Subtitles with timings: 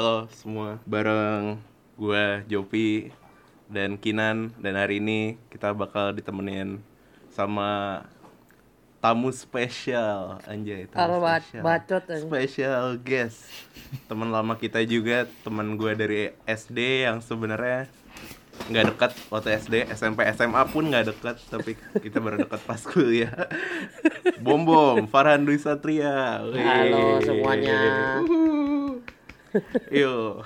[0.00, 0.80] Halo semua.
[0.88, 1.60] Bareng
[2.00, 3.12] gue Jopi
[3.68, 6.80] dan Kinan dan hari ini kita bakal ditemenin
[7.28, 8.00] sama
[9.04, 11.60] tamu spesial anjay tamu Halo, spesial.
[11.60, 12.32] bacot, anjing.
[12.32, 13.44] Special guest.
[14.08, 17.84] Teman lama kita juga, teman gue dari SD yang sebenarnya
[18.72, 23.52] nggak dekat waktu SD, SMP, SMA pun nggak dekat, tapi kita baru dekat pas kuliah.
[24.40, 26.40] Bom bom, Farhan Dwi Satria.
[26.40, 27.76] Halo semuanya.
[28.24, 28.69] Uhuh.
[29.90, 30.44] Yo.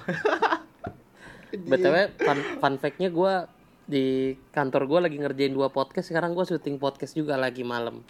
[1.54, 3.34] btw fun, fun fact-nya gue
[3.84, 4.04] di
[4.50, 8.00] kantor gue lagi ngerjain dua podcast sekarang gue syuting podcast juga lagi malam.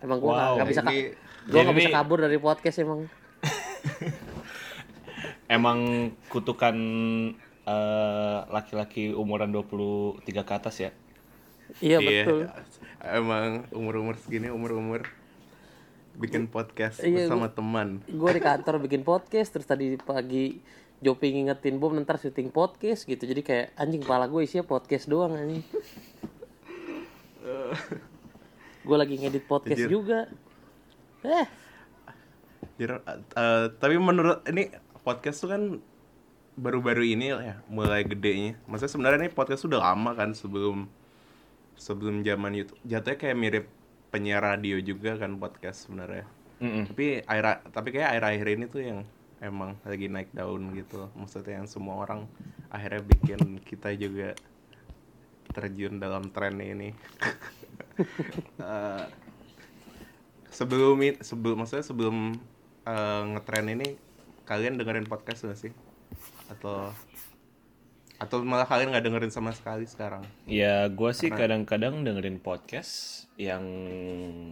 [0.00, 1.12] Emang gue Wow, nggak bisa ini-
[1.48, 3.00] gue nggak jadi bisa kabur dari podcast emang.
[5.48, 5.78] Emang
[6.28, 6.76] kutukan
[7.64, 10.90] eh, laki-laki umuran 23 ke atas ya?
[11.80, 12.00] iya.
[12.00, 12.48] betul.
[13.00, 15.04] Emang umur-umur segini umur-umur
[16.18, 18.02] bikin podcast Iya, bersama teman.
[18.04, 20.58] gue di kantor bikin podcast terus tadi pagi
[20.98, 25.32] Jopi ngingetin bom ntar syuting podcast gitu jadi kayak anjing kepala gue isinya podcast doang
[25.32, 25.62] anjing
[28.82, 29.90] gue lagi ngedit podcast Anjir.
[29.90, 30.18] juga
[31.22, 31.46] eh
[32.74, 34.70] Jir, eh, tapi menurut ini
[35.02, 35.62] podcast tuh kan
[36.54, 38.58] baru-baru ini lah ya mulai gedenya.
[38.66, 40.86] Maksudnya sebenarnya ini podcast sudah lama kan sebelum
[41.74, 42.78] sebelum zaman YouTube.
[42.82, 43.66] Jatuhnya kayak mirip
[44.08, 46.24] penyiar radio juga kan podcast sebenarnya.
[46.58, 46.90] Mm-mm.
[46.90, 49.00] Tapi akhir tapi kayak akhir-akhir ini tuh yang
[49.38, 51.06] emang lagi naik daun gitu.
[51.14, 52.26] Maksudnya yang semua orang
[52.72, 54.34] akhirnya bikin kita juga
[55.52, 56.92] terjun dalam tren ini.
[58.62, 59.04] Eh,
[60.54, 62.38] sebelum sebelum maksudnya sebelum
[62.86, 63.98] eh, ngetren ini
[64.46, 65.74] kalian dengerin podcast gak sih?
[66.46, 66.94] Atau
[68.18, 70.26] atau malah kalian nggak dengerin sama sekali sekarang?
[70.50, 73.62] Ya, gue sih kadang-kadang dengerin podcast yang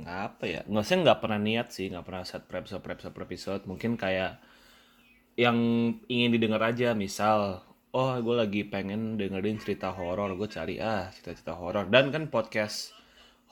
[0.07, 0.61] apa ya?
[0.71, 3.63] Nggak sih nggak pernah niat sih, nggak pernah set per episode, per episode, per episode.
[3.67, 4.39] Mungkin kayak
[5.35, 5.59] yang
[6.07, 6.95] ingin didengar aja.
[6.95, 11.91] Misal, oh gue lagi pengen dengerin cerita horor, gue cari ah cerita-cerita horor.
[11.91, 12.95] Dan kan podcast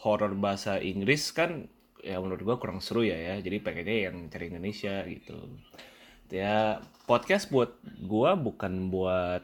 [0.06, 1.66] horor bahasa Inggris kan
[2.06, 3.34] ya menurut gue kurang seru ya ya.
[3.42, 5.58] Jadi pengennya yang cari Indonesia gitu.
[6.30, 6.78] Ya
[7.10, 9.42] podcast buat gue bukan buat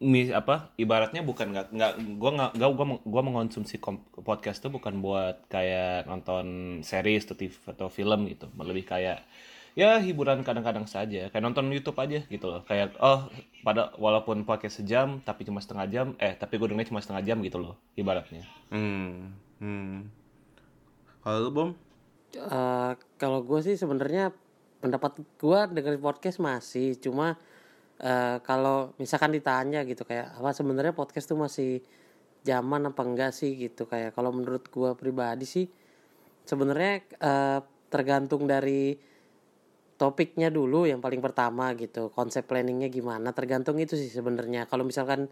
[0.00, 3.76] mis apa ibaratnya bukan nggak nggak gua nggak gua gua, meng- gua mengonsumsi
[4.24, 6.46] podcast tuh bukan buat kayak nonton
[6.80, 9.28] series atau TV atau film gitu lebih kayak
[9.76, 13.28] ya hiburan kadang-kadang saja kayak nonton YouTube aja gitu loh kayak oh
[13.60, 17.38] pada walaupun podcast sejam tapi cuma setengah jam eh tapi gue dengernya cuma setengah jam
[17.44, 19.36] gitu loh ibaratnya Hmm.
[19.60, 20.08] Hmm.
[21.20, 21.70] Kalau lu bom?
[22.32, 24.32] Eh, kalau gue sih sebenarnya
[24.80, 27.36] pendapat gue dengerin podcast masih cuma
[28.00, 31.84] eh, kalau misalkan ditanya gitu kayak apa sebenarnya podcast tuh masih
[32.40, 33.52] zaman apa enggak sih?
[33.60, 35.66] gitu kayak kalau menurut gue pribadi sih
[36.48, 37.60] sebenarnya eh,
[37.92, 38.96] tergantung dari
[40.00, 44.64] topiknya dulu yang paling pertama gitu konsep planningnya gimana tergantung itu sih sebenarnya.
[44.64, 45.28] Kalau misalkan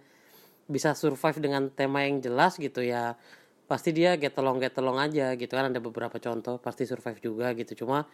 [0.68, 3.16] bisa survive dengan tema yang jelas gitu ya
[3.64, 7.56] pasti dia get along get along aja gitu kan ada beberapa contoh pasti survive juga
[7.56, 7.84] gitu.
[7.84, 8.04] Cuma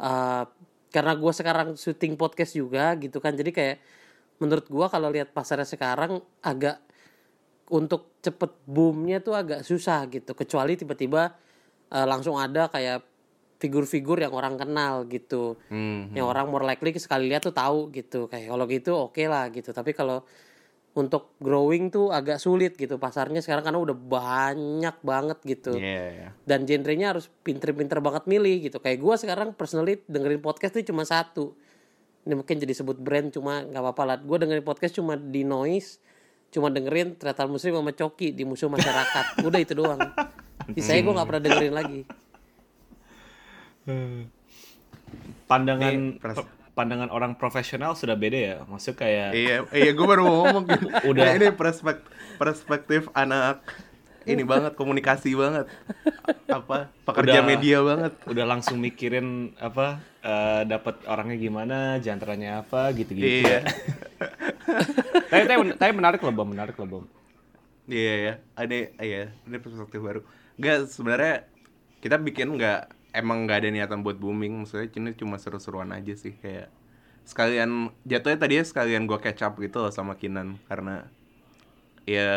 [0.00, 0.44] eh,
[0.96, 3.36] karena gue sekarang syuting podcast juga gitu kan.
[3.36, 3.76] Jadi kayak
[4.40, 6.80] menurut gue kalau lihat pasarnya sekarang agak
[7.68, 10.32] untuk cepet boomnya tuh agak susah gitu.
[10.32, 11.36] Kecuali tiba-tiba
[11.92, 13.04] eh, langsung ada kayak
[13.60, 15.60] figur-figur yang orang kenal gitu.
[15.68, 16.12] Hmm.
[16.16, 18.24] yang orang more likely sekali lihat tuh tahu gitu.
[18.32, 19.76] Kayak kalau gitu oke lah gitu.
[19.76, 20.24] Tapi kalau
[20.96, 22.96] untuk growing tuh agak sulit gitu.
[22.96, 25.76] Pasarnya sekarang karena udah banyak banget gitu.
[25.76, 26.28] Iya, iya.
[26.48, 28.80] dan genrenya harus pinter-pinter banget milih gitu.
[28.80, 31.52] Kayak gua sekarang personally dengerin podcast tuh cuma satu.
[32.24, 34.16] Ini mungkin jadi sebut brand cuma nggak apa-apa lah.
[34.18, 36.02] Gue dengerin podcast cuma di noise
[36.50, 39.24] cuma dengerin ternyata muslim sama coki di musuh masyarakat.
[39.46, 40.00] Udah itu doang.
[40.74, 42.00] Sisanya gue nggak pernah dengerin lagi.
[45.46, 50.36] Pandangan Nih, pandangan orang profesional sudah beda ya maksud kayak Iya, iya gue baru mau
[50.44, 50.64] ngomong.
[51.10, 51.24] Udah.
[51.24, 52.04] Nah, ini perspektif
[52.36, 53.64] perspektif anak
[54.28, 55.70] ini banget komunikasi banget.
[56.52, 56.92] Apa?
[57.08, 57.48] Pekerja Udah.
[57.48, 58.12] media banget.
[58.28, 63.64] udah langsung mikirin apa eh, dapat orangnya gimana jantranya apa gitu-gitu Iya.
[65.32, 67.04] tapi, tapi, tapi menarik loh bom menarik loh bom
[67.86, 68.34] Iya ya.
[68.58, 70.20] Ada iya, ini perspektif baru.
[70.58, 71.46] Enggak sebenarnya
[72.02, 76.36] kita bikin nggak emang nggak ada niatan buat booming, maksudnya ini cuma seru-seruan aja sih
[76.36, 76.68] kayak
[77.24, 80.60] sekalian jatuhnya tadinya sekalian gua catch up gitu loh sama Kinan.
[80.68, 81.08] Karena
[82.04, 82.30] ya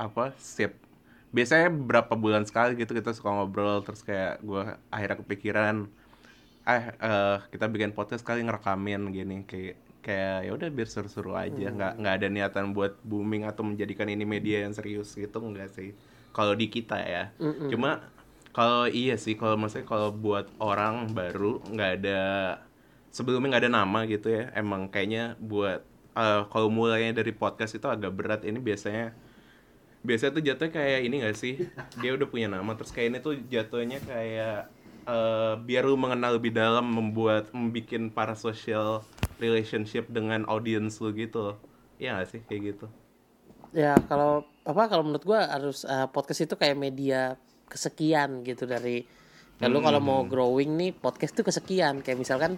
[0.00, 0.80] apa sip.
[1.28, 5.76] Biasanya berapa bulan sekali gitu kita suka ngobrol terus kayak gua akhirnya kepikiran
[6.68, 9.44] eh eh, kita bikin podcast kali ngerekamin gini.
[9.44, 11.68] Kayak kayak ya udah biar seru-seru aja.
[11.68, 15.92] Nggak nggak ada niatan buat booming atau menjadikan ini media yang serius gitu enggak sih.
[16.32, 17.30] Kalau di kita ya.
[17.68, 18.17] Cuma
[18.52, 22.22] kalau iya sih kalau maksudnya kalau buat orang baru nggak ada
[23.12, 24.50] sebelumnya nggak ada nama gitu ya.
[24.56, 25.84] Emang kayaknya buat
[26.16, 28.40] eh, kalau mulainya dari podcast itu agak berat.
[28.44, 29.14] Ini biasanya
[30.02, 31.54] biasanya tuh jatuhnya kayak ini gak sih?
[32.00, 34.70] Dia udah punya nama terus kayak ini tuh jatuhnya kayak
[35.08, 39.02] eh, biar lu mengenal lebih dalam membuat membikin para social
[39.42, 41.58] relationship dengan audience lu gitu
[41.98, 42.86] Iya gak sih kayak gitu?
[43.74, 47.34] Ya kalau apa kalau menurut gua harus eh, podcast itu kayak media
[47.68, 49.04] kesekian gitu dari
[49.58, 52.00] ya lu kalau mau growing nih podcast tuh kesekian.
[52.02, 52.52] Kayak misalkan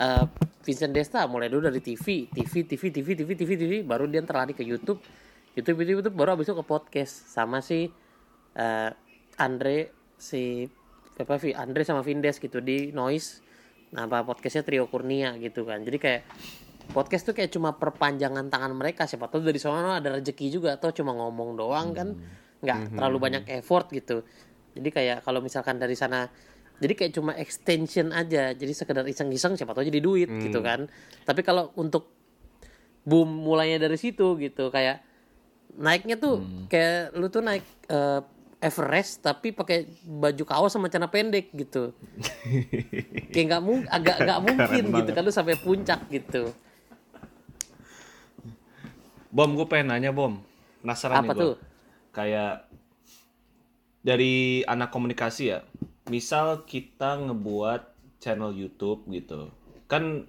[0.00, 0.24] eh,
[0.64, 4.56] Vincent Desta mulai dulu dari TV TV TV TV TV TV TV baru dia terlari
[4.56, 5.00] ke YouTube.
[5.56, 7.14] YouTube YouTube, YouTube baru abis itu ke podcast.
[7.28, 7.88] Sama si
[8.56, 8.90] eh,
[9.38, 10.66] Andre si
[11.18, 13.44] apa Vi- Andre sama Vindes gitu di Noise.
[13.92, 15.84] Nah apa podcastnya Trio Kurnia gitu kan.
[15.84, 16.22] Jadi kayak
[16.96, 19.04] podcast tuh kayak cuma perpanjangan tangan mereka.
[19.04, 22.08] Siapa tahu dari sana ada rezeki juga atau cuma ngomong doang kan.
[22.64, 24.24] Nggak terlalu banyak effort gitu
[24.78, 26.30] jadi kayak kalau misalkan dari sana
[26.78, 28.54] jadi kayak cuma extension aja.
[28.54, 30.86] Jadi sekedar iseng-iseng siapa tahu jadi duit gitu kan.
[31.26, 32.14] Tapi kalau untuk
[33.02, 34.70] boom mulainya dari situ gitu.
[34.70, 35.02] Kayak
[35.74, 38.22] naiknya tuh kayak lu tuh naik eh,
[38.58, 41.94] Everest tapi pakai baju kaos sama celana pendek gitu.
[43.34, 46.50] Kayak nggak mung agak nggak mungkin gitu kan lu sampai puncak gitu.
[49.30, 50.42] Bom, gue pengen nanya Bom.
[50.82, 51.42] Penasaran Apa nih gua.
[51.42, 51.54] tuh?
[52.10, 52.52] Kayak
[54.08, 55.60] dari anak komunikasi ya.
[56.08, 59.52] Misal kita ngebuat channel YouTube gitu.
[59.84, 60.24] Kan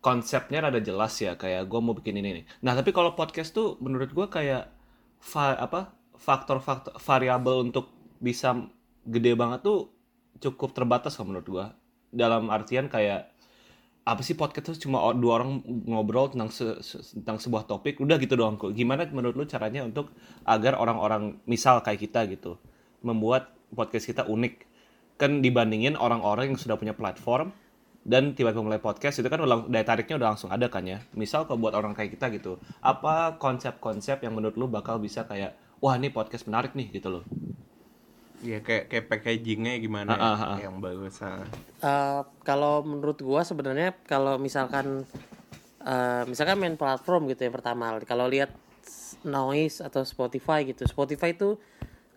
[0.00, 2.44] konsepnya rada jelas ya kayak gue mau bikin ini nih.
[2.64, 4.72] Nah, tapi kalau podcast tuh menurut gue kayak
[5.36, 5.92] va- apa?
[6.22, 7.90] faktor-faktor variabel untuk
[8.22, 8.54] bisa
[9.02, 9.90] gede banget tuh
[10.38, 11.66] cukup terbatas kalau menurut gua.
[12.14, 13.26] Dalam artian kayak
[14.02, 18.18] apa sih podcast tuh cuma dua orang ngobrol tentang se- se- tentang sebuah topik udah
[18.18, 20.10] gitu doang kok gimana menurut lu caranya untuk
[20.42, 22.58] agar orang-orang misal kayak kita gitu
[23.02, 24.54] membuat podcast kita unik.
[25.20, 27.54] Kan dibandingin orang-orang yang sudah punya platform
[28.02, 30.98] dan tiba-tiba mulai podcast itu kan udah daya tariknya udah langsung ada kan ya.
[31.14, 35.54] Misal kalau buat orang kayak kita gitu apa konsep-konsep yang menurut lu bakal bisa kayak
[35.78, 37.24] wah ini podcast menarik nih gitu loh.
[38.42, 40.56] Ya kayak kayak packagingnya gimana Ah, ah, ah.
[40.58, 41.46] ya, yang bagus ah.
[41.78, 45.06] Eh, kalau menurut gua sebenarnya kalau misalkan
[45.86, 48.50] eh, misalkan main platform gitu yang pertama kalau lihat
[49.22, 50.82] noise atau Spotify gitu.
[50.90, 51.54] Spotify itu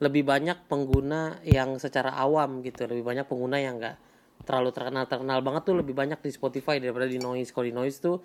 [0.04, 3.96] lebih banyak pengguna yang secara awam gitu lebih banyak pengguna yang enggak
[4.44, 7.50] terlalu terkenal terkenal banget tuh lebih banyak di Spotify daripada di noise.
[7.50, 8.20] Kalau di noise tuh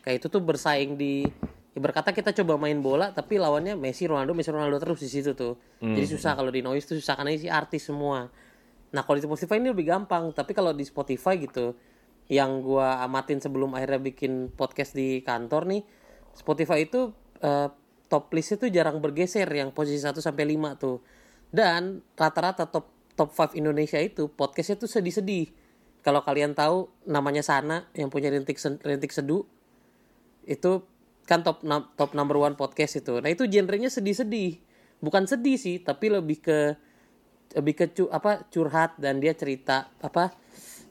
[0.00, 1.26] kayak itu tuh bersaing di
[1.76, 5.36] ibarat kata kita coba main bola tapi lawannya Messi Ronaldo Messi Ronaldo terus di situ
[5.36, 5.58] tuh.
[5.82, 8.30] Jadi susah kalau di noise tuh susah karena isi artis semua.
[8.90, 11.78] Nah kalau di Spotify ini lebih gampang, tapi kalau di Spotify gitu,
[12.26, 15.82] yang gua amatin sebelum akhirnya bikin podcast di kantor nih,
[16.34, 17.70] Spotify itu eh,
[18.10, 20.98] top listnya tuh jarang bergeser, yang posisi 1 sampai 5 tuh.
[21.48, 25.54] Dan rata-rata top top 5 Indonesia itu podcastnya tuh sedih-sedih.
[26.02, 29.44] Kalau kalian tahu namanya Sana yang punya rintik rintik seduh
[30.48, 30.82] itu
[31.28, 31.62] kan top
[31.94, 33.22] top number one podcast itu.
[33.22, 34.58] Nah itu genrenya sedih-sedih,
[34.98, 36.58] bukan sedih sih, tapi lebih ke
[37.54, 40.34] lebih ke cu- apa curhat dan dia cerita apa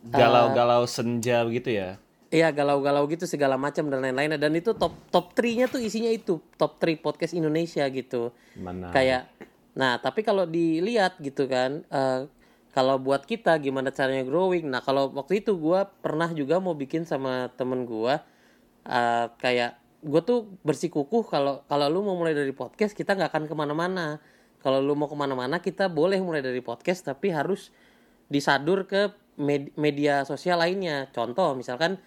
[0.03, 1.99] galau-galau senja gitu ya
[2.29, 6.37] Iya galau-galau gitu segala macam dan lain-lain dan itu top top 3-nya tuh isinya itu
[6.61, 8.29] top 3 podcast Indonesia gitu.
[8.53, 9.33] mana Kayak
[9.73, 12.29] nah, tapi kalau dilihat gitu kan eh,
[12.69, 14.69] kalau buat kita gimana caranya growing.
[14.69, 18.21] Nah, kalau waktu itu gua pernah juga mau bikin sama temen gua
[18.85, 23.43] eh, kayak gue tuh bersikukuh kalau kalau lu mau mulai dari podcast kita nggak akan
[23.49, 24.21] ke mana-mana.
[24.59, 27.71] Kalau lu mau ke mana-mana kita boleh mulai dari podcast tapi harus
[28.29, 31.07] disadur ke med- media sosial lainnya.
[31.15, 31.97] Contoh misalkan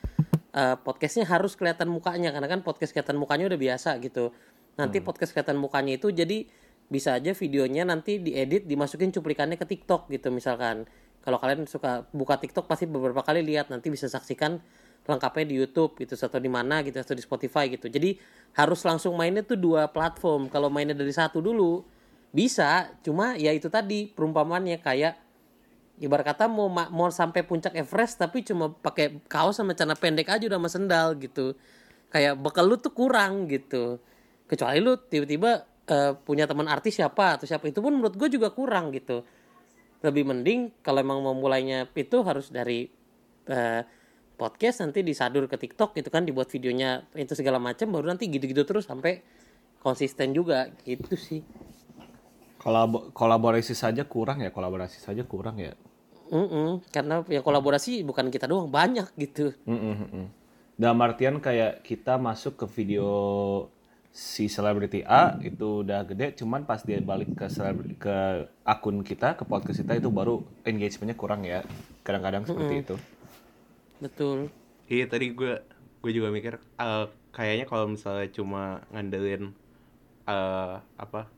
[0.52, 4.30] eh, podcastnya harus kelihatan mukanya karena kan podcast kelihatan mukanya udah biasa gitu.
[4.76, 6.48] Nanti podcast kelihatan mukanya itu jadi
[6.92, 10.84] bisa aja videonya nanti diedit dimasukin cuplikannya ke TikTok gitu misalkan.
[11.22, 14.60] Kalau kalian suka buka TikTok pasti beberapa kali lihat nanti bisa saksikan
[15.02, 17.90] lengkapnya di YouTube gitu atau di mana gitu atau di Spotify gitu.
[17.90, 18.14] Jadi
[18.54, 20.46] harus langsung mainnya tuh dua platform.
[20.50, 21.82] Kalau mainnya dari satu dulu
[22.30, 25.14] bisa, cuma ya itu tadi perumpamannya kayak
[26.02, 30.26] ibarat kata mau ma- mau sampai puncak Everest tapi cuma pakai kaos sama celana pendek
[30.26, 31.54] aja udah sama sendal gitu.
[32.10, 34.02] Kayak bekal lu tuh kurang gitu.
[34.50, 38.50] Kecuali lu tiba-tiba eh, punya teman artis siapa atau siapa itu pun menurut gue juga
[38.50, 39.22] kurang gitu.
[40.02, 42.90] Lebih mending kalau emang mau mulainya itu harus dari
[43.46, 43.82] eh,
[44.34, 48.66] podcast nanti disadur ke TikTok gitu kan dibuat videonya itu segala macam baru nanti gitu-gitu
[48.66, 49.22] terus sampai
[49.78, 51.46] konsisten juga gitu sih.
[52.58, 55.74] Kolabo- kolaborasi saja kurang ya kolaborasi saja kurang ya
[56.32, 59.52] Mm-mm, karena ya kolaborasi bukan kita doang banyak gitu.
[59.68, 60.26] Mm-mm, mm-mm.
[60.80, 63.06] dalam artian kayak kita masuk ke video
[64.12, 69.36] si selebriti A itu udah gede cuman pas dia balik ke selebri- ke akun kita
[69.36, 71.64] ke podcast kita itu baru engagementnya kurang ya.
[72.04, 72.96] Kadang-kadang seperti itu.
[74.00, 74.38] Betul.
[74.88, 75.60] Iya tadi gue
[76.02, 79.52] gue juga mikir eh, kayaknya kalau misalnya cuma ngandelin
[80.28, 81.28] eh apa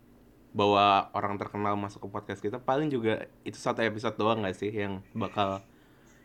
[0.55, 4.71] bawa orang terkenal masuk ke podcast kita paling juga itu satu episode doang nggak sih
[4.71, 5.61] yang bakal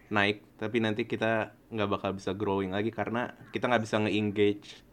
[0.08, 0.46] naik.
[0.56, 4.86] Tapi nanti kita nggak bakal bisa growing lagi karena kita nggak bisa nge-engage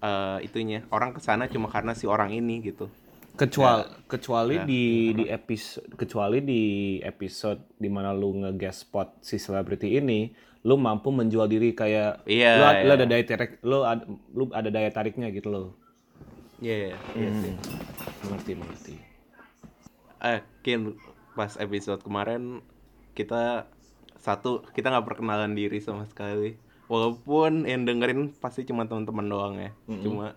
[0.00, 0.88] eh, itunya.
[0.88, 2.88] Orang ke sana cuma karena si orang ini gitu.
[3.30, 4.64] Kecuali kecuali Ya.
[4.64, 4.84] di
[5.14, 6.62] di episode kecuali di
[7.00, 10.28] episode di mana lu nge-guest spot si selebriti ini
[10.60, 12.96] lu mampu menjual diri kayak Iya, lu, ad- lu iya.
[13.00, 15.79] ada daya tarik lu ada, lu ada daya tariknya gitu loh
[16.60, 17.54] Iya, iya, iya sih.
[18.28, 18.94] mengerti mengerti
[20.20, 21.00] Eh, Kin,
[21.32, 22.60] pas episode kemarin
[23.16, 23.64] kita
[24.20, 26.60] satu kita nggak perkenalan diri sama sekali.
[26.92, 29.72] Walaupun yang dengerin pasti cuma teman-teman doang ya.
[30.04, 30.36] Cuma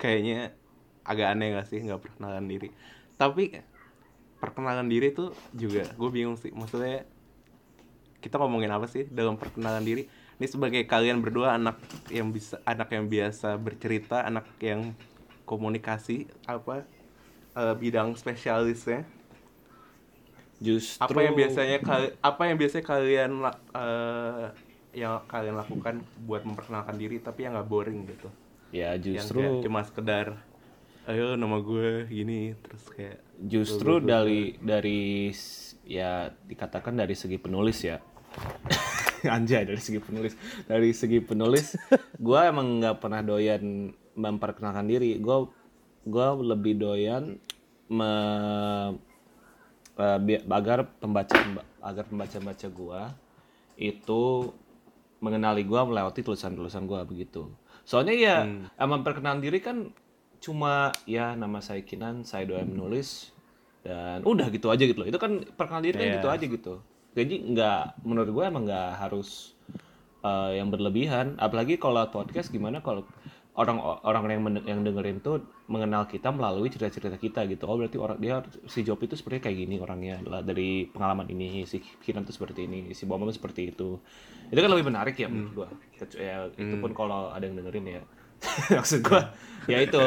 [0.00, 0.56] kayaknya
[1.04, 2.72] agak aneh gak sih nggak perkenalan diri.
[3.20, 3.60] Tapi
[4.40, 6.48] perkenalan diri tuh juga gue bingung sih.
[6.56, 7.04] Maksudnya
[8.24, 10.08] kita ngomongin apa sih dalam perkenalan diri?
[10.40, 11.76] Ini sebagai kalian berdua anak
[12.08, 14.96] yang bisa anak yang biasa bercerita, anak yang
[15.50, 16.86] komunikasi apa
[17.58, 19.02] eh, bidang spesialisnya.
[20.60, 23.30] Justru apa yang biasanya kali- apa yang biasanya kalian
[23.74, 24.46] eh,
[24.92, 28.28] yang kalian lakukan buat memperkenalkan diri tapi yang nggak boring gitu?
[28.70, 30.26] Ya yang justru kayak cuma sekedar
[31.08, 37.80] ayo nama gue gini terus kayak justru dari dari s- ya dikatakan dari segi penulis
[37.82, 37.98] ya.
[39.26, 40.36] Anjay dari segi penulis.
[40.68, 41.72] Dari segi penulis
[42.26, 45.16] gue emang nggak pernah doyan memperkenalkan diri.
[45.16, 45.48] Gue
[46.04, 47.40] gue lebih doyan
[47.90, 48.12] me,
[49.96, 51.36] eh, agar pembaca
[51.80, 53.00] agar pembaca baca gue
[53.80, 54.22] itu
[55.20, 57.48] mengenali gue melewati tulisan-tulisan gue begitu.
[57.84, 58.36] Soalnya ya
[58.76, 59.92] emang perkenalan diri kan
[60.40, 63.28] cuma ya nama saya Kinan saya doyan menulis
[63.84, 65.08] dan udah gitu aja gitu loh.
[65.08, 66.14] Itu kan perkenalan diri kan Iya.
[66.20, 66.74] gitu aja gitu.
[67.10, 69.56] Jadi nggak menurut gue emang nggak harus
[70.20, 71.36] eh, yang berlebihan.
[71.40, 73.04] Apalagi kalau podcast gimana kalau
[73.58, 77.66] orang orang yang men- yang dengerin tuh mengenal kita melalui cerita-cerita kita gitu.
[77.66, 78.38] Oh berarti orang dia
[78.70, 82.70] si Job itu seperti kayak gini orangnya lah dari pengalaman ini si Kinan tuh seperti
[82.70, 83.98] ini si tuh seperti itu.
[84.50, 85.68] Itu kan lebih menarik ya menurut gua.
[85.98, 88.02] Kecu- ya itu pun kalau ada yang dengerin ya.
[88.78, 89.34] Maksud gua
[89.72, 90.00] ya itu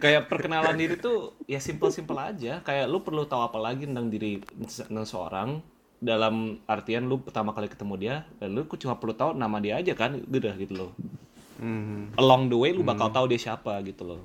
[0.00, 2.62] kayak perkenalan diri tuh ya simple-simple aja.
[2.62, 5.48] Kayak lu perlu tahu apa lagi tentang diri tentang seorang
[5.96, 8.14] dalam artian lu pertama kali ketemu dia
[8.44, 10.90] lu cuma perlu tahu nama dia aja kan udah gitu loh
[11.60, 14.22] hmm, along the way lu bakal tahu dia siapa gitu loh.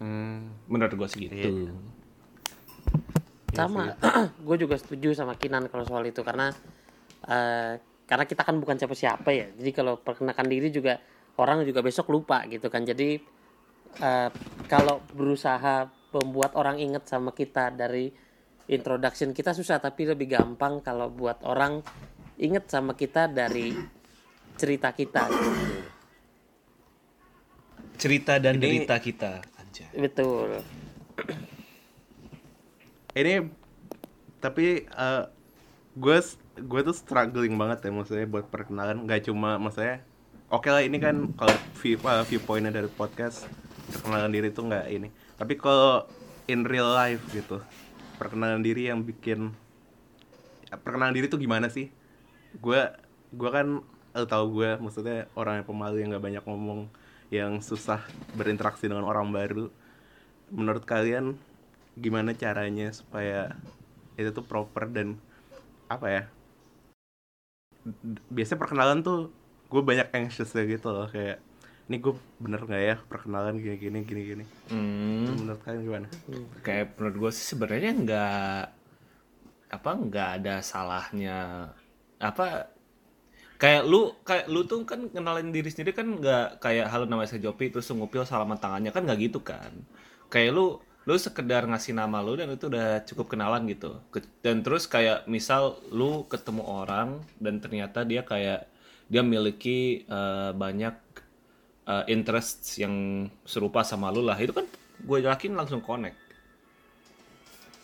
[0.00, 1.72] Hmm, menurut gua sih gitu.
[3.52, 3.96] Sama.
[4.46, 6.54] Gue juga setuju sama Kinan kalau soal itu karena
[7.28, 7.76] eh,
[8.08, 9.46] karena kita kan bukan siapa-siapa ya.
[9.52, 10.96] Jadi kalau perkenalkan diri juga
[11.36, 12.86] orang juga besok lupa gitu kan.
[12.86, 13.20] Jadi
[14.00, 14.30] eh,
[14.70, 18.10] kalau berusaha membuat orang inget sama kita dari
[18.70, 21.82] introduction kita susah tapi lebih gampang kalau buat orang
[22.38, 23.74] inget sama kita dari
[24.60, 25.24] cerita kita.
[25.26, 25.50] Gitu.
[28.00, 29.92] cerita dan Ini- derita kita anjay.
[29.92, 30.64] Betul.
[33.12, 33.44] Ini
[34.40, 35.24] tapi eh,
[36.00, 36.18] gue
[36.60, 39.04] gue tuh struggling banget ya maksudnya buat perkenalan.
[39.04, 40.00] Nggak cuma maksudnya
[40.48, 43.44] oke lah ini kan kalau view eh, viewpointnya dari podcast
[43.92, 45.08] perkenalan diri tuh nggak ini.
[45.36, 46.08] Tapi kalau
[46.48, 47.60] in real life gitu
[48.16, 49.52] perkenalan diri yang bikin
[50.72, 51.92] perkenalan diri tuh gimana sih?
[52.64, 52.80] Gue
[53.28, 56.90] gue kan lo tau gue maksudnya orang yang pemalu yang nggak banyak ngomong
[57.30, 58.02] yang susah
[58.34, 59.70] berinteraksi dengan orang baru.
[60.50, 61.38] Menurut kalian
[61.94, 63.54] gimana caranya supaya
[64.18, 65.14] itu tuh proper dan
[65.86, 66.22] apa ya?
[68.34, 69.30] Biasanya perkenalan tuh
[69.70, 71.38] gue banyak anxious ya gitu loh kayak
[71.86, 74.44] ini gue bener nggak ya perkenalan gini gini gini gini.
[74.70, 75.38] Hmm.
[75.38, 76.06] menurut kalian gimana?
[76.66, 78.62] Kayak menurut gue sih sebenarnya nggak
[79.70, 81.70] apa nggak ada salahnya
[82.18, 82.74] apa
[83.60, 87.44] kayak lu kayak lu tuh kan kenalin diri sendiri kan nggak kayak halo nama saya
[87.44, 89.70] Jopi terus ngupil salaman tangannya kan nggak gitu kan?
[90.32, 90.66] Kayak lu
[91.04, 94.00] lu sekedar ngasih nama lu dan itu udah cukup kenalan gitu.
[94.40, 98.64] Dan terus kayak misal lu ketemu orang dan ternyata dia kayak
[99.12, 100.96] dia memiliki eh, banyak
[101.84, 104.40] eh, interests yang serupa sama lu lah.
[104.40, 104.64] Itu kan
[105.04, 106.16] gue yakin langsung connect.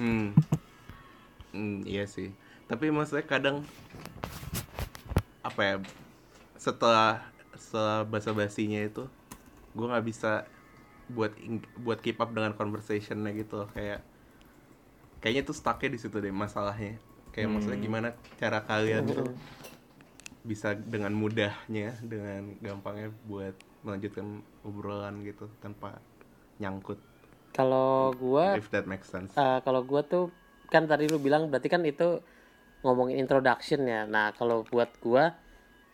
[0.01, 0.33] Hmm.
[1.53, 2.33] Hmm, iya sih.
[2.69, 3.65] Tapi maksudnya kadang
[5.47, 5.75] apa ya
[6.59, 7.23] setelah
[7.55, 9.07] setelah basa basinya itu
[9.77, 10.49] gue nggak bisa
[11.07, 11.33] buat
[11.79, 13.71] buat keep up dengan conversationnya gitu loh.
[13.71, 14.03] kayak
[15.23, 16.99] kayaknya tuh stucknya di situ deh masalahnya.
[17.31, 18.09] Kayak maksudnya gimana
[18.41, 19.29] cara kalian tuh
[20.47, 26.01] bisa dengan mudahnya dengan gampangnya buat melanjutkan obrolan gitu tanpa
[26.59, 26.99] nyangkut.
[27.53, 29.31] Kalau gua if that makes sense.
[29.37, 30.33] Eh, kalau gua tuh
[30.73, 32.19] kan tadi lu bilang berarti kan itu
[32.85, 34.05] ngomongin introduction ya.
[34.05, 35.33] Nah, kalau buat gua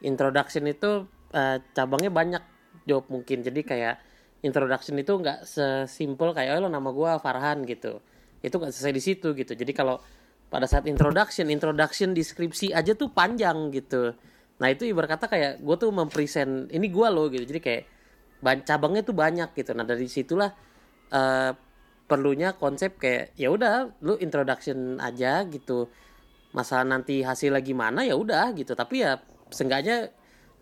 [0.03, 2.43] introduction itu eh, cabangnya banyak
[2.87, 3.43] job mungkin.
[3.47, 3.95] Jadi kayak
[4.43, 8.03] introduction itu nggak sesimpel kayak oh lo nama gua Farhan gitu.
[8.43, 9.53] Itu nggak selesai di situ gitu.
[9.55, 10.03] Jadi kalau
[10.53, 14.13] pada saat introduction introduction deskripsi aja tuh panjang gitu.
[14.61, 17.47] Nah itu ibarat kata kayak gue tuh mempresent ini gua loh gitu.
[17.49, 17.83] Jadi kayak
[18.45, 19.73] ban- cabangnya tuh banyak gitu.
[19.73, 20.53] Nah dari situlah
[21.09, 21.53] eh,
[22.07, 25.89] perlunya konsep kayak ya udah lu introduction aja gitu
[26.53, 28.77] masalah nanti hasilnya gimana ya udah gitu.
[28.77, 29.19] Tapi ya
[29.53, 30.13] seenggaknya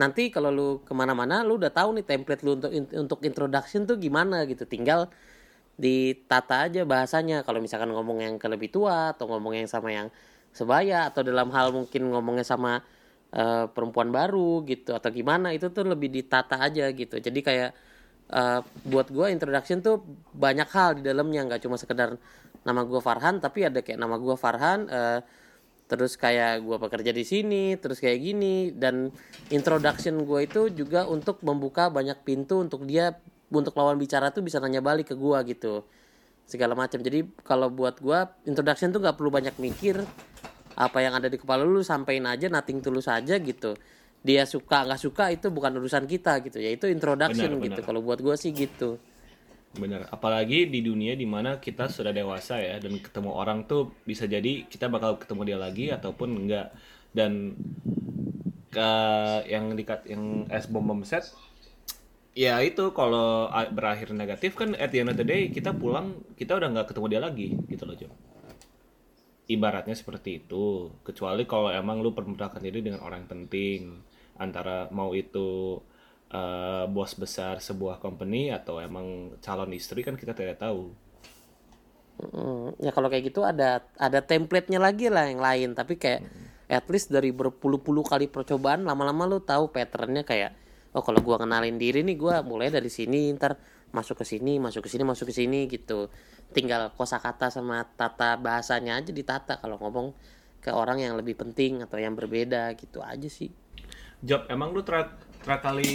[0.01, 3.99] nanti kalau lu ke mana-mana lu udah tahu nih template lu untuk untuk introduction tuh
[4.01, 4.65] gimana gitu.
[4.65, 5.11] Tinggal
[5.77, 7.43] ditata aja bahasanya.
[7.43, 10.09] Kalau misalkan ngomong yang ke lebih tua atau ngomong yang sama yang
[10.55, 12.83] sebaya atau dalam hal mungkin ngomongnya sama
[13.35, 17.19] eh, perempuan baru gitu atau gimana itu tuh lebih ditata aja gitu.
[17.19, 17.71] Jadi kayak
[18.31, 20.03] eh, buat gua introduction tuh
[20.35, 21.47] banyak hal di dalamnya.
[21.51, 22.17] Nggak cuma sekedar
[22.63, 25.21] nama gua Farhan tapi ada kayak nama gua Farhan eh,
[25.91, 28.71] terus kayak gua bekerja di sini terus kayak gini.
[28.71, 29.11] Dan
[29.51, 33.19] introduction gua itu juga untuk membuka banyak pintu untuk dia
[33.51, 35.83] untuk lawan bicara tuh bisa nanya balik ke gua gitu.
[36.47, 37.03] Segala macam.
[37.03, 39.99] Jadi kalau buat gua introduction tuh nggak perlu banyak mikir.
[40.79, 43.75] Apa yang ada di kepala lu sampein aja nothing tulus aja gitu.
[44.23, 46.71] Dia suka nggak suka itu bukan urusan kita gitu ya.
[46.71, 47.81] Itu introduction Benar, gitu.
[47.83, 49.03] kalau buat gua sih gitu
[49.71, 54.27] Bener, apalagi di dunia di mana kita sudah dewasa ya dan ketemu orang tuh bisa
[54.27, 56.75] jadi kita bakal ketemu dia lagi ataupun enggak.
[57.15, 57.55] Dan
[58.71, 58.91] ke
[59.51, 61.27] yang dikat yang es bom bom set
[62.39, 66.55] ya itu kalau berakhir negatif kan at the end of the day kita pulang kita
[66.55, 68.11] udah nggak ketemu dia lagi gitu loh Jo.
[69.51, 70.95] Ibaratnya seperti itu.
[71.03, 73.99] Kecuali kalau emang lu permudakan diri dengan orang penting
[74.39, 75.83] antara mau itu
[76.31, 80.91] eh, bos besar sebuah company atau emang calon istri kan kita tidak tahu.
[82.21, 85.73] Mm, ya kalau kayak gitu ada ada template-nya lagi lah yang lain.
[85.73, 86.21] Tapi kayak
[86.71, 90.55] at least dari berpuluh-puluh kali percobaan lama-lama lu tahu patternnya kayak
[90.95, 93.59] oh kalau gua kenalin diri nih gua mulai dari sini ntar
[93.91, 96.13] masuk ke sini masuk ke sini masuk ke sini gitu.
[96.51, 100.13] Tinggal kosakata sama tata bahasanya aja ditata kalau ngomong
[100.61, 103.49] ke orang yang lebih penting atau yang berbeda gitu aja sih.
[104.21, 104.85] Job, emang lu
[105.41, 105.91] terakhir kali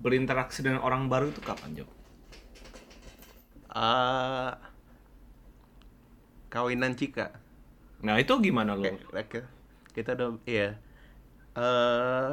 [0.00, 1.88] berinteraksi dengan orang baru itu kapan Job?
[3.68, 4.56] Ah,
[6.48, 7.34] kawinan Cika.
[8.04, 8.76] Nah itu gimana?
[8.76, 9.46] Kayak- kayak
[9.92, 10.68] kita udah iya.
[11.54, 12.32] Eh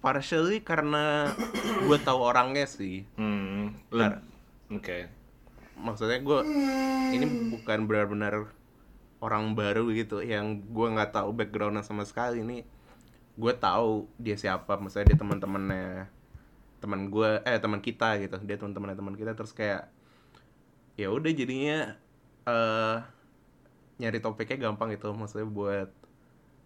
[0.00, 1.34] partially karena
[1.82, 3.02] gue tahu orangnya sih.
[3.18, 3.74] Hmm.
[4.70, 5.10] Oke.
[5.76, 6.40] Maksudnya gue
[7.12, 8.48] ini bukan benar-benar
[9.18, 12.62] orang baru gitu yang gue nggak tahu backgroundnya sama sekali ini
[13.36, 16.08] gue tahu dia siapa maksudnya dia teman-temannya
[16.80, 18.36] teman gue eh teman kita gitu.
[18.44, 19.88] Dia teman-temannya teman kita terus kayak
[20.96, 21.96] ya udah jadinya
[22.48, 22.98] eh
[24.00, 25.88] nyari topiknya gampang gitu maksudnya buat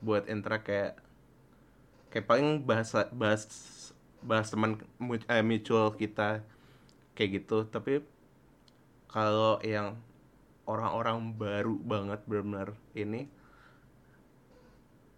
[0.02, 0.92] buat interact kayak
[2.10, 3.46] kayak paling bahasa bahas
[4.22, 4.78] bahas teman
[5.30, 6.42] eh, mutual kita
[7.14, 7.66] kayak gitu.
[7.66, 8.02] Tapi
[9.10, 9.98] kalau yang
[10.70, 13.26] orang-orang baru banget benar-benar ini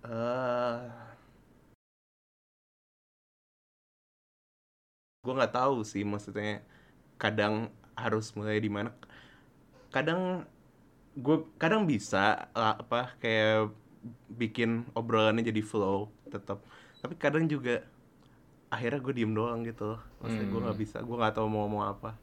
[0.02, 1.11] eh
[5.22, 6.66] gue nggak tahu sih maksudnya
[7.14, 8.90] kadang harus mulai di mana.
[9.94, 10.42] Kadang
[11.14, 13.70] gue kadang bisa lah, apa kayak
[14.34, 16.58] bikin obrolannya jadi flow tetap
[16.98, 17.86] tapi kadang juga
[18.66, 22.18] akhirnya gue diem doang gitu maksudnya gue nggak bisa gue nggak tahu mau ngomong apa.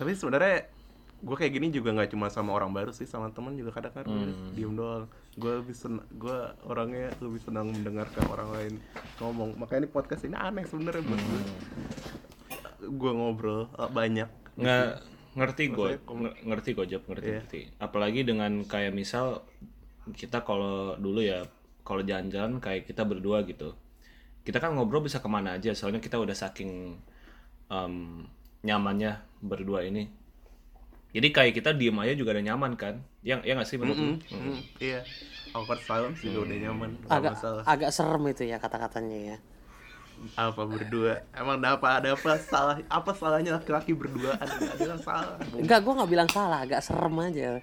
[0.00, 0.72] Tapi sebenarnya
[1.20, 4.04] gue kayak gini juga nggak cuma sama orang baru sih sama temen juga kadang kan
[4.08, 5.04] gue diem doang
[5.36, 8.74] gue lebih sen gue orangnya lebih senang mendengarkan orang lain
[9.20, 9.60] ngomong.
[9.60, 11.40] Makanya ini podcast ini aneh sebenarnya buat gue
[12.88, 14.28] gue ngobrol eh, banyak.
[14.56, 14.84] Nggak
[15.36, 15.90] ngerti gue
[16.48, 17.36] ngerti gue Job ngerti Iya.
[17.44, 17.60] ngerti.
[17.76, 19.44] Apalagi dengan kayak misal
[20.16, 21.44] kita kalau dulu ya
[21.84, 23.76] kalau jalan-jalan kayak kita berdua gitu.
[24.40, 26.96] Kita kan ngobrol bisa ke mana aja soalnya kita udah saking
[27.68, 28.24] em,
[28.64, 30.08] nyamannya berdua ini
[31.16, 33.00] jadi kayak kita diem aja juga udah nyaman kan?
[33.24, 34.12] Yang ya nggak sih menurut lu?
[34.28, 35.00] Hmm, iya.
[35.56, 36.90] Awkward silence juga udah nyaman?
[37.08, 37.62] Agak masalah?
[37.64, 39.36] agak serem itu ya kata-katanya ya.
[40.36, 41.24] Apa berdua?
[41.32, 42.04] Emang ada apa?
[42.04, 42.76] Ada apa salah?
[42.92, 45.40] Apa salahnya laki-laki berduaan nggak ada yang salah?
[45.56, 47.50] Enggak gua nggak bilang salah agak serem aja.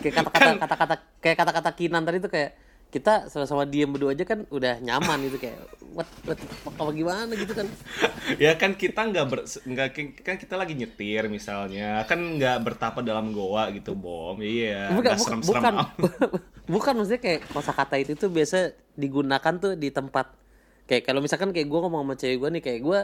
[0.00, 2.63] Kayak kata-kata kata-kata kayak kata-kata Kinan tadi tuh kayak
[2.94, 5.58] kita sama-sama diem berdua aja kan udah nyaman gitu kayak
[5.90, 7.32] what what apa gimana?
[7.34, 7.66] gitu kan.
[8.40, 9.88] Ya kan kita nggak ber nggak
[10.22, 14.38] kan kita lagi nyetir misalnya kan nggak bertapa dalam goa gitu bom.
[14.38, 15.74] Iya bukan nggak bukan serem-serem bukan,
[16.78, 20.30] bukan maksudnya kayak kosakata itu tuh biasa digunakan tuh di tempat
[20.86, 23.00] kayak kalau misalkan kayak gue ngomong sama cewek gue nih kayak gue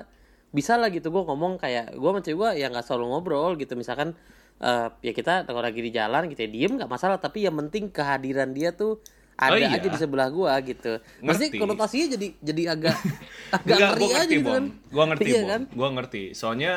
[0.54, 3.74] bisa lah gitu gue ngomong kayak gue sama cewek gue ya nggak selalu ngobrol gitu.
[3.74, 4.14] Misalkan
[4.62, 7.90] eh, ya kita kalau lagi di jalan gitu ya diem nggak masalah tapi yang penting
[7.90, 9.02] kehadiran dia tuh
[9.40, 9.72] ada Oh, iya.
[9.72, 11.56] aja di sebelah gua gitu pasti Ngerti.
[11.56, 12.96] konotasinya jadi jadi agak
[13.56, 14.52] agak Enggak, ngeri gua aja ngerti, gitu Bom.
[14.52, 16.22] kan Gua ngerti, iya kan Gua ngerti.
[16.32, 16.72] Soalnya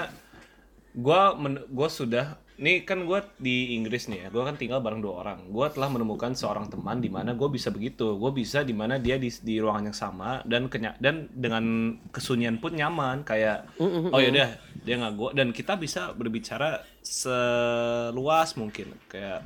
[0.94, 4.28] gua men- gua sudah nih kan gua di Inggris nih ya.
[4.30, 5.50] Gua kan tinggal bareng dua orang.
[5.50, 8.14] Gua telah menemukan seorang teman di mana gua bisa begitu.
[8.14, 11.66] Gua bisa di mana dia di, di ruangan yang sama dan kenya dan dengan
[12.10, 14.50] kesunyian pun nyaman kayak oh ya udah
[14.80, 19.42] dia nggak gua dan kita bisa berbicara seluas mungkin kayak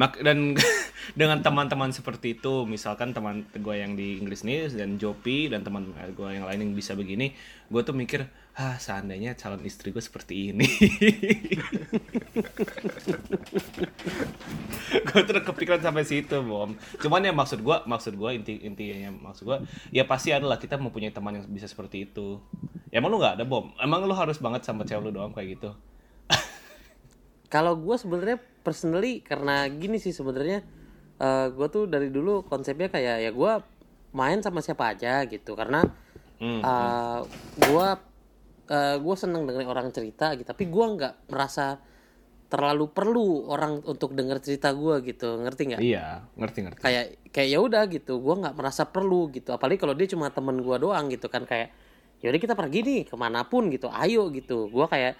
[0.00, 0.56] Mak dan
[1.20, 5.92] dengan teman-teman seperti itu, misalkan teman gue yang di Inggris nih dan Jopi dan teman
[5.92, 7.36] gue yang lain yang bisa begini,
[7.68, 8.24] gue tuh mikir,
[8.56, 10.64] ah seandainya calon istri gue seperti ini.
[15.12, 16.72] gue tuh kepikiran sampai situ, bom.
[16.96, 21.12] Cuman ya maksud gue, maksud gue inti intinya maksud gue, ya pasti adalah kita mempunyai
[21.12, 22.40] teman yang bisa seperti itu.
[22.88, 23.76] Ya, emang lu nggak ada bom?
[23.76, 25.76] Emang lu harus banget sama cewek lu doang kayak gitu?
[27.50, 30.62] Kalau gue sebenarnya personally karena gini sih sebenarnya
[31.20, 33.52] eh gue tuh dari dulu konsepnya kayak ya gue
[34.14, 35.58] main sama siapa aja gitu.
[35.58, 35.84] Karena
[36.40, 37.20] Hmm, eh
[37.60, 37.88] gue
[39.02, 40.48] gue seneng dengerin orang cerita gitu.
[40.48, 41.76] Tapi gue nggak merasa
[42.50, 45.36] terlalu perlu orang untuk denger cerita gue gitu.
[45.42, 45.80] Ngerti nggak?
[45.84, 46.80] Iya, ngerti ngerti.
[46.80, 48.18] kayak kayak ya udah gitu.
[48.24, 49.52] Gue nggak merasa perlu gitu.
[49.52, 51.44] Apalagi kalau dia cuma temen gue doang gitu kan.
[51.44, 51.76] Kayak
[52.24, 53.92] yaudah kita pergi nih ke mana pun gitu.
[53.92, 54.72] Ayo gitu.
[54.72, 55.14] Gue kayak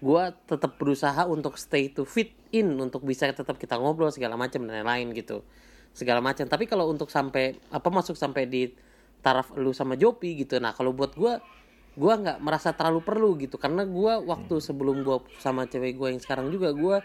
[0.00, 4.64] gue tetap berusaha untuk stay to fit in untuk bisa tetap kita ngobrol segala macam
[4.64, 5.44] dan lain-lain gitu.
[5.92, 8.72] Segala macam tapi kalau untuk sampai apa masuk sampai di
[9.20, 11.36] taraf lu sama Jopi gitu nah kalau buat gue
[12.00, 13.60] gue nggak merasa terlalu perlu gitu.
[13.60, 16.96] Karena gue waktu sebelum gue sama cewek gue yang sekarang juga gue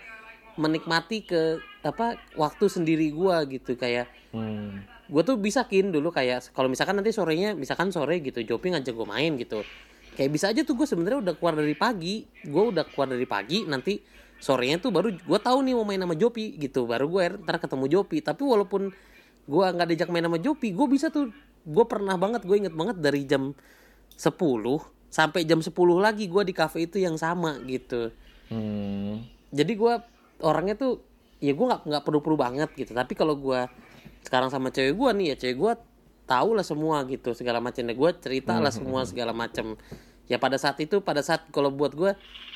[0.56, 3.76] menikmati ke apa waktu sendiri gue gitu.
[3.76, 4.84] Kayak Hmm.
[5.08, 8.92] gue tuh bisa kin dulu kayak kalau misalkan nanti sorenya misalkan sore gitu Jopi ngajak
[8.92, 9.64] gue main gitu
[10.16, 12.24] kayak bisa aja tuh gue sebenarnya udah keluar dari pagi.
[12.48, 14.00] Gue udah keluar dari pagi nanti
[14.40, 16.88] sorenya tuh baru gue tahu nih mau main sama Jopi gitu.
[16.88, 18.24] Baru gue ntar ketemu Jopi.
[18.24, 18.90] Tapi walaupun
[19.46, 21.30] gue nggak diajak main sama Jopi gue bisa tuh.
[21.66, 23.52] Gue pernah banget gue inget banget dari jam
[24.16, 24.32] 10
[25.12, 28.12] sampai jam 10 lagi gue di cafe itu yang sama gitu.
[28.46, 29.26] Hmm.
[29.50, 29.94] jadi gue
[30.46, 31.02] orangnya tuh
[31.42, 32.94] ya gue nggak nggak perlu-perlu banget gitu.
[32.94, 33.66] Tapi kalau gue
[34.22, 35.74] sekarang sama cewek gue nih ya cewek gue
[36.26, 37.86] tahu lah semua gitu segala macam.
[37.86, 39.78] Gue cerita lah semua segala macam.
[40.26, 42.12] Ya pada saat itu pada saat kalau buat gue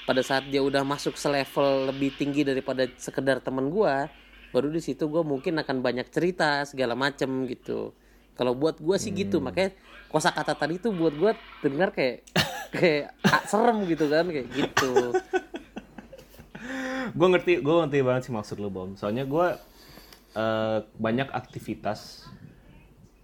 [0.10, 4.10] pada saat dia udah masuk selevel lebih tinggi daripada sekedar teman gue
[4.50, 7.94] baru di situ gue mungkin akan banyak cerita segala macam gitu.
[8.34, 9.38] Kalau buat gue sih gitu.
[9.38, 9.78] Makanya
[10.10, 12.26] kosa kata tadi tuh buat gue dengar kayak
[12.76, 15.14] kayak ah, serem gitu kan kayak gitu.
[17.14, 18.98] Gue ngerti gue ngerti banget sih maksud lu bom.
[18.98, 19.48] Soalnya gue
[20.34, 22.26] eh, banyak aktivitas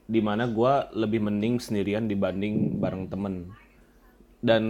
[0.05, 3.49] di mana gue lebih mending sendirian dibanding bareng temen.
[4.45, 4.61] Dan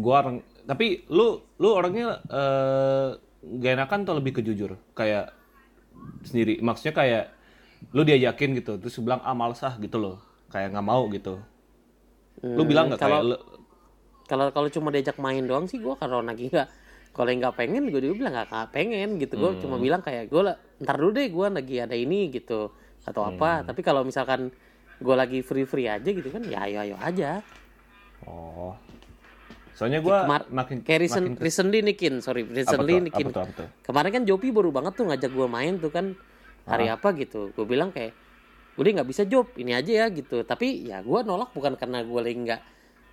[0.00, 3.08] gue orang tapi lu lu orangnya eh,
[3.60, 4.80] gak enakan atau lebih ke jujur?
[4.96, 5.36] Kayak
[6.24, 7.24] sendiri maksudnya kayak
[7.94, 10.16] lu diajakin gitu terus lu bilang ah males ah gitu loh.
[10.48, 11.36] Kayak nggak mau gitu.
[12.40, 13.38] Lu bilang nggak kayak kalau- lu?
[14.28, 16.68] kalau kalau cuma diajak main doang sih gue kalau lagi nggak
[17.16, 19.34] kalau yang nggak pengen gue juga bilang nggak pengen gitu.
[19.36, 20.40] Gue cuma bilang kayak gue
[20.80, 22.72] ntar dulu deh gue lagi ada ini gitu.
[23.04, 23.64] Atau apa.
[23.64, 24.52] Tapi kalau misalkan
[24.98, 27.42] gue lagi free free aja gitu kan ya ayo ayo aja.
[28.26, 28.74] Oh.
[29.78, 30.16] Soalnya gue
[30.50, 32.18] makin kayak recent, makin recently nih kin.
[32.18, 33.30] Sorry recently nih kin.
[33.86, 36.18] kemarin kan Jopi baru banget tuh ngajak gue main tuh kan
[36.66, 37.54] hari apa gitu.
[37.54, 38.10] Gue bilang kayak
[38.74, 40.42] udah nggak bisa job ini aja ya gitu.
[40.42, 42.60] Tapi ya gue nolak bukan karena gue lagi nggak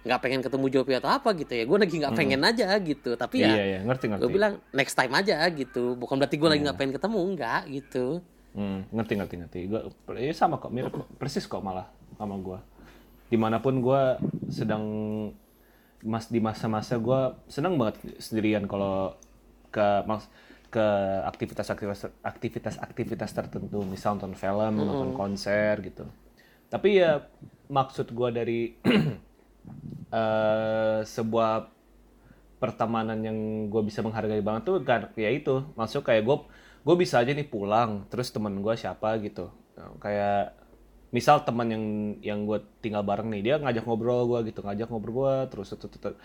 [0.09, 1.63] nggak pengen ketemu Jopi atau apa gitu ya.
[1.69, 3.13] Gue lagi nggak pengen aja gitu.
[3.13, 3.79] Tapi ya iya iya.
[3.85, 4.21] Ngerti ngerti.
[4.25, 5.93] gue bilang next time aja gitu.
[5.93, 7.19] Bukan berarti gue lagi nggak pengen ketemu.
[7.21, 9.59] Enggak gitu Hmm, ngerti ngerti ngerti.
[9.67, 9.81] Gue
[10.15, 12.59] ya sama kok, mirip persis kok malah sama gue.
[13.27, 14.01] Di mana pun gue
[14.47, 14.83] sedang
[16.05, 19.17] mas di masa-masa gue senang banget sendirian kalau
[19.73, 20.29] ke mas
[20.71, 20.87] ke
[21.27, 26.07] aktivitas-aktivitas aktivitas-aktivitas tertentu, misal nonton film, nonton konser gitu.
[26.71, 27.27] Tapi ya
[27.67, 28.59] maksud gue dari
[30.15, 31.75] eh sebuah
[32.55, 36.37] pertemanan yang gue bisa menghargai banget tuh kan ya itu masuk kayak gue
[36.85, 39.49] gue bisa aja nih pulang terus temen gue siapa gitu.
[39.75, 40.53] Nah, kayak
[41.09, 41.85] misal teman yang
[42.21, 45.89] yang gue tinggal bareng nih dia ngajak ngobrol gue gitu ngajak ngobrol gue terus terus,
[45.97, 46.15] terus,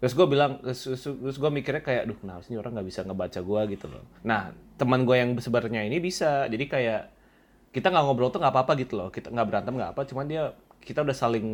[0.00, 0.12] terus.
[0.16, 3.60] Gue bilang terus, terus, gue mikirnya kayak duh kenapa sih orang nggak bisa ngebaca gue
[3.76, 4.04] gitu loh.
[4.24, 6.48] Nah teman gue yang sebenarnya ini bisa.
[6.48, 7.02] Jadi kayak
[7.70, 9.08] kita nggak ngobrol tuh nggak apa-apa gitu loh.
[9.12, 11.46] Kita nggak berantem nggak apa cuman dia kita udah saling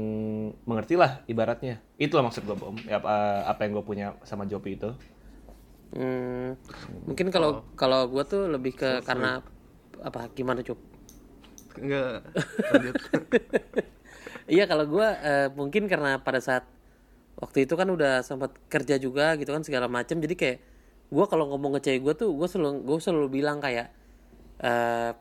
[0.64, 1.83] mengerti lah ibaratnya.
[1.98, 2.79] Itu loh maksud gue bom.
[2.87, 4.94] Apa, apa yang gue punya sama Jopi itu
[5.88, 6.61] Hmm,
[7.09, 9.40] mungkin kalau kalau gue tuh lebih ke karena
[10.05, 10.79] apa gimana cup
[11.79, 12.27] Enggak.
[14.48, 15.09] Iya kalau gue
[15.61, 16.64] mungkin karena pada saat
[17.37, 20.59] waktu itu kan udah sempat kerja juga gitu kan segala macam jadi kayak
[21.12, 23.92] gue kalau ngomong ke cewek gue tuh gue selalu gue selalu bilang kayak
[24.64, 25.12] eh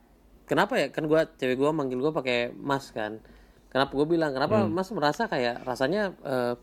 [0.47, 0.87] kenapa ya?
[0.89, 3.19] Kan gue cewek gue manggil gue pakai mas kan.
[3.67, 4.31] Kenapa gue bilang?
[4.31, 6.55] Kenapa mas merasa kayak rasanya eh,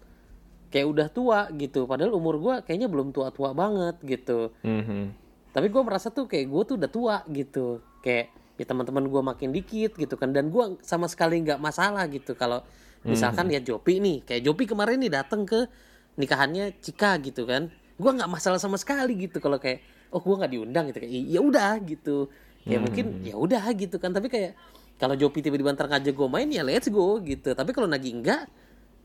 [0.75, 1.87] kayak udah tua gitu.
[1.87, 4.51] Padahal umur gue kayaknya belum tua-tua banget gitu.
[4.67, 5.23] Mhm.
[5.55, 7.79] tapi gue merasa tuh kayak gue tuh udah tua gitu.
[8.03, 10.35] Kayak ya teman-teman gue makin dikit gitu kan.
[10.35, 12.67] Dan gue sama sekali nggak masalah gitu kalau
[13.07, 14.27] misalkan ya Jopi nih.
[14.27, 15.71] Kayak Jopi kemarin nih datang ke
[16.19, 17.71] nikahannya Cika gitu kan.
[17.95, 19.79] Gue nggak masalah sama sekali gitu kalau kayak
[20.11, 22.27] oh gue nggak diundang gitu kayak ya udah gitu.
[22.67, 24.11] Kayak mungkin ya udah gitu kan.
[24.11, 24.59] Tapi kayak
[24.99, 27.55] kalau Jopi tiba-tiba ntar ngajak gue main ya let's go gitu.
[27.55, 28.51] Tapi kalau lagi enggak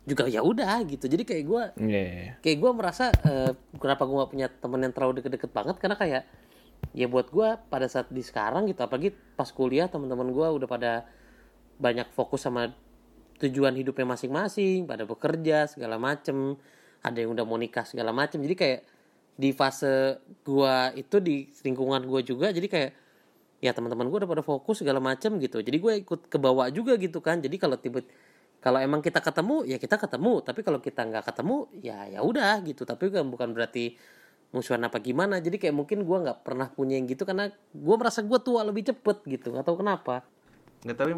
[0.10, 1.06] juga ya udah gitu.
[1.06, 2.34] Jadi kayak gue iya.
[2.42, 5.76] kayak gue merasa eh, kenapa gue gak punya temen yang terlalu deket-deket banget?
[5.78, 6.24] Karena kayak
[6.98, 11.06] ya buat gue pada saat di sekarang gitu apalagi pas kuliah teman-teman gue udah pada
[11.78, 12.74] banyak fokus sama
[13.40, 16.58] tujuan hidupnya masing-masing pada bekerja segala macem
[17.00, 18.42] ada yang udah mau nikah segala macem.
[18.44, 18.80] Jadi kayak
[19.40, 22.92] di fase gue itu di lingkungan gue juga jadi kayak
[23.64, 25.64] ya teman-teman gue udah pada fokus segala macem gitu.
[25.64, 27.40] Jadi gue ikut ke bawah juga gitu kan.
[27.40, 28.04] Jadi kalau tiba
[28.60, 30.40] kalau emang kita ketemu ya kita ketemu.
[30.42, 32.84] Tapi kalau kita nggak ketemu ya ya udah gitu.
[32.84, 33.96] Tapi kan bukan berarti
[34.50, 35.38] musuhan apa gimana.
[35.38, 38.84] Jadi kayak mungkin gue nggak pernah punya yang gitu karena gue merasa gue tua lebih
[38.86, 39.52] cepet gitu.
[39.52, 40.28] Nggak tahu kenapa.
[40.82, 41.14] Nggak tapi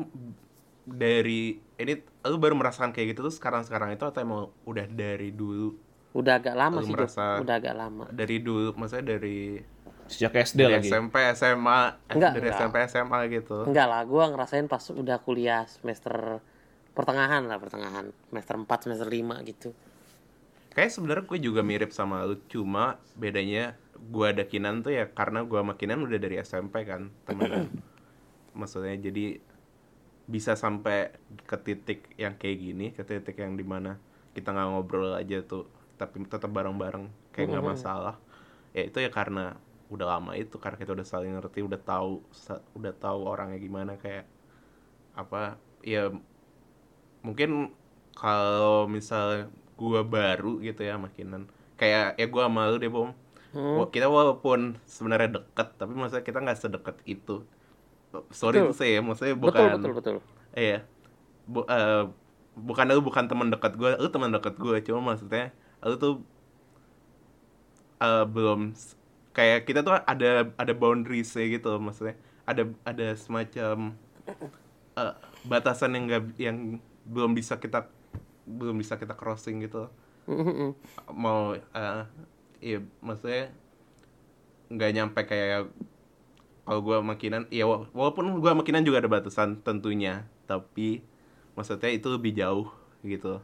[0.83, 1.41] dari
[1.75, 5.77] ini lu baru merasakan kayak gitu tuh sekarang sekarang itu atau emang udah dari dulu?
[6.11, 6.97] Udah agak lama Lu sih Jok.
[6.99, 8.03] merasa- udah agak lama.
[8.11, 9.61] dari dulu maksudnya dari
[10.05, 10.89] Sejak SD dari lagi.
[10.91, 11.79] SMP SMA
[12.11, 12.59] Enggak, dari enggak.
[12.59, 13.57] SMP SMA gitu.
[13.63, 16.43] Enggak lah gue ngerasain pas udah kuliah semester
[16.91, 18.11] pertengahan lah pertengahan.
[18.29, 19.69] Semester 4 semester 5 gitu.
[20.71, 25.43] Kayak sebenarnya gue juga mirip sama lu cuma bedanya gue ada Kinan tuh ya karena
[25.43, 27.67] gue sama Kinan udah dari SMP kan temenan.
[28.59, 29.39] Maksudnya jadi
[30.31, 31.11] bisa sampai
[31.43, 33.99] ke titik yang kayak gini ke titik yang di mana
[34.31, 35.67] kita nggak ngobrol aja tuh
[35.99, 38.15] tapi tetap bareng-bareng kayak nggak masalah.
[38.71, 39.59] Ya itu ya karena
[39.91, 42.23] udah lama itu karena kita udah saling ngerti udah tahu
[42.79, 44.23] udah tahu orangnya gimana kayak
[45.19, 46.15] apa ya
[47.21, 47.71] mungkin
[48.17, 53.09] kalau misal gua baru gitu ya makinan kayak ya gua sama lu deh bom.
[53.77, 57.43] Wa- kita walaupun sebenarnya deket tapi maksudnya kita nggak sedekat itu.
[58.31, 58.71] Sorry Betul.
[58.71, 60.15] tuh saya maksudnya betul bukan betul betul.
[60.55, 60.83] iya.
[61.47, 62.03] Bu- eh,
[62.57, 65.51] bukan lu bukan teman dekat gue lu teman dekat gue cuma maksudnya
[65.83, 66.13] lu tuh
[68.01, 68.73] eh, belum
[69.31, 72.15] kayak kita tuh ada ada boundaries gitu maksudnya.
[72.43, 73.95] Ada ada semacam
[74.97, 75.13] eh,
[75.47, 76.57] batasan yang nggak yang
[77.13, 77.79] belum bisa kita
[78.47, 79.87] belum bisa kita crossing gitu.
[81.11, 82.01] Mau eh
[82.63, 83.51] iya maksudnya
[84.71, 85.67] nggak nyampe kayak
[86.65, 91.01] kalau gue makinan ya wa- walaupun gue makinan juga ada batasan tentunya tapi
[91.57, 92.67] maksudnya itu lebih jauh
[93.03, 93.41] gitu.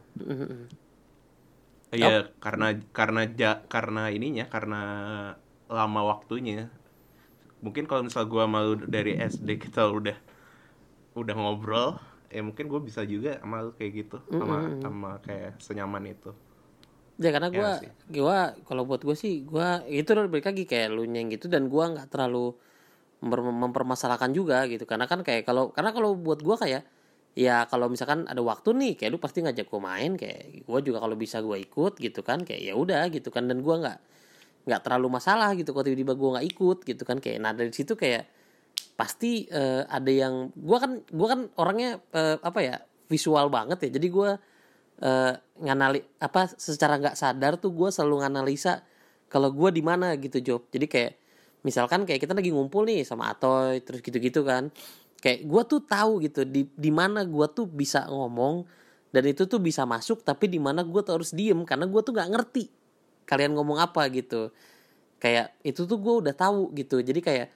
[1.96, 2.64] Iya karena
[2.96, 4.76] karena ja, karena ininya karena
[5.76, 6.68] lama waktunya.
[7.64, 10.16] Mungkin kalau misal gue mau dari SD kita udah
[11.16, 16.12] udah ngobrol ya mungkin gue bisa juga sama lu kayak gitu sama sama kayak senyaman
[16.12, 16.30] itu.
[17.18, 17.90] Ya karena Ya gua sih.
[18.14, 21.90] gua kalau buat gue sih gua itu balik lagi kayak lu yang gitu dan gua
[21.90, 22.54] nggak terlalu
[23.18, 24.86] memper- mempermasalahkan juga gitu.
[24.86, 26.86] Karena kan kayak kalau karena kalau buat gua kayak
[27.34, 31.02] ya kalau misalkan ada waktu nih kayak lu pasti ngajak gua main kayak gua juga
[31.02, 33.50] kalau bisa gua ikut gitu kan kayak ya udah gitu kan.
[33.50, 33.98] Dan gua nggak
[34.70, 37.18] nggak terlalu masalah gitu kalau tiba-tiba gua nggak ikut gitu kan.
[37.18, 38.30] Kayak nah dari situ kayak
[38.98, 44.00] pasti eh, ada yang gua kan gua kan orangnya eh, apa ya visual banget ya.
[44.00, 44.36] Jadi gua
[45.02, 48.82] eh, nganali apa secara nggak sadar tuh gue selalu nganalisa
[49.30, 50.66] kalau gue di mana gitu job.
[50.72, 51.12] Jadi kayak
[51.66, 54.70] misalkan kayak kita lagi ngumpul nih sama Atoy terus gitu-gitu kan.
[55.18, 58.64] Kayak gue tuh tahu gitu di di mana gue tuh bisa ngomong
[59.10, 62.12] dan itu tuh bisa masuk tapi di mana gue tuh harus diem karena gue tuh
[62.14, 62.64] nggak ngerti
[63.28, 64.50] kalian ngomong apa gitu.
[65.18, 67.02] Kayak itu tuh gue udah tahu gitu.
[67.02, 67.48] Jadi kayak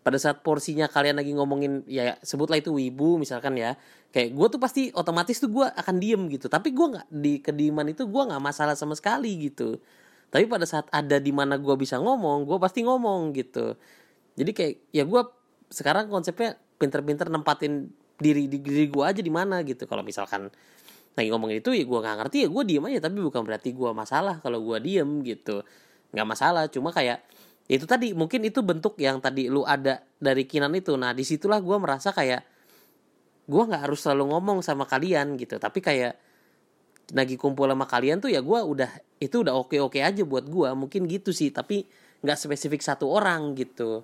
[0.00, 3.76] pada saat porsinya kalian lagi ngomongin ya sebutlah itu wibu misalkan ya
[4.10, 6.48] kayak gue tuh pasti otomatis tuh gue akan diem gitu.
[6.48, 9.76] Tapi gue nggak di kediaman itu gue nggak masalah sama sekali gitu.
[10.30, 13.76] Tapi pada saat ada di mana gue bisa ngomong gue pasti ngomong gitu.
[14.40, 15.22] Jadi kayak ya gue
[15.70, 19.84] sekarang konsepnya pinter-pinter nempatin diri di diri gue aja di mana gitu.
[19.84, 20.48] Kalau misalkan
[21.12, 22.98] lagi ngomongin itu ya gue nggak ngerti ya gue diem aja.
[23.04, 25.60] Tapi bukan berarti gue masalah kalau gue diem gitu.
[26.10, 27.39] Nggak masalah cuma kayak ya
[27.70, 30.98] itu tadi mungkin itu bentuk yang tadi lu ada dari kinan itu.
[30.98, 32.42] Nah di situlah gue merasa kayak
[33.46, 35.54] gue nggak harus selalu ngomong sama kalian gitu.
[35.54, 36.18] Tapi kayak
[37.14, 38.90] lagi kumpul sama kalian tuh ya gue udah
[39.22, 41.86] itu udah oke oke aja buat gue mungkin gitu sih tapi
[42.26, 44.02] nggak spesifik satu orang gitu.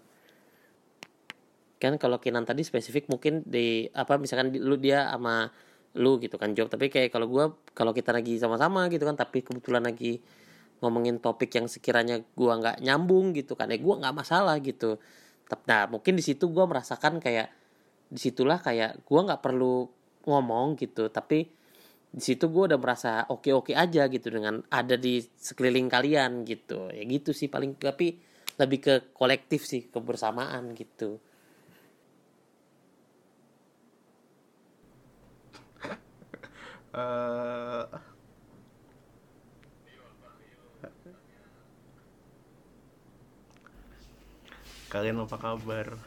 [1.82, 5.50] Kan kalau Kinan tadi spesifik mungkin di apa misalkan di- lu dia sama
[5.98, 6.70] lu gitu kan job.
[6.70, 10.22] Tapi kayak kalau gua kalau kita lagi sama-sama gitu kan tapi kebetulan lagi
[10.82, 15.00] ngomongin topik yang sekiranya gua nggak nyambung gitu kan ya gua nggak masalah gitu.
[15.68, 17.48] Nah mungkin di situ gua merasakan kayak
[18.06, 19.88] di situlah kayak gua nggak perlu
[20.26, 21.56] ngomong gitu tapi
[22.16, 26.88] di situ gue udah merasa oke oke aja gitu dengan ada di sekeliling kalian gitu.
[26.88, 28.16] Ya gitu sih paling tapi
[28.56, 31.20] lebih ke kolektif sih kebersamaan gitu.
[36.96, 38.15] Eh
[44.88, 45.98] kalian apa kabar.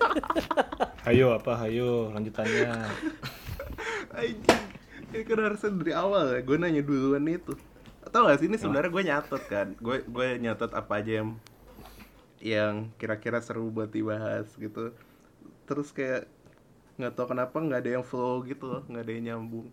[1.06, 1.58] Hayo apa?
[1.64, 2.70] Hayo lanjutannya.
[4.12, 4.62] Anjing,
[5.12, 7.56] ini kan harusnya dari awal ya, gue nanya duluan itu.
[8.12, 9.68] Tau gak sih, ini sebenarnya gue nyatet kan.
[9.80, 11.30] Gue gue nyatet apa aja yang
[12.42, 14.92] Yang kira-kira seru buat dibahas gitu.
[15.64, 16.28] Terus kayak
[17.00, 19.72] nggak tau kenapa nggak ada yang flow gitu loh nggak ada yang nyambung.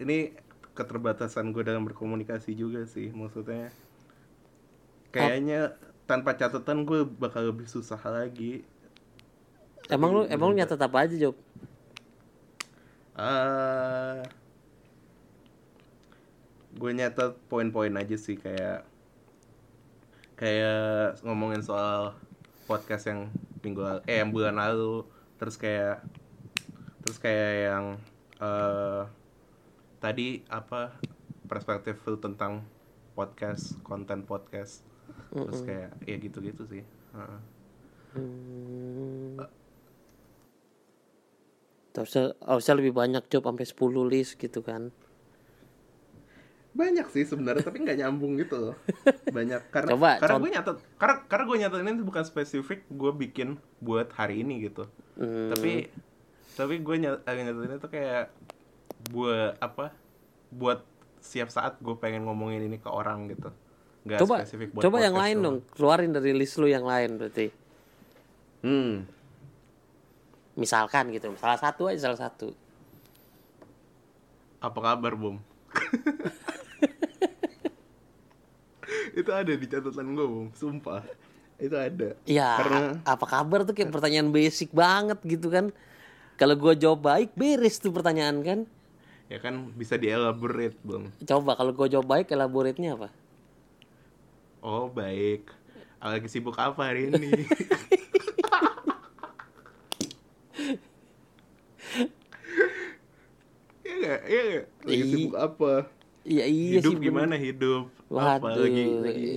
[0.00, 0.38] Ini
[0.74, 3.74] keterbatasan gue dalam berkomunikasi juga sih maksudnya.
[5.14, 8.64] Kayaknya tanpa catatan gue bakal lebih susah lagi.
[9.88, 11.36] Emang lu emang lu nyatet apa aja Job?
[13.14, 14.24] Ah,
[16.74, 18.82] gue nyatet poin-poin aja sih kayak
[20.34, 22.18] kayak ngomongin soal
[22.66, 23.30] podcast yang
[23.62, 25.06] minggu lalu, eh yang bulan lalu.
[25.40, 26.04] Terus kayak
[27.04, 27.84] terus kayak yang
[28.40, 29.02] eh
[30.02, 31.00] tadi apa
[31.48, 32.64] perspektif lu tentang
[33.16, 34.93] podcast konten podcast
[35.34, 36.82] terus kayak ya gitu-gitu sih.
[37.14, 37.40] Heeh.
[38.14, 39.42] Hmm.
[41.94, 44.90] harusnya harusnya lebih banyak Job sampai 10 list gitu kan.
[46.74, 48.76] Banyak sih sebenarnya tapi nggak nyambung gitu loh.
[49.30, 49.62] Banyak.
[49.74, 53.58] Karena Coba, karena cont- gue nyatet karena karena gue nyatet ini bukan spesifik gue bikin
[53.78, 54.90] buat hari ini gitu.
[55.14, 55.54] Hmm.
[55.54, 55.86] tapi
[56.58, 58.26] tapi gue nyat, eh, nyatet ini tuh kayak
[59.14, 59.94] buat apa?
[60.50, 60.82] Buat
[61.22, 63.54] siap saat gue pengen ngomongin ini ke orang gitu
[64.04, 67.48] nggak coba spesifik buat coba yang lain dong keluarin dari list lu yang lain berarti.
[68.64, 69.08] Hmm.
[70.54, 72.52] Misalkan gitu salah satu aja salah satu.
[74.60, 75.40] Apa kabar bom
[79.18, 81.02] itu ada di catatan gue bom sumpah.
[81.56, 82.18] Itu ada.
[82.28, 85.72] Ya karena apa kabar tuh kayak pertanyaan basic banget gitu kan.
[86.34, 88.60] Kalau gua jawab baik beres tuh pertanyaan kan.
[89.32, 93.08] Ya kan bisa dielaborate bang coba kalau gua jawab baik elaborate-nya apa
[94.64, 95.52] Oh baik.
[96.00, 97.28] Lagi sibuk apa hari ini?
[103.84, 104.20] Iya gak?
[104.24, 104.64] Iya gak?
[104.84, 105.72] Lagi Ih, sibuk apa?
[106.24, 107.04] iya iya hidup sih bener.
[107.12, 107.84] gimana hidup?
[108.08, 109.32] Apa waduh lagi lagi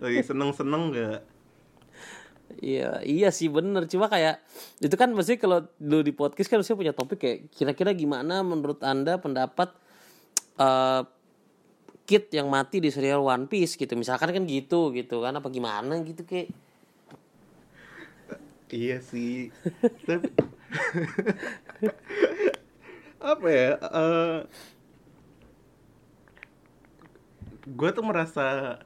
[0.00, 1.20] lagi seneng-seneng gak?
[2.64, 3.84] Iya, iya sih bener.
[3.84, 4.40] Cuma kayak
[4.80, 8.80] itu kan mesti kalau lu di podcast kan harusnya punya topik kayak kira-kira gimana menurut
[8.80, 9.76] anda pendapat
[10.56, 11.02] eh
[12.04, 13.92] Kid yang mati di serial One Piece gitu.
[13.96, 16.52] Misalkan kan gitu gitu kan apa gimana gitu kayak
[18.74, 19.54] Iya sih.
[20.08, 20.28] Tapi
[23.32, 23.70] apa ya?
[23.78, 24.38] eh
[27.64, 28.76] gue tuh merasa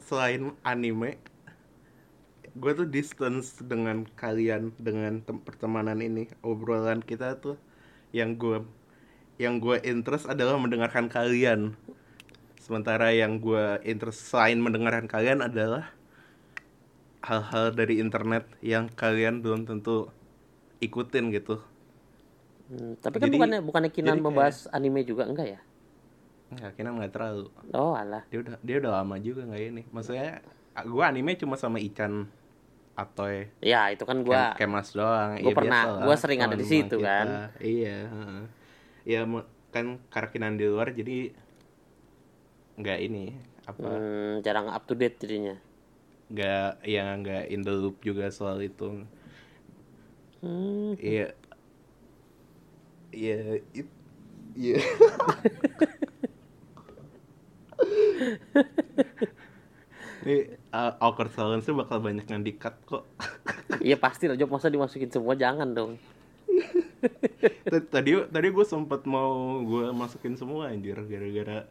[0.00, 1.20] selain anime,
[2.56, 6.30] gue tuh distance dengan kalian dengan tem- pertemanan ini.
[6.40, 7.60] Obrolan kita tuh
[8.14, 8.64] yang gue
[9.36, 11.76] yang gue interest adalah mendengarkan kalian.
[12.68, 15.88] Sementara yang gue interest selain mendengarkan kalian adalah
[17.20, 20.12] hal-hal dari internet yang kalian belum tentu
[20.78, 21.58] ikutin gitu.
[22.68, 25.60] Hmm, tapi kan Jadi- bukannya bukannya Kinan kayak- membahas anime juga enggak ya?
[26.48, 27.48] Nggak, kira nggak terlalu.
[27.72, 28.22] Oh alah.
[28.28, 29.82] Dia udah dia udah lama juga nggak ini.
[29.88, 30.44] Maksudnya
[30.78, 32.28] gue anime cuma sama Ichan
[32.94, 33.48] Atoy.
[33.60, 35.32] Ya itu kan gua Kayak Mas doang.
[35.34, 37.08] gua Iya, pernah- biasa lah, gua sering ada di situ kita.
[37.08, 37.26] kan.
[37.58, 37.96] Iya.
[38.04, 38.42] heeh.
[39.06, 39.20] Ya
[39.70, 41.32] kan karakinan di luar jadi
[42.78, 43.24] nggak ini
[43.70, 45.54] apa hmm, jarang up to date jadinya.
[46.32, 48.84] nggak ya nggak in the loop juga soal itu.
[50.42, 51.34] Hmm, Iya.
[53.12, 53.34] Iya,
[53.74, 53.96] it-
[54.56, 54.78] iya.
[60.22, 60.36] Ini
[60.74, 63.04] uh, awkward silence bakal banyak yang di-cut kok.
[63.86, 65.92] iya pasti lah Job masa dimasukin semua jangan dong.
[67.92, 71.68] Tadi tadi gue sempet mau gue masukin semua anjir gara-gara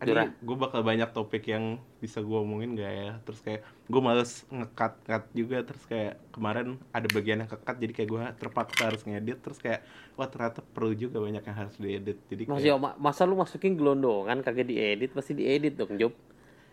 [0.00, 0.32] Jurah.
[0.32, 4.96] gue bakal banyak topik yang bisa gue omongin gak ya terus kayak gue males ngekat
[5.04, 9.38] cut juga terus kayak kemarin ada bagian yang kekat jadi kayak gue terpaksa harus ngedit
[9.44, 9.84] terus kayak
[10.16, 13.76] wah ternyata perlu juga banyak yang harus diedit jadi kayak, Masih ma- masa lu masukin
[13.76, 16.16] gelondongan kagak diedit pasti diedit dong Job.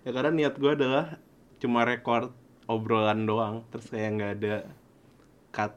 [0.07, 1.19] ya karena niat gue adalah
[1.59, 2.31] cuma record
[2.71, 4.55] obrolan doang terus kayak nggak ada
[5.51, 5.73] cut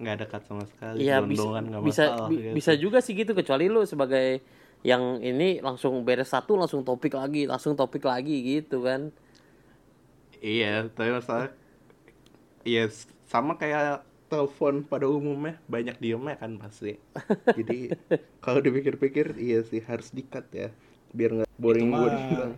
[0.00, 2.54] nggak ada cut sama sekali bisa gelondongan nggak bisa masalah bi- gitu.
[2.56, 4.40] bisa juga sih gitu kecuali lu sebagai
[4.84, 9.10] yang ini langsung beres satu langsung topik lagi langsung topik lagi gitu kan.
[10.44, 11.50] Iya, tapi masalah
[12.64, 12.88] Iya,
[13.28, 16.96] sama kayak telepon pada umumnya banyak diemnya kan pasti.
[17.58, 17.92] Jadi
[18.40, 20.68] kalau dipikir-pikir iya sih harus dikat ya
[21.14, 22.54] biar nggak boring itu gue mah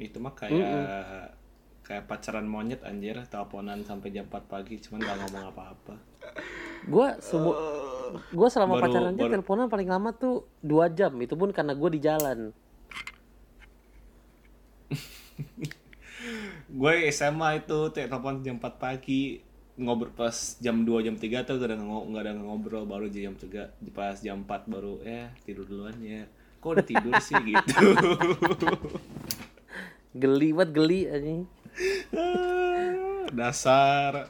[0.00, 1.36] itu mah kayak
[1.84, 5.94] kayak pacaran monyet anjir teleponan sampai jam 4 pagi cuman gak ngomong apa-apa
[6.84, 7.54] gue semua
[8.08, 11.12] gue selama Baru- pacaran aja baru- teleponan paling lama tuh dua jam.
[11.16, 12.38] Itu pun karena gue di jalan.
[16.68, 19.40] Gue SMA itu te- telepon jam 4 pagi
[19.78, 23.70] ngobrol pas jam 2 jam 3 tuh gak ada nggak ada ngobrol baru jam 3
[23.94, 26.26] pas jam 4 baru eh tidur duluan ya.
[26.58, 27.72] Kok udah tidur sih gitu.
[30.12, 31.40] Geli banget geli anjing.
[33.38, 34.28] Dasar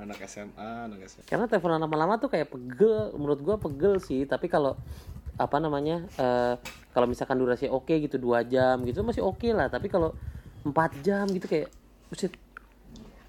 [0.00, 4.24] anak SMA anak SMA karena teleponan lama-lama tuh kayak pegel menurut gue pegel sih.
[4.24, 4.74] Tapi kalau
[5.40, 6.54] apa namanya eh,
[6.92, 9.68] kalau misalkan durasi oke gitu dua jam gitu masih oke lah.
[9.68, 10.16] Tapi kalau
[10.64, 11.68] empat jam gitu kayak
[12.08, 12.32] buset.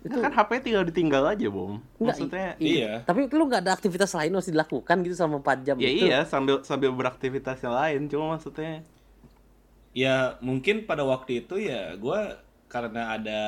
[0.01, 1.77] Itu kan HP tinggal ditinggal aja bom.
[2.01, 3.05] Enggak, maksudnya iya.
[3.05, 6.19] Tapi lu nggak ada aktivitas lain harus dilakukan gitu selama 4 jam ya itu iya
[6.25, 8.09] sambil sambil beraktivitas yang lain.
[8.09, 8.81] Cuma maksudnya
[9.91, 12.19] ya mungkin pada waktu itu ya gue
[12.71, 13.41] karena ada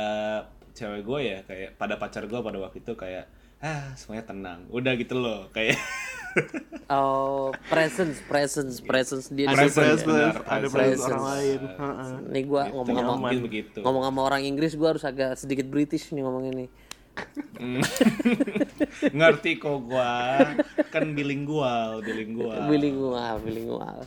[0.73, 3.29] cewek gue ya kayak pada pacar gue pada waktu itu kayak
[3.63, 4.59] ah semuanya tenang.
[4.67, 5.79] Udah gitu loh kayak
[6.93, 9.71] oh presence presence presence dia ada ya.
[9.71, 10.73] presence benar, ada presence.
[10.73, 11.07] presence.
[11.07, 11.61] orang lain.
[11.63, 12.11] Heeh.
[12.33, 13.79] nih gua ngomong sama mungkin begitu.
[13.85, 16.67] ngomong sama orang Inggris gua harus agak sedikit British nih ngomong ini
[19.17, 20.13] ngerti kok gue
[20.89, 22.65] kan bilingual bilingual.
[22.65, 23.97] Bilingual bilingual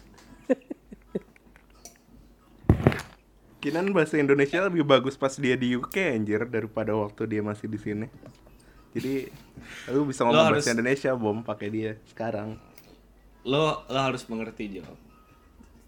[3.59, 7.79] Kinan bahasa Indonesia lebih bagus pas dia di UK anjir daripada waktu dia masih di
[7.81, 8.07] sini.
[8.95, 9.29] Jadi
[9.91, 12.57] lu bisa ngomong harus- bahasa Indonesia bom pakai dia sekarang.
[13.47, 14.83] lo lo harus mengerti Jo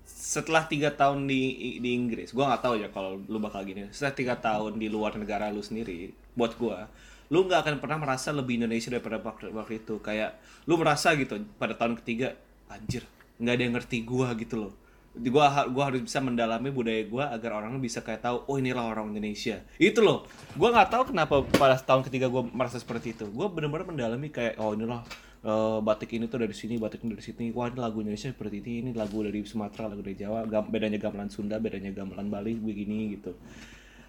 [0.06, 1.42] setelah tiga tahun di
[1.82, 5.18] di Inggris gua nggak tahu ya kalau lu bakal gini setelah tiga tahun di luar
[5.18, 6.86] negara lu sendiri buat gua
[7.28, 10.38] lu nggak akan pernah merasa lebih Indonesia daripada waktu, waktu itu kayak
[10.70, 12.38] lu merasa gitu pada tahun ketiga
[12.70, 13.02] anjir
[13.42, 14.72] nggak ada yang ngerti gua gitu loh
[15.16, 19.10] ha- gua harus bisa mendalami budaya gua agar orang bisa kayak tahu oh inilah orang
[19.10, 19.64] Indonesia.
[19.80, 20.28] Itu loh.
[20.54, 23.26] Gua nggak tahu kenapa pada tahun ketiga gua merasa seperti itu.
[23.32, 25.02] Gua benar-benar mendalami kayak oh inilah
[25.42, 27.44] eh, batik ini tuh dari sini batik ini dari sini.
[27.50, 30.46] Wah ini lagu Indonesia seperti ini ini lagu dari Sumatera lagu dari Jawa.
[30.46, 33.34] Gam- bedanya gamelan Sunda bedanya gamelan Bali begini gitu.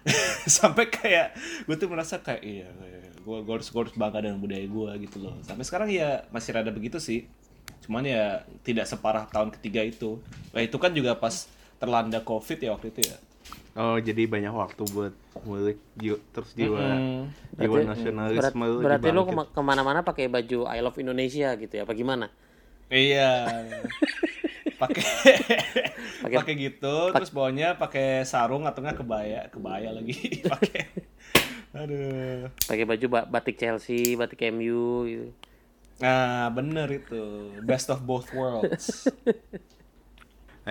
[0.46, 1.36] Sampai kayak
[1.68, 2.68] gue tuh merasa kayak iya
[3.20, 5.36] gue gue harus gue harus bangga dengan budaya gue gitu loh.
[5.42, 7.28] Sampai sekarang ya masih rada begitu sih
[7.90, 8.24] cuman ya
[8.62, 10.22] tidak separah tahun ketiga itu.
[10.54, 13.18] Nah itu kan juga pas terlanda covid ya waktu itu ya?
[13.72, 15.10] Oh, jadi banyak waktu buat
[15.96, 16.78] jiwa, terus jiwa
[17.52, 19.30] jiwa Berarti- nasionalisme Berat- lu berarti lu dibangkit.
[19.32, 22.30] kema- ke mana-mana pakai baju I love Indonesia gitu ya apa gimana?
[22.86, 23.30] Iya.
[24.80, 25.04] Pakai
[26.22, 30.14] pakai gitu terus bawahnya pakai sarung atau enggak kebaya kebaya lagi.
[30.46, 30.88] Pakai.
[31.72, 32.48] Aduh.
[32.64, 35.26] Pakai baju ba- batik Chelsea batik MU gitu
[36.00, 39.04] nah bener itu best of both worlds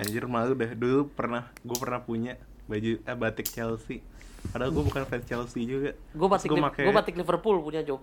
[0.00, 2.38] Anjir malu dah dulu pernah gue pernah punya
[2.70, 3.98] baju eh, batik Chelsea.
[4.54, 5.92] Padahal gue bukan fans Chelsea juga.
[5.92, 8.00] gue batik gue gua batik Liverpool punya Jo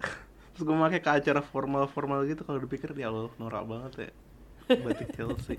[0.54, 4.10] terus gue pakai ke acara formal-formal gitu kalau dipikir ya Allah norak banget ya.
[4.80, 5.58] Batik Chelsea.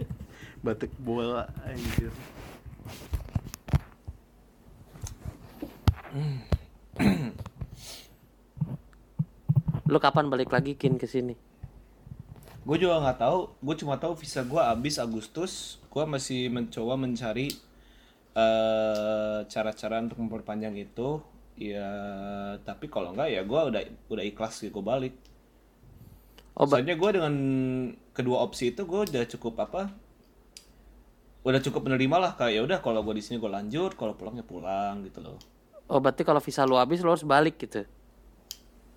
[0.64, 2.14] Batik bola anjir.
[9.94, 11.38] lu kapan balik lagi kin ke sini?
[12.66, 13.38] Gue juga nggak tahu.
[13.62, 15.78] Gue cuma tahu visa gue habis Agustus.
[15.86, 17.54] Gue masih mencoba mencari
[18.34, 21.22] eh cara-cara untuk memperpanjang itu.
[21.54, 21.86] Ya
[22.66, 25.14] tapi kalau enggak ya gue udah udah ikhlas sih gue balik.
[26.58, 27.34] Oh soalnya gue dengan
[28.10, 29.90] kedua opsi itu gue udah cukup apa
[31.44, 34.34] udah cukup menerima lah kayak ya udah kalau gue di sini gue lanjut kalau pulang
[34.34, 35.38] ya pulang gitu loh.
[35.86, 37.86] Oh berarti kalau visa lu habis lu harus balik gitu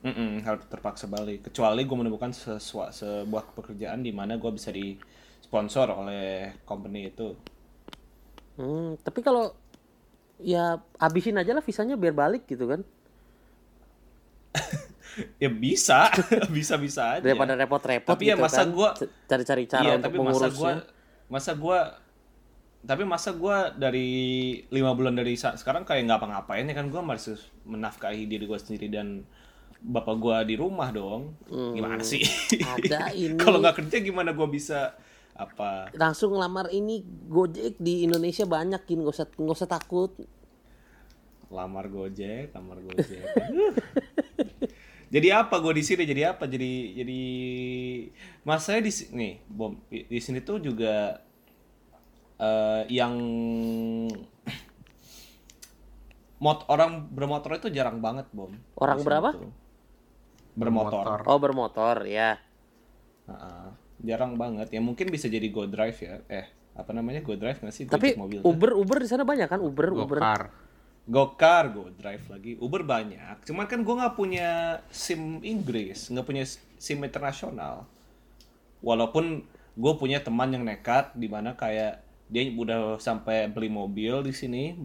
[0.06, 4.86] Mm-mm, harus terpaksa balik kecuali gue menemukan sesua, sebuah pekerjaan di mana gue bisa di
[5.46, 7.28] sponsor oleh company itu
[8.58, 9.54] Hmm, tapi kalau
[10.42, 12.82] ya habisin aja lah visanya biar balik gitu kan.
[15.42, 16.10] ya bisa
[16.56, 18.68] bisa bisa aja Daripada repot-repot Tapi ya gitu masa kan.
[18.70, 20.54] gua- C- cari-cari cara iya untuk tapi masa mengurusnya.
[20.54, 20.72] gua
[21.28, 21.80] masa gua
[22.88, 24.08] tapi masa gua dari
[24.72, 27.36] lima bulan dari sekarang kayak nggak apa-ngapain ya kan gua masih
[27.68, 29.28] menafkahi diri gua sendiri dan
[29.80, 32.78] bapak gua di rumah dong gimana sih Hmm.
[32.78, 33.38] Ada ini.
[33.38, 34.98] kalau nggak kerja gimana gua bisa
[35.34, 40.12] apa Langsung ngelamar ini Gojek di Indonesia banyak kin, gak usah nggak usah takut.
[41.48, 43.24] lamar gojek lamar gojek
[45.14, 47.22] jadi apa gue di sini jadi apa jadi jadi
[48.44, 51.24] masanya di sini nih bom di sini tuh juga
[52.36, 53.16] eh, yang
[56.38, 59.30] mot orang bermotor itu jarang banget bom Orang berapa?
[59.32, 59.52] tuh.
[60.58, 61.20] Bermotor, Bermotor.
[61.30, 62.42] Oh bermotor ya.
[63.30, 63.70] Heeh.
[63.98, 66.46] jarang banget ya mungkin bisa jadi go drive ya eh
[66.78, 68.46] apa namanya go drive nggak sih Tapi mobil.
[68.46, 70.22] Uber Uber di sana banyak kan Uber Uber.
[70.22, 70.42] Gokar.
[71.08, 72.60] Gokar, Go Drive lagi.
[72.60, 73.48] Uber banyak.
[73.48, 76.44] Cuman kan gue nggak punya SIM Inggris, nggak punya
[76.76, 77.88] SIM internasional.
[78.84, 79.48] Walaupun
[79.80, 84.76] gue punya teman yang nekat, di mana kayak dia udah sampai beli mobil di sini,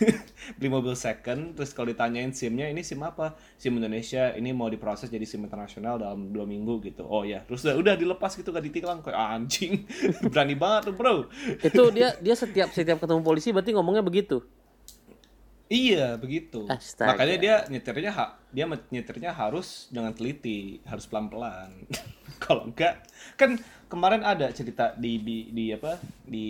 [0.58, 3.36] beli mobil second, terus kalau ditanyain SIM-nya ini SIM apa?
[3.60, 7.04] SIM Indonesia, ini mau diproses jadi SIM internasional dalam dua minggu gitu.
[7.04, 9.84] Oh ya, terus udah, udah dilepas gitu gak ditilang kayak "Ah, anjing,
[10.32, 11.14] berani banget tuh bro.
[11.60, 14.40] Itu dia dia setiap setiap ketemu polisi berarti ngomongnya begitu.
[15.70, 16.66] Iya begitu.
[16.66, 17.14] Astaga.
[17.14, 21.86] Makanya dia nyetirnya ha- dia nyetirnya harus dengan teliti, harus pelan-pelan.
[22.42, 23.06] Kalau enggak,
[23.38, 23.54] kan
[23.90, 26.46] kemarin ada cerita di, di di apa di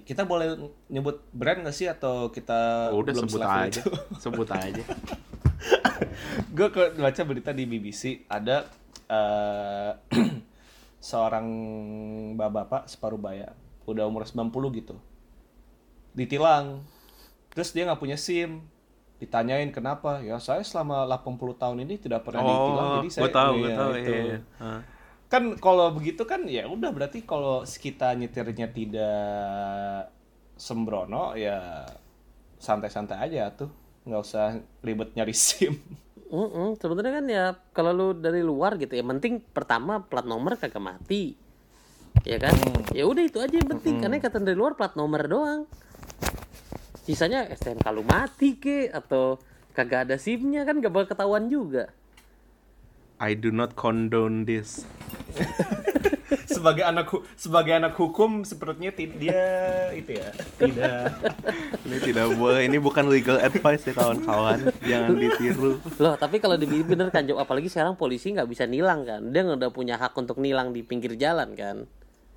[0.00, 0.54] kita boleh
[0.86, 3.66] nyebut brand nggak sih atau kita Oh, udah belum sebut aja.
[3.74, 3.82] itu?
[4.22, 4.84] Sebut aja.
[6.56, 8.70] gue baca berita di BBC ada
[9.04, 9.92] eh,
[11.02, 11.46] seorang
[12.34, 13.50] bapak-bapak separuh baya
[13.84, 14.96] udah umur 90 gitu
[16.12, 16.82] ditilang
[17.50, 18.62] terus dia nggak punya SIM
[19.16, 23.32] ditanyain kenapa ya saya selama 80 tahun ini tidak pernah ditilang Oh, jadi saya gue
[23.32, 23.90] tahu, gue Iya, tahu.
[23.92, 24.12] itu.
[24.12, 24.40] Iya, iya.
[25.26, 30.10] Kan kalau begitu kan ya udah berarti kalau kita nyetirnya tidak
[30.54, 31.82] sembrono ya
[32.62, 33.70] santai-santai aja tuh.
[34.06, 35.74] Nggak usah ribet nyari SIM.
[36.26, 40.82] Mm-mm, sebenarnya kan ya kalau lu dari luar gitu ya penting pertama plat nomor kagak
[40.82, 41.34] mati.
[42.26, 42.54] Ya kan?
[42.90, 45.66] Ya udah itu aja yang penting karena kata dari luar plat nomor doang.
[47.06, 49.38] Sisanya STNK lu mati ke atau
[49.76, 51.92] kagak ada SIM-nya kan gak bakal ketahuan juga
[53.18, 54.84] I do not condone this.
[56.46, 59.44] sebagai anak sebagai anak hukum sepertinya ti- dia
[59.92, 61.12] itu ya tidak
[61.86, 62.66] Ini tidak boleh.
[62.66, 64.72] Ini bukan legal advice ya kawan-kawan.
[64.82, 65.78] Jangan ditiru.
[65.96, 69.44] loh tapi kalau di bener kan Jok, apalagi sekarang polisi nggak bisa nilang kan dia
[69.44, 71.86] nggak udah punya hak untuk nilang di pinggir jalan kan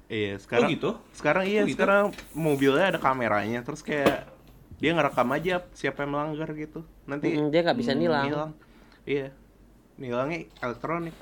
[0.09, 0.91] Iya, sekarang Oh, gitu?
[1.11, 1.77] Sekarang iya, Oh, gitu?
[1.77, 2.03] sekarang
[2.34, 4.25] mobilnya ada kameranya terus kayak
[4.77, 6.82] dia ngerekam aja siapa yang melanggar gitu.
[7.05, 8.25] Nanti Mm-mm, dia nggak bisa hmm, nilang.
[8.25, 8.51] nilang.
[9.05, 9.27] Iya.
[10.00, 11.14] Nilangnya elektronik.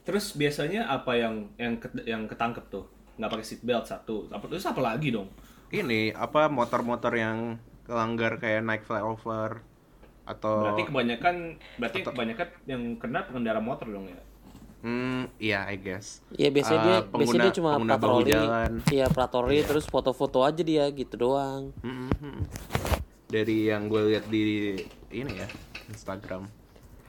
[0.00, 4.44] terus biasanya apa yang yang ket- yang ketangkep tuh nggak pakai seat belt satu apa
[4.46, 5.32] terus apa lagi dong
[5.66, 9.64] Ini apa motor-motor yang kelanggar kayak naik flyover
[10.22, 11.34] atau berarti kebanyakan
[11.74, 14.20] berarti kebanyakan yang kena pengendara motor dong ya
[14.80, 16.20] Hmm, iya I guess.
[16.30, 18.28] Iya biasanya Ah, dia pengguna- biasanya dia cuma bahu patroli.
[18.28, 18.72] jalan.
[18.92, 21.72] Iya patroli terus foto-foto aja dia gitu doang.
[21.80, 22.40] Hmm, hmm.
[23.26, 24.76] Dari yang gue lihat di
[25.08, 25.48] ini ya
[25.88, 26.44] Instagram.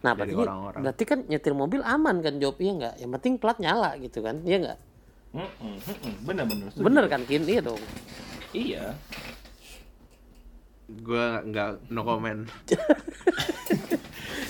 [0.06, 0.82] Nah Dari berarti orang-orang.
[0.86, 2.96] berarti kan nyetir mobil aman kan Job iya nggak?
[3.02, 4.38] Yang penting plat nyala gitu kan?
[4.46, 4.80] Iya nggak?
[6.24, 7.44] bener-bener Bener kan Kin?
[7.44, 7.82] Iya dong.
[8.54, 8.94] iya
[10.86, 12.46] Gue nggak no comment.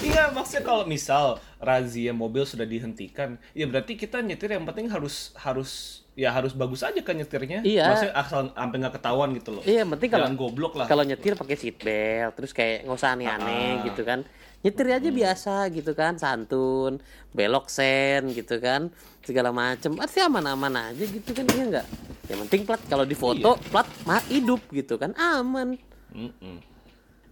[0.06, 5.34] Iya, maksudnya kalau misal razia mobil sudah dihentikan, ya berarti kita nyetir yang penting harus
[5.34, 7.66] harus ya harus bagus aja kan nyetirnya.
[7.66, 7.90] Iya.
[7.90, 9.64] Maksudnya asal sampai nggak ketahuan gitu loh.
[9.66, 10.86] Iya penting kalau Jangan goblok lah.
[10.86, 14.22] kalau nyetir pakai seat belt terus kayak nggak usah aneh-aneh gitu kan.
[14.66, 16.98] Nyetir aja biasa gitu kan, santun,
[17.30, 18.90] belok sen gitu kan,
[19.22, 19.94] segala macem.
[19.94, 21.88] Pasti aman-aman aja gitu kan, iya nggak?
[22.34, 25.78] Yang penting plat kalau di foto plat mah hidup gitu kan, aman.
[26.18, 26.58] Mm-mm.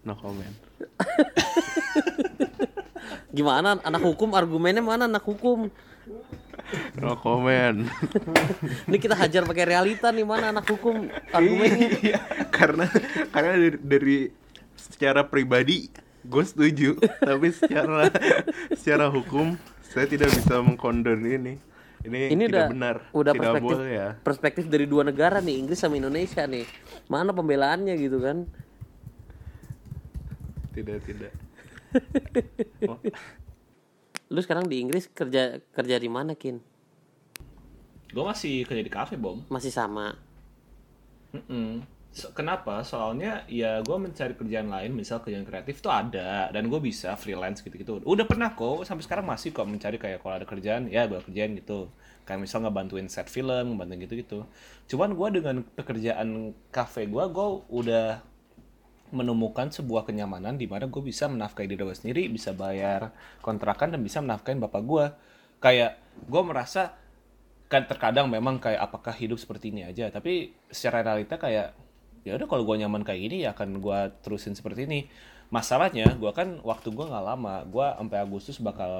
[0.06, 0.54] No comment.
[3.34, 5.74] Gimana anak hukum argumennya mana anak hukum?
[7.02, 7.90] No comment.
[8.94, 12.22] Ini kita hajar pakai realita nih mana anak hukum argumennya.
[12.54, 12.86] karena
[13.34, 14.18] karena dari, dari
[14.78, 18.08] secara pribadi gue setuju tapi secara
[18.80, 19.60] secara hukum
[19.92, 21.56] saya tidak bisa mengkondon ini
[22.04, 25.56] ini, Ini tidak udah benar udah tidak perspektif boleh ya perspektif dari dua negara nih
[25.56, 26.68] Inggris sama Indonesia nih.
[27.08, 28.44] Mana pembelaannya gitu kan?
[30.74, 31.32] tidak tidak
[34.34, 36.58] Lu sekarang di Inggris kerja kerja di mana Kin?
[38.10, 39.46] Gue masih kerja di kafe, Bom.
[39.50, 40.18] Masih sama.
[41.34, 41.86] Mm-mm.
[42.14, 42.86] So- kenapa?
[42.86, 47.66] Soalnya ya gue mencari kerjaan lain, misal kerjaan kreatif tuh ada dan gue bisa freelance
[47.66, 48.06] gitu-gitu.
[48.06, 51.58] Udah pernah kok, sampai sekarang masih kok mencari kayak kalau ada kerjaan, ya gue kerjaan
[51.58, 51.90] gitu.
[52.24, 54.46] Kayak misal ngebantuin set film, ngebantuin gitu-gitu.
[54.94, 58.22] Cuman gue dengan pekerjaan kafe gue, gue udah
[59.14, 63.10] menemukan sebuah kenyamanan di mana gue bisa menafkahi diri gue sendiri, bisa bayar
[63.42, 65.06] kontrakan dan bisa menafkahi bapak gue.
[65.62, 65.98] Kayak
[66.30, 66.94] gue merasa
[67.74, 71.83] kan terkadang memang kayak apakah hidup seperti ini aja, tapi secara realita kayak
[72.24, 75.08] ya udah kalau gue nyaman kayak gini ya akan gue terusin seperti ini.
[75.54, 78.92] Masalahnya gue kan waktu gue nggak lama, gue sampai Agustus bakal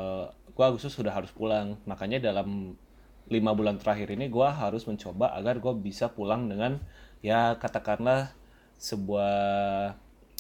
[0.54, 2.78] gue Agustus sudah harus pulang, makanya dalam
[3.32, 6.78] lima bulan terakhir ini gue harus mencoba agar gue bisa pulang dengan
[7.26, 8.36] ya katakanlah
[8.78, 9.34] sebuah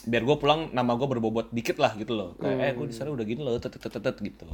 [0.04, 2.38] biar gue pulang nama gue berbobot dikit lah gitu loh.
[2.38, 4.46] Kayak eh gue di sana udah gini loh tet tet tet tet, gitu.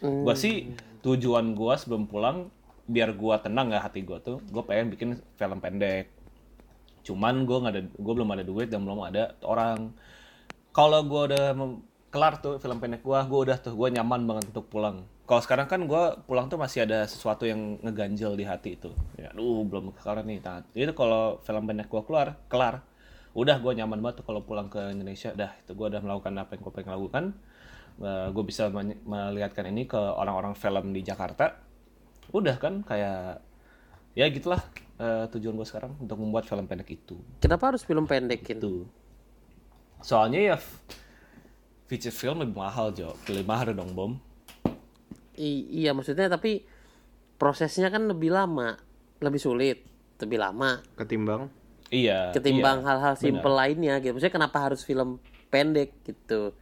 [0.00, 0.74] Gue sih
[1.06, 2.48] tujuan gue sebelum pulang
[2.90, 5.08] biar gue tenang ya hati gue tuh gue pengen bikin
[5.38, 6.10] film pendek
[7.00, 9.92] cuman gue nggak ada gue belum ada duit dan belum ada orang.
[10.70, 11.56] Kalau gue udah
[12.10, 15.06] kelar tuh film pendek gue gue udah tuh gue nyaman banget untuk pulang.
[15.26, 19.30] Kalau sekarang kan gue pulang tuh masih ada sesuatu yang ngeganjel di hati itu ya
[19.30, 20.42] aduh belum kelar nih.
[20.42, 22.82] Nah, itu kalau film pendek gue keluar kelar.
[23.30, 25.30] Udah gue nyaman banget kalau pulang ke Indonesia.
[25.30, 27.24] Dah itu gue udah melakukan apa yang gue pengen lakukan.
[28.34, 28.66] Gue bisa
[29.06, 31.54] melihatkan ini ke orang-orang film di Jakarta.
[32.34, 33.38] Udah kan kayak
[34.18, 34.58] ya gitulah
[35.00, 37.16] eh, tujuan gue sekarang untuk membuat film pendek itu.
[37.40, 38.60] Kenapa harus film pendekin?
[38.60, 38.84] itu.
[40.04, 40.56] Soalnya ya
[41.88, 43.16] feature film lebih mahal Jo.
[43.24, 44.12] Lebih mahal dong bom.
[45.40, 46.68] I- iya maksudnya tapi
[47.40, 48.76] prosesnya kan lebih lama,
[49.24, 49.80] lebih sulit,
[50.20, 50.84] lebih lama.
[51.00, 51.48] Ketimbang?
[51.90, 52.86] Iya ketimbang iya.
[52.86, 54.14] hal-hal simple lainnya gitu.
[54.14, 55.18] Maksudnya kenapa harus film
[55.50, 56.54] pendek gitu?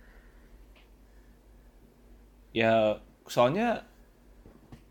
[2.58, 3.84] ya soalnya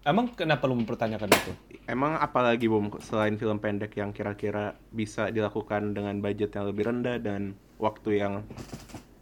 [0.06, 1.52] emang kenapa lu mempertanyakan itu
[1.88, 7.16] Emang apalagi Bom selain film pendek yang kira-kira bisa dilakukan dengan budget yang lebih rendah
[7.24, 8.44] dan waktu yang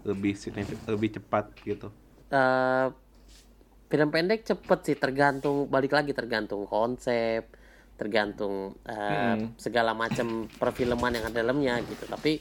[0.01, 1.93] lebih signifik, lebih cepat gitu.
[2.34, 2.89] eh
[3.86, 7.45] film pendek cepet sih tergantung balik lagi tergantung konsep
[7.95, 12.09] tergantung eh, segala macam perfilman yang ada dalamnya gitu.
[12.09, 12.34] Tapi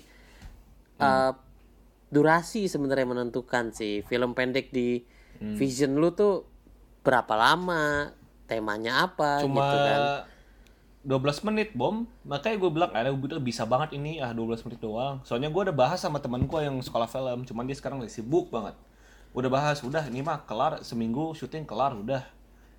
[1.05, 1.33] eh,
[2.09, 4.01] durasi sebenarnya menentukan sih.
[4.09, 5.05] Film pendek di
[5.35, 6.47] vision lu tuh
[7.05, 8.09] berapa lama
[8.45, 10.01] temanya apa cuma gitu kan.
[11.05, 12.09] 12 menit bom.
[12.25, 14.25] Makanya gue bilang ada gue bisa banget ini.
[14.25, 15.21] Ah 12 menit doang.
[15.23, 18.49] Soalnya gue udah bahas sama temen gue yang sekolah film cuman dia sekarang lagi sibuk
[18.49, 18.73] banget.
[19.37, 22.25] Udah bahas udah ini mah kelar seminggu syuting kelar udah.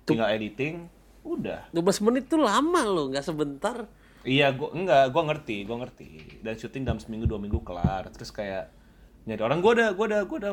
[0.06, 0.90] Tinggal editing
[1.22, 1.70] udah.
[1.70, 3.86] 12 menit tuh lama loh nggak sebentar.
[4.26, 6.42] Iya, gua enggak, gua ngerti, gua ngerti.
[6.42, 8.10] Dan syuting dalam seminggu dua minggu kelar.
[8.10, 8.74] Terus kayak
[9.22, 9.62] nyari orang.
[9.62, 10.52] Gua udah gua udah gua udah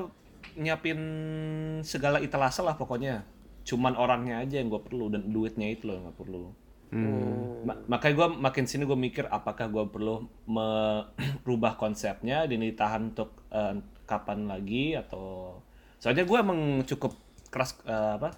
[0.62, 1.00] nyiapin
[1.82, 3.26] segala italase lah pokoknya.
[3.64, 6.44] Cuman orangnya aja yang gua perlu dan duitnya itu loh nggak perlu.
[7.66, 13.34] Ma- makanya gua makin sini gua mikir apakah gua perlu merubah konsepnya dan ditahan untuk
[13.50, 15.58] eh, kapan lagi atau
[15.98, 17.16] soalnya gua emang cukup
[17.50, 18.36] keras eh, apa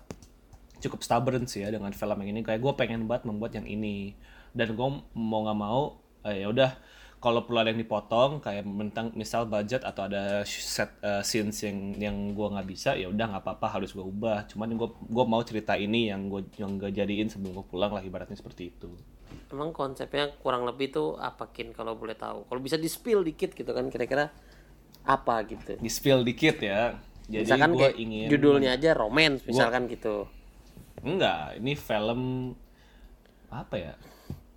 [0.86, 2.42] cukup stubborn sih ya dengan film yang ini.
[2.46, 4.14] Kayak gue pengen banget membuat yang ini.
[4.56, 6.72] Dan gue mau nggak mau eh, ya udah
[7.26, 11.98] kalau perlu ada yang dipotong kayak mentang misal budget atau ada set eh, scenes yang
[11.98, 14.46] yang gue nggak bisa ya udah nggak apa-apa harus gue ubah.
[14.46, 18.06] Cuman gue gue mau cerita ini yang gue yang gue jadiin sebelum gue pulang lah
[18.06, 18.94] ibaratnya seperti itu.
[19.50, 22.46] Emang konsepnya kurang lebih tuh apa kin kalau boleh tahu?
[22.46, 24.30] Kalau bisa di spill dikit gitu kan kira-kira
[25.10, 25.82] apa gitu?
[25.82, 26.94] Di spill dikit ya.
[27.26, 30.30] Jadi misalkan gue kayak ingin judulnya aja romance misalkan gitu.
[31.02, 32.54] Enggak, ini film
[33.50, 33.94] apa ya?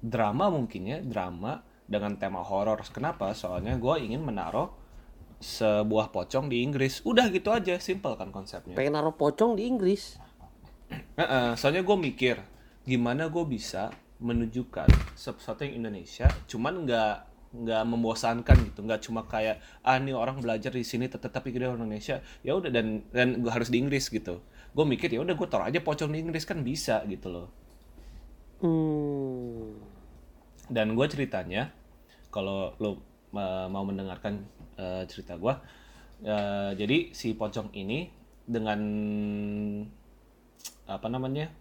[0.04, 2.84] Drama mungkin ya, drama dengan tema horor.
[2.92, 3.32] Kenapa?
[3.32, 4.68] Soalnya gue ingin menaruh
[5.40, 7.00] sebuah pocong di Inggris.
[7.02, 8.74] Udah gitu aja, simple kan konsepnya.
[8.76, 10.18] pengen naruh pocong di Inggris
[11.18, 12.36] Heeh, soalnya gue mikir
[12.88, 17.14] gimana gue bisa menunjukkan sesuatu yang Indonesia, cuman nggak
[17.48, 21.68] nggak membosankan gitu, nggak cuma kayak ah ini orang belajar di sini tet- tetapi dia
[21.68, 24.40] orang Indonesia, ya udah dan dan gue harus di Inggris gitu.
[24.72, 27.48] Gue mikir ya udah gue taruh aja pocong di Inggris kan bisa gitu loh.
[28.58, 29.78] hmm.
[30.68, 31.72] dan gue ceritanya
[32.28, 33.02] kalau lo
[33.34, 34.40] mau mendengarkan
[34.80, 35.54] uh, cerita gue
[36.24, 38.08] uh, jadi si pocong ini
[38.48, 38.80] dengan
[40.88, 41.52] apa namanya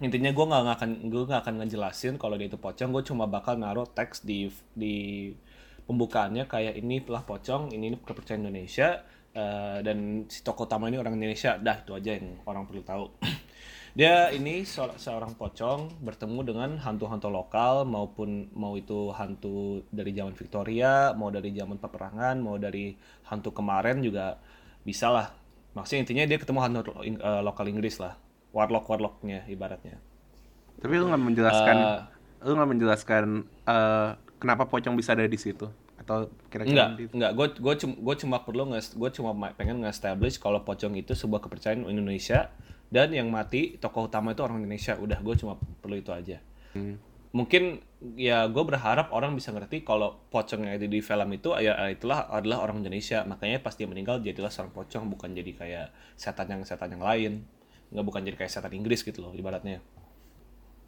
[0.00, 3.60] intinya gue nggak akan gue nggak akan ngejelasin kalau dia itu pocong gue cuma bakal
[3.60, 5.28] naruh teks di di
[5.84, 9.02] pembukaannya kayak ini telah pocong ini, ini kepercayaan Indonesia
[9.34, 11.58] uh, dan si tokoh utama ini orang Indonesia.
[11.58, 13.10] Dah itu aja yang orang perlu tahu
[13.90, 20.32] dia ini se- seorang pocong bertemu dengan hantu-hantu lokal maupun mau itu hantu dari zaman
[20.32, 22.94] Victoria mau dari zaman peperangan mau dari
[23.26, 24.38] hantu kemarin juga
[24.80, 25.28] bisa lah.
[25.70, 28.14] Maksudnya intinya dia ketemu hantu eh, lokal Inggris lah.
[28.50, 29.98] Warlock warlocknya ibaratnya.
[30.80, 32.00] Tapi lu nggak menjelaskan, Eh.
[32.42, 33.24] lu nggak menjelaskan
[33.64, 35.66] eh, kenapa pocong bisa ada di situ?
[35.94, 37.30] Atau kira-kira Enggak, enggak.
[37.34, 41.12] Gue gue cuma gue cuma perlu nge gue cuma ma- pengen nge-establish kalau pocong itu
[41.12, 42.50] sebuah kepercayaan Indonesia
[42.90, 44.98] dan yang mati tokoh utama itu orang Indonesia.
[44.98, 46.42] Udah gue cuma perlu itu aja.
[46.74, 46.98] Hmm.
[47.30, 47.78] Mungkin
[48.18, 52.26] ya gue berharap orang bisa ngerti kalau pocong yang ada di film itu ya itulah
[52.26, 53.22] adalah orang Indonesia.
[53.22, 55.86] Makanya pas dia meninggal jadilah seorang pocong bukan jadi kayak
[56.18, 57.46] setan yang setan yang lain.
[57.94, 59.78] Nggak bukan jadi kayak setan Inggris gitu loh ibaratnya.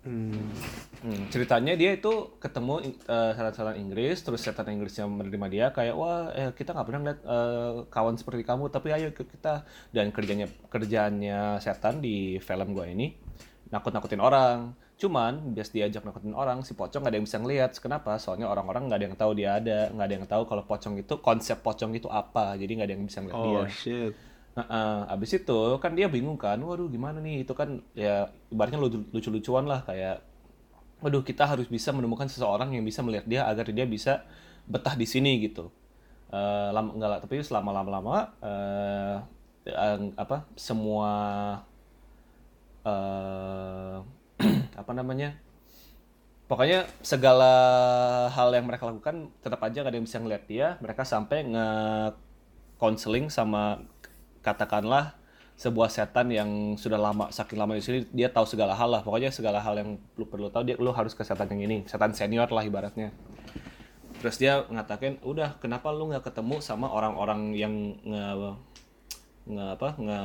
[0.02, 0.50] Hmm.
[1.02, 6.30] Hmm, ceritanya dia itu ketemu eh, setan-setan Inggris, terus setan Inggrisnya menerima dia kayak wah
[6.34, 9.62] eh, kita nggak pernah lihat eh, kawan seperti kamu, tapi ayo ikut kita.
[9.94, 13.14] Dan kerjanya kerjaannya setan di film gua ini
[13.70, 14.74] nakut-nakutin orang.
[14.98, 17.70] Cuman bias diajak nakutin orang, si pocong nggak ada yang bisa ngeliat.
[17.78, 18.18] Kenapa?
[18.18, 21.14] Soalnya orang-orang nggak ada yang tahu dia ada, nggak ada yang tahu kalau pocong itu
[21.18, 22.54] konsep pocong itu apa.
[22.58, 23.58] Jadi nggak ada yang bisa ngeliat dia.
[23.58, 24.14] Oh shit.
[24.52, 27.44] Nah, eh, abis itu kan dia bingung kan, waduh gimana nih?
[27.44, 30.20] Itu kan ya ibaratnya lucu- lucu-lucuan lah kayak,
[31.02, 34.24] waduh kita harus bisa menemukan seseorang yang bisa melihat dia agar dia bisa
[34.68, 35.72] betah di sini gitu.
[36.32, 39.16] Eh, lama enggak lah, tapi selama lama-lama eh,
[39.70, 41.10] eh, apa semua
[42.84, 43.96] eh
[44.80, 45.38] apa namanya?
[46.50, 47.48] Pokoknya segala
[48.28, 50.66] hal yang mereka lakukan tetap aja gak ada yang bisa ngeliat dia.
[50.84, 51.68] Mereka sampai nge
[52.80, 53.80] counseling sama
[54.42, 55.16] katakanlah
[55.56, 59.00] sebuah setan yang sudah lama saking lama di sini dia tahu segala hal lah.
[59.06, 62.10] Pokoknya segala hal yang lu perlu tahu dia lu harus ke setan yang ini setan
[62.12, 63.14] senior lah ibaratnya.
[64.18, 68.26] Terus dia ngatakan udah kenapa lu nggak ketemu sama orang-orang yang nge
[69.42, 70.20] nge apa nge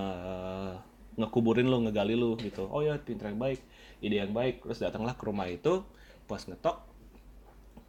[1.18, 2.34] ngekuburin lu ngegali lu?
[2.38, 2.66] Gitu.
[2.66, 3.62] Oh ya pinter yang baik
[4.02, 4.66] ide yang baik.
[4.66, 5.86] Terus datanglah ke rumah itu
[6.26, 6.78] pas ngetok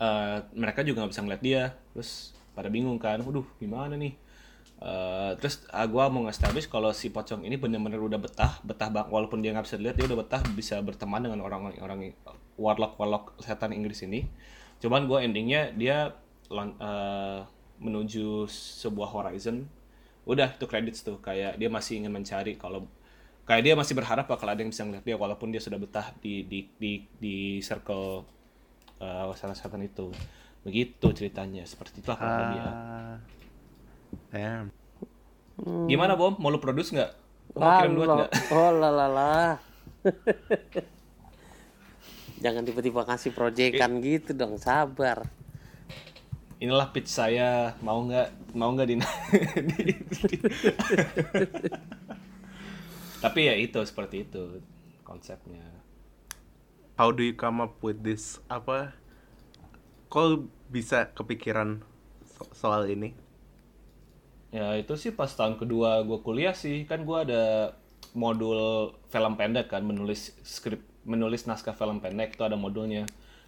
[0.00, 1.62] eh, mereka juga nggak bisa ngeliat dia.
[1.96, 4.27] Terus pada bingung kan waduh gimana nih
[4.78, 9.10] Eh, terus ah, gua mau nge-establish kalau si pocong ini bener-bener udah betah betah bang
[9.10, 12.14] walaupun dia nggak bisa lihat dia udah betah bisa berteman dengan orang-orang orang
[12.54, 14.30] warlock warlock setan Inggris ini.
[14.78, 16.14] Cuman gua endingnya dia
[16.54, 17.40] eh,
[17.82, 18.46] menuju
[18.86, 19.66] sebuah horizon.
[20.22, 22.86] Udah itu credits tuh kayak dia masih ingin mencari kalau
[23.50, 26.46] kayak dia masih berharap bakal ada yang bisa ngeliat dia walaupun dia sudah betah di
[26.46, 28.22] di di di circle
[29.02, 30.14] eh, setan-setan itu.
[30.62, 32.72] Begitu ceritanya seperti itu kurang lebih ya.
[34.28, 34.70] Damn.
[35.88, 36.36] Gimana Bom?
[36.38, 37.12] Mau lu produce nggak?
[37.56, 38.14] Mau kirim Halo.
[38.22, 38.30] nggak?
[38.54, 39.58] Oh lalala.
[42.44, 45.26] Jangan tiba-tiba kasih proyekan gitu dong, sabar.
[46.62, 47.74] Inilah pitch saya.
[47.82, 48.54] Mau nggak?
[48.54, 50.42] Mau nggak di, di- di-
[53.18, 54.62] Tapi ya itu seperti itu
[55.02, 55.66] konsepnya.
[56.94, 58.94] How do you come up with this apa?
[60.06, 61.82] Kok bisa kepikiran
[62.22, 63.14] so- soal ini?
[64.48, 66.88] Ya itu sih pas tahun kedua gue kuliah sih.
[66.88, 67.76] Kan gue ada
[68.16, 73.04] modul film pendek kan menulis skrip menulis naskah film pendek itu ada modulnya.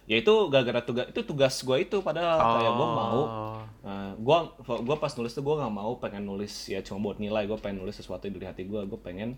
[0.09, 3.21] Ya itu gara-gara tugas itu tugas gue itu padahal kayak gue mau.
[3.21, 3.61] Oh.
[3.81, 7.49] Nah, gua gua pas nulis tuh gua nggak mau pengen nulis ya cuma buat nilai.
[7.49, 9.37] Gue pengen nulis sesuatu yang dari hati gue gue pengen.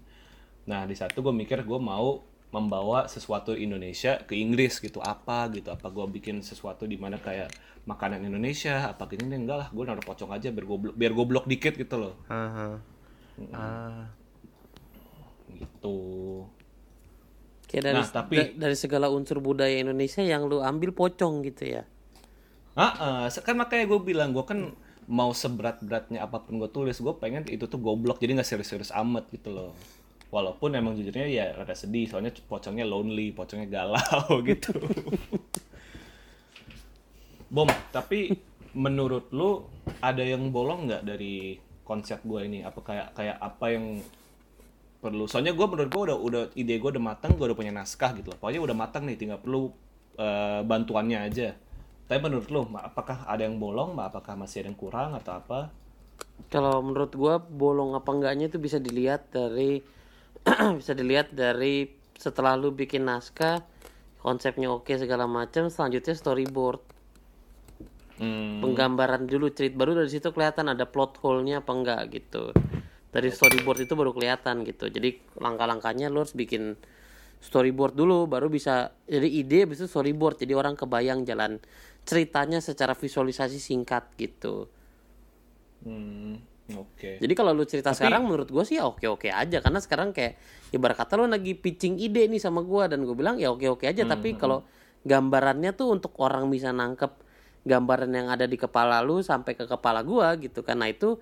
[0.67, 4.99] Nah di satu gue mikir gue mau membawa sesuatu Indonesia ke Inggris gitu.
[5.03, 7.51] Apa gitu apa gue bikin sesuatu di mana kayak
[7.83, 11.25] makanan Indonesia apa gini nih enggak lah gue naruh pocong aja biar gue biar gue
[11.27, 12.79] blok dikit gitu loh Aha.
[13.51, 14.07] Ah.
[15.51, 15.97] gitu
[17.67, 21.73] Kayak dari, Nah, tapi- da- dari segala unsur budaya Indonesia yang lu ambil pocong gitu
[21.73, 21.89] ya.
[22.77, 24.77] Ah, ah, kan makanya gue bilang gue kan
[25.09, 29.27] mau seberat-beratnya apa pun gue tulis gue pengen itu tuh goblok jadi nggak serius-serius amat
[29.29, 29.73] gitu loh
[30.29, 34.73] walaupun emang jujurnya ya rada sedih soalnya pocongnya lonely pocongnya galau gitu
[37.53, 38.33] bom tapi
[38.73, 39.61] menurut lu
[40.01, 42.65] ada yang bolong nggak dari konsep gue ini?
[42.65, 44.01] Apa kayak kayak apa yang
[44.99, 45.29] perlu?
[45.29, 48.33] Soalnya gue menurut gue udah udah ide gue udah matang gue udah punya naskah gitu
[48.33, 48.37] loh.
[48.41, 49.69] Pokoknya udah matang nih tinggal perlu
[50.17, 51.53] eh, bantuannya aja.
[52.09, 55.59] Tapi menurut lu apakah ada yang bolong apakah masih ada yang kurang atau apa?
[56.49, 59.79] Kalau menurut gua bolong apa enggaknya itu bisa dilihat dari
[60.79, 61.87] bisa dilihat dari
[62.17, 63.63] setelah lu bikin naskah
[64.23, 66.92] konsepnya oke segala macam selanjutnya storyboard
[68.21, 72.53] hmm, penggambaran dulu cerita baru dari situ kelihatan ada plot hole-nya apa enggak gitu.
[73.13, 74.89] Dari storyboard itu baru kelihatan gitu.
[74.89, 76.73] Jadi langkah-langkahnya lu harus bikin
[77.43, 80.41] storyboard dulu baru bisa jadi ide habis itu storyboard.
[80.41, 81.61] Jadi orang kebayang jalan
[82.03, 84.65] ceritanya secara visualisasi singkat gitu.
[85.83, 86.39] Hmm,
[86.73, 87.19] oke.
[87.19, 89.59] Jadi kalau lu cerita sekarang menurut gue sih ya oke-oke aja.
[89.59, 90.39] Karena sekarang kayak
[90.71, 94.07] ibarat kata lu lagi pitching ide nih sama gua dan gue bilang ya oke-oke aja.
[94.07, 94.63] Tapi kalau
[95.03, 97.11] gambarannya tuh untuk orang bisa nangkep
[97.63, 101.19] gambaran yang ada di kepala lu sampai ke kepala gua gitu karena itu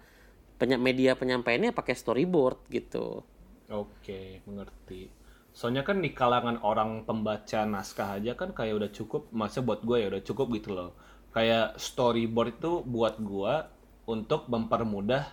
[0.59, 3.25] banyak media penyampaiannya pakai storyboard gitu.
[3.71, 5.09] Oke, mengerti.
[5.57, 9.97] Soalnya kan di kalangan orang pembaca naskah aja kan kayak udah cukup, masa buat gue
[10.03, 10.91] ya udah cukup gitu loh.
[11.35, 13.53] Kayak storyboard itu buat gue
[14.07, 15.23] untuk mempermudah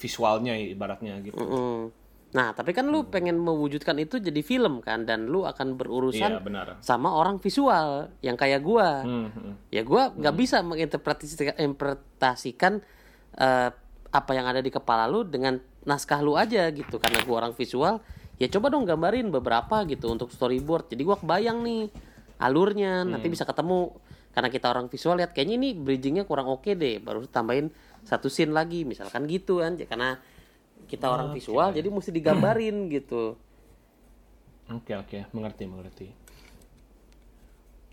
[0.00, 1.38] visualnya ibaratnya gitu.
[1.38, 1.92] Mm-mm.
[2.32, 6.30] Nah, tapi kan lu pengen mewujudkan itu jadi film kan dan lu akan Iya berurusan
[6.40, 6.80] benar.
[6.80, 9.04] sama orang visual yang kayak gua.
[9.04, 9.54] Hmm, hmm.
[9.68, 12.80] ya gue nggak bisa menginterpretasikan interpretasikan
[13.36, 13.70] eh,
[14.12, 16.96] apa yang ada di kepala lu dengan naskah lu aja gitu.
[16.96, 18.00] Karena gue orang visual
[18.40, 20.88] ya coba dong gambarin beberapa gitu untuk storyboard.
[20.88, 21.92] Jadi gue kebayang nih
[22.40, 23.92] alurnya nanti bisa ketemu.
[24.32, 26.96] Karena kita orang visual lihat kayaknya ini bridgingnya kurang oke deh.
[26.96, 27.68] Baru tambahin
[28.08, 29.76] satu scene lagi misalkan gitu kan.
[29.76, 30.16] Ya, karena
[30.92, 33.22] kita orang visual jadi mesti digambarin gitu.
[34.76, 36.06] Oke oke, mengerti mengerti.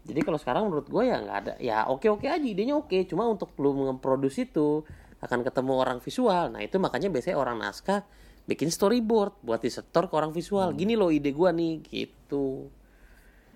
[0.09, 2.97] jadi kalau sekarang menurut gue ya nggak ada ya oke oke aja idenya oke.
[3.05, 4.81] Cuma untuk lu ngeproduce itu
[5.21, 6.49] akan ketemu orang visual.
[6.53, 8.01] Nah itu makanya biasanya orang naskah
[8.49, 10.71] bikin storyboard buat disetor ke orang visual.
[10.73, 12.71] Gini loh ide gua nih gitu.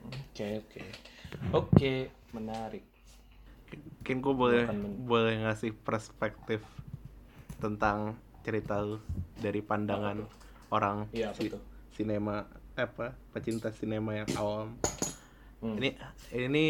[0.04, 0.82] Oke oke.
[1.56, 1.94] Oke
[2.36, 2.84] menarik.
[3.74, 6.62] Mungkin gue boleh Bukan men- boleh ngasih perspektif
[7.58, 9.00] tentang cerita lu
[9.36, 10.20] dari pandangan
[10.70, 11.64] orang Iya, apa tuh?
[11.92, 14.76] sinema apa pecinta sinema yang awam.
[15.60, 15.78] Hmm.
[15.78, 15.90] Ini
[16.34, 16.66] ini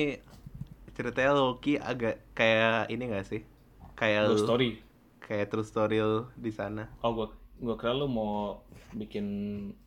[0.91, 3.41] ceritanya Loki agak kayak ini gak sih?
[3.93, 4.69] Kayak Ghost lu- story.
[5.19, 6.91] kayak true story lu di sana.
[6.99, 8.59] Oh gua gua kira lu mau
[8.91, 9.25] bikin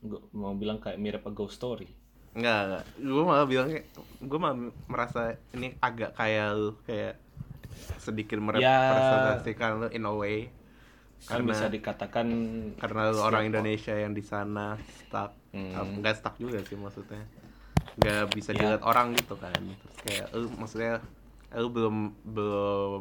[0.01, 1.87] gua mau bilang kayak mirip a ghost story.
[2.32, 2.84] Enggak, enggak.
[2.99, 3.80] Gue malah bilangnya,
[4.18, 4.57] gue malah
[4.87, 5.20] merasa
[5.53, 7.16] ini agak kayak lu, kayak
[7.97, 10.53] sedikit merepresentasikan lu in a way.
[11.18, 12.26] Kan Karena bisa dikatakan
[12.76, 15.98] karena lu orang Indonesia yang di sana stuck, Hmm.
[15.98, 17.24] enggak stuck juga sih maksudnya.
[17.96, 18.56] Enggak bisa Ya.
[18.60, 19.56] dilihat orang gitu kan.
[19.56, 20.94] Terus kayak lu maksudnya
[21.52, 23.00] lu belum belum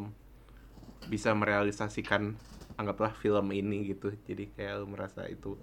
[1.05, 2.33] bisa merealisasikan
[2.75, 4.09] anggaplah film ini gitu.
[4.23, 5.59] Jadi kayak lu merasa itu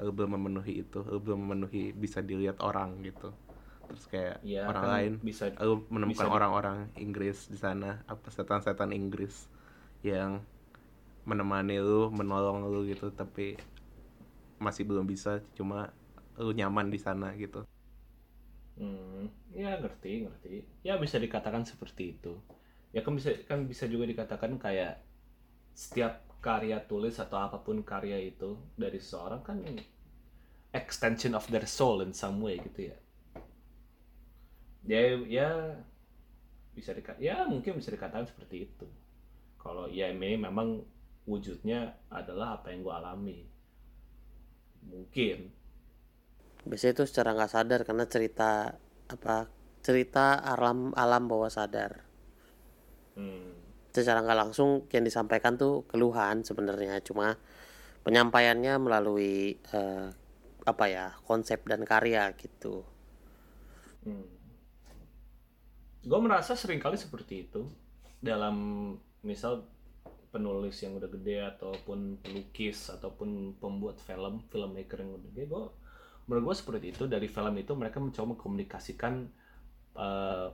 [0.00, 3.30] lu belum memenuhi itu, lu belum memenuhi bisa dilihat orang gitu.
[3.86, 8.90] Terus kayak Ya, orang kan lain bisa- lu menemukan orang-orang Inggris di sana, apa setan-setan
[8.90, 9.46] Inggris
[10.00, 10.42] yang
[11.28, 13.56] menemani lu, menolong lu gitu, tapi
[14.62, 15.90] masih belum bisa, cuma
[16.38, 17.66] lu nyaman di sana gitu.
[18.78, 20.54] Hmm, ya ngerti, ngerti.
[20.80, 22.34] Ya bisa dikatakan seperti itu.
[22.92, 25.00] Ya kan bisa kan bisa juga dikatakan kayak
[25.72, 29.62] setiap karya tulis atau apa pun karya itu dari seseorang kan
[30.72, 32.96] extension of their soul in some way gitu ya.
[34.82, 35.48] Ya ya
[36.72, 38.88] bisa dikat ya mungkin bisa dikatakan seperti itu.
[39.60, 40.82] Kalau ya ini memang
[41.28, 43.38] wujudnya adalah apa yang gue alami.
[44.82, 45.62] Mungkin
[46.62, 48.70] biasanya itu secara nggak sadar karena cerita
[49.10, 49.50] apa
[49.82, 52.06] cerita alam alam bawah sadar
[53.18, 53.50] hmm.
[53.90, 57.34] secara nggak langsung yang disampaikan tuh keluhan sebenarnya cuma
[58.06, 60.06] penyampaiannya melalui eh,
[60.62, 62.86] apa ya konsep dan karya gitu
[64.02, 64.26] Hmm.
[66.02, 67.70] Gue merasa sering kali seperti itu
[68.18, 68.56] dalam
[69.22, 69.62] misal
[70.32, 75.64] penulis yang udah gede ataupun pelukis ataupun pembuat film filmmaker yang udah gede gue
[76.26, 77.04] menurut gue seperti itu.
[77.10, 79.14] Dari film itu mereka mencoba mengkomunikasikan
[79.98, 80.48] eh,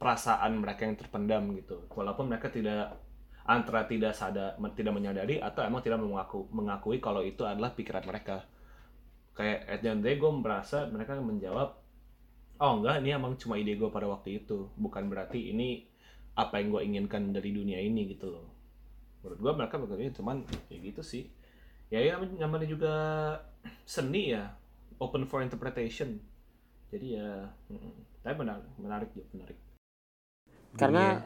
[0.00, 1.86] perasaan mereka yang terpendam gitu.
[1.92, 2.98] Walaupun mereka tidak
[3.42, 8.46] antara tidak sadar tidak menyadari atau emang tidak mengaku, mengakui kalau itu adalah pikiran mereka.
[9.32, 11.78] Kayak at the end gue merasa mereka menjawab
[12.62, 14.70] oh enggak ini emang cuma ide gue pada waktu itu.
[14.74, 15.91] Bukan berarti ini
[16.32, 18.46] apa yang gue inginkan dari dunia ini gitu loh.
[19.20, 21.28] Menurut gue mereka bekerja cuman ya gitu sih.
[21.92, 22.94] Ya ya namanya juga
[23.84, 24.56] seni ya
[24.96, 26.16] open for interpretation.
[26.88, 27.52] Jadi ya
[28.24, 29.58] tapi menarik menarik juga menarik.
[30.72, 31.20] Karena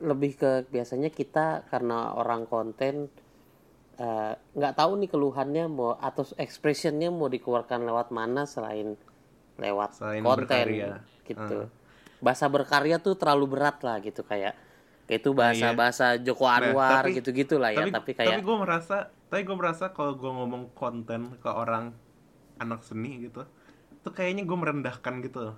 [0.00, 3.12] lebih ke biasanya kita karena orang konten
[4.00, 8.96] eh, nggak tahu nih keluhannya mau atau expressionnya mau dikeluarkan lewat mana selain
[9.60, 11.04] lewat Selain konten berkarya.
[11.28, 11.68] gitu
[12.20, 14.54] bahasa berkarya tuh terlalu berat lah gitu kayak
[15.04, 15.76] kayak itu bahasa iya.
[15.76, 18.96] bahasa Joko Nah, Anwar tapi- gitu gitulah ya tapi, kayak tapi gue merasa
[19.26, 21.96] tapi gue merasa kalau gue ngomong konten ke orang
[22.56, 23.42] anak seni gitu
[24.00, 25.56] tuh kayaknya gue merendahkan gitu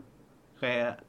[0.57, 1.03] kayak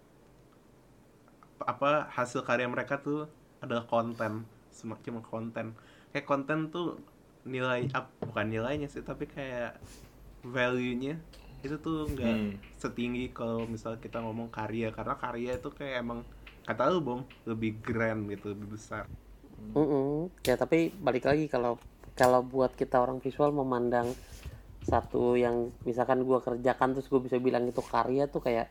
[1.64, 3.30] apa hasil karya mereka tuh
[3.64, 4.44] adalah konten
[4.74, 5.78] Sem- cuma konten.
[6.10, 6.98] Kayak konten tuh
[7.46, 9.78] nilai ap- bukan nilainya sih tapi kayak
[10.42, 11.22] value-nya
[11.64, 12.52] itu tuh nggak Hmm.
[12.76, 16.20] setinggi kalau misal kita ngomong karya karena karya itu kayak emang
[16.68, 19.08] kata lu bom lebih grand gitu lebih besar.
[19.74, 20.28] Mm-mm.
[20.44, 21.80] ya tapi balik lagi kalau
[22.14, 24.12] kalau buat kita orang visual memandang
[24.84, 28.68] satu yang misalkan gua kerjakan terus gue bisa bilang itu karya tuh kayak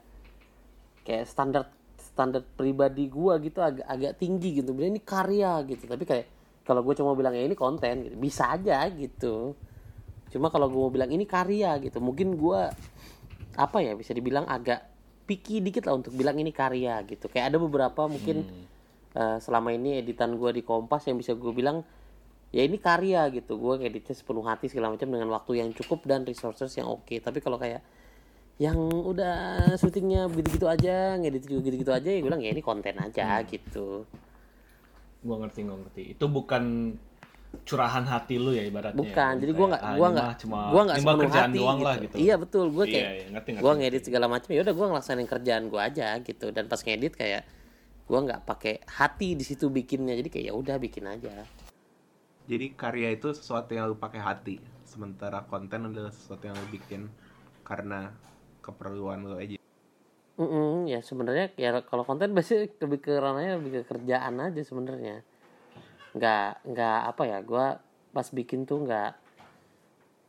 [1.03, 1.65] kayak standar
[1.97, 4.77] standar pribadi gua gitu agak agak tinggi gitu.
[4.77, 5.89] Bilang ini karya gitu.
[5.89, 6.27] Tapi kayak
[6.63, 8.17] kalau gue cuma bilang ya ini konten gitu.
[8.21, 9.57] Bisa aja gitu
[10.33, 12.73] cuma kalau gue mau bilang ini karya gitu mungkin gua
[13.53, 14.93] apa ya bisa dibilang agak
[15.27, 17.31] picky dikit lah untuk bilang ini karya gitu.
[17.31, 18.45] Kayak ada beberapa mungkin
[19.15, 21.87] eh, selama ini editan gue di Kompas yang bisa gue bilang
[22.51, 23.57] ya ini karya gitu.
[23.57, 27.15] Gue ngeditnya sepenuh hati segala macam dengan waktu yang cukup dan resources yang oke.
[27.23, 27.81] Tapi kalau kayak
[28.61, 32.95] yang udah syutingnya gitu-gitu aja ngedit juga gitu-gitu aja ya gue bilang ya ini konten
[33.01, 34.05] aja gitu.
[35.23, 36.03] Gue ngerti gue ngerti.
[36.19, 36.95] Itu bukan
[37.63, 38.97] curahan hati lu ya ibaratnya.
[38.97, 41.87] Bukan jadi gue nggak ah, gue nggak gue nggak sepenuh kerjaan hati doang gitu.
[41.87, 42.15] lah gitu.
[42.17, 45.29] iya betul gue Iya, kayak iya, ngerti, gue ngedit segala macam ya udah gue ngelaksanain
[45.29, 46.47] kerjaan gue aja gitu.
[46.51, 47.43] Dan pas ngedit kayak
[48.09, 51.45] gue nggak pakai hati di situ bikinnya jadi kayak ya udah bikin aja.
[52.49, 57.07] Jadi karya itu sesuatu yang lu pakai hati, sementara konten adalah sesuatu yang lu bikin
[57.63, 58.11] karena
[58.65, 59.63] keperluan lu aja.
[60.41, 65.23] Mm-mm, ya sebenarnya ya kalau konten biasanya lebih ke ranahnya lebih ke kerjaan aja sebenarnya
[66.13, 67.67] nggak nggak apa ya gua
[68.13, 69.11] pas bikin tuh nggak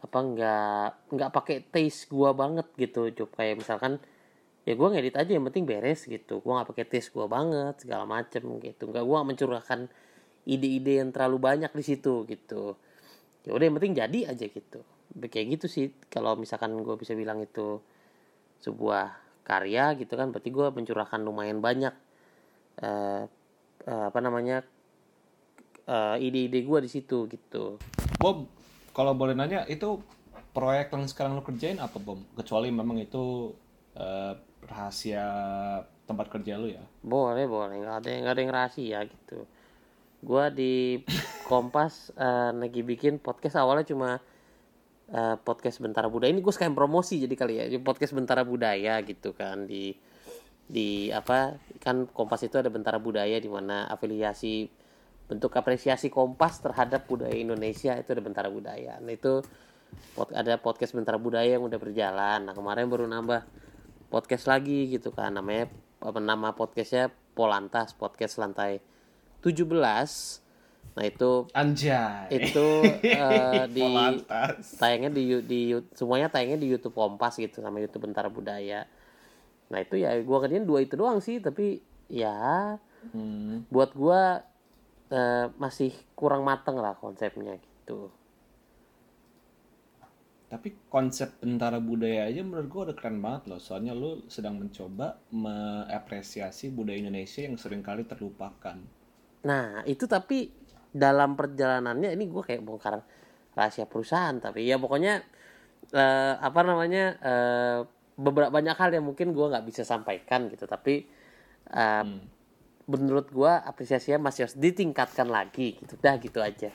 [0.04, 3.26] apa nggak nggak pakai taste gua banget gitu Cup.
[3.36, 4.00] Kayak misalkan
[4.68, 6.40] ya gua ngedit aja yang penting beres gitu.
[6.44, 8.84] Gua nggak pakai taste gua banget segala macem gitu.
[8.92, 9.80] Nggak nggak mencurahkan
[10.44, 12.76] ide-ide yang terlalu banyak di situ gitu.
[13.48, 14.80] Ya udah yang penting jadi aja gitu.
[15.14, 17.80] Kayak gitu sih kalau misalkan gua bisa bilang itu
[18.64, 21.92] sebuah karya gitu kan berarti gue mencurahkan lumayan banyak
[22.80, 23.24] eh
[23.84, 24.64] eh, apa namanya
[25.88, 27.78] eh, ide-ide gue di situ gitu.
[28.20, 28.48] Bob,
[28.96, 30.00] kalau boleh nanya itu
[30.54, 32.22] proyek yang sekarang lo kerjain apa Bob?
[32.38, 33.52] Kecuali memang itu
[33.98, 35.26] eh, rahasia
[36.04, 36.84] tempat kerja lo ya.
[37.04, 37.80] boleh boleh.
[37.84, 39.40] Nggak ada yang nggak ada yang rahasia gitu.
[40.24, 40.74] Gue di
[41.50, 44.10] Kompas eh, lagi bikin podcast awalnya cuma
[45.12, 46.32] eh, podcast Bentara Budaya.
[46.32, 47.66] Ini gue sekalian promosi jadi kali ya.
[47.84, 49.68] Podcast Bentara Budaya gitu kan.
[49.68, 49.96] Di
[50.64, 54.83] di apa kan Kompas itu ada Bentara Budaya di mana afiliasi
[55.34, 58.98] bentuk apresiasi Kompas terhadap budaya Indonesia itu ada Bentara Budaya.
[58.98, 59.42] Nah itu
[60.14, 62.46] pod- ada podcast Bentara Budaya yang udah berjalan.
[62.46, 63.42] Nah kemarin baru nambah
[64.08, 68.78] podcast lagi gitu kan namanya apa nama podcastnya Polantas podcast lantai
[69.42, 69.66] 17
[70.94, 72.30] nah itu Anjay.
[72.30, 72.68] itu
[73.02, 74.78] eh, di Polantas.
[74.78, 75.62] tayangnya di di
[75.92, 78.86] semuanya tayangnya di YouTube Kompas gitu sama YouTube Bentara Budaya
[79.68, 83.68] nah itu ya gua kerjain dua itu doang sih tapi ya Hmm.
[83.68, 84.48] buat gua
[85.12, 88.12] eh, masih kurang mateng lah konsepnya gitu
[90.52, 93.60] Tapi konsep tentara budaya aja menurut gua udah keren banget loh.
[93.68, 95.08] Soalnya lu sedang mencoba
[95.44, 98.78] mengapresiasi budaya Indonesia yang sering kali terlupakan.
[99.44, 100.48] Nah, itu tapi
[100.94, 103.02] dalam perjalanannya ini gue kayak bongkar
[103.58, 105.26] rahasia perusahaan tapi ya pokoknya
[105.94, 107.78] eh, apa namanya eh,
[108.18, 111.06] beberapa banyak hal yang mungkin gue nggak bisa sampaikan gitu tapi
[111.74, 112.06] eh,
[112.92, 116.70] menurut gue apresiasinya masih harus ditingkatkan lagi gitu dah gitu aja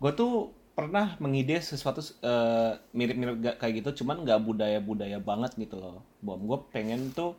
[0.00, 0.32] Gue tuh
[0.76, 6.04] pernah mengide sesuatu eh, mirip-mirip ga- kayak gitu, cuman nggak budaya-budaya banget gitu loh.
[6.20, 7.32] Bom, gue pengen tuh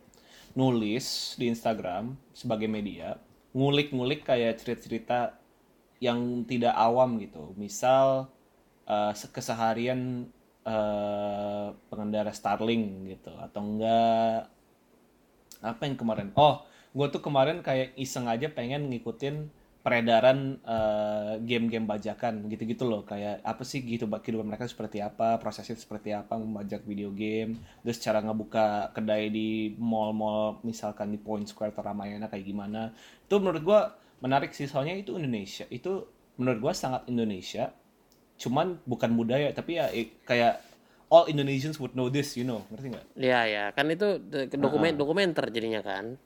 [0.58, 3.18] nulis di Instagram sebagai media,
[3.54, 5.38] ngulik-ngulik kayak cerita-cerita
[6.02, 7.54] yang tidak awam gitu.
[7.58, 8.28] Misal
[9.14, 10.26] se- keseharian
[10.66, 14.50] eh, pengendara Starlink gitu, atau enggak
[15.62, 16.30] apa yang kemarin?
[16.38, 16.62] Oh,
[16.92, 23.08] gue tuh kemarin kayak iseng aja pengen ngikutin peredaran eh, game-game bajakan gitu-gitu loh.
[23.08, 27.96] Kayak apa sih gitu kehidupan mereka seperti apa, prosesnya seperti apa membajak video game, terus
[28.02, 32.92] cara ngebuka kedai di mall-mall misalkan di Point Square atau Ramayana kayak gimana.
[33.24, 33.80] Itu menurut gue
[34.20, 35.64] menarik sih soalnya itu Indonesia.
[35.72, 37.72] Itu menurut gue sangat Indonesia.
[38.38, 40.60] Cuman bukan budaya tapi ya eh, kayak
[41.08, 43.06] all Indonesians would know this, you know, ngerti nggak?
[43.16, 46.20] ya ya kan itu de- dokumen dokumenter jadinya kan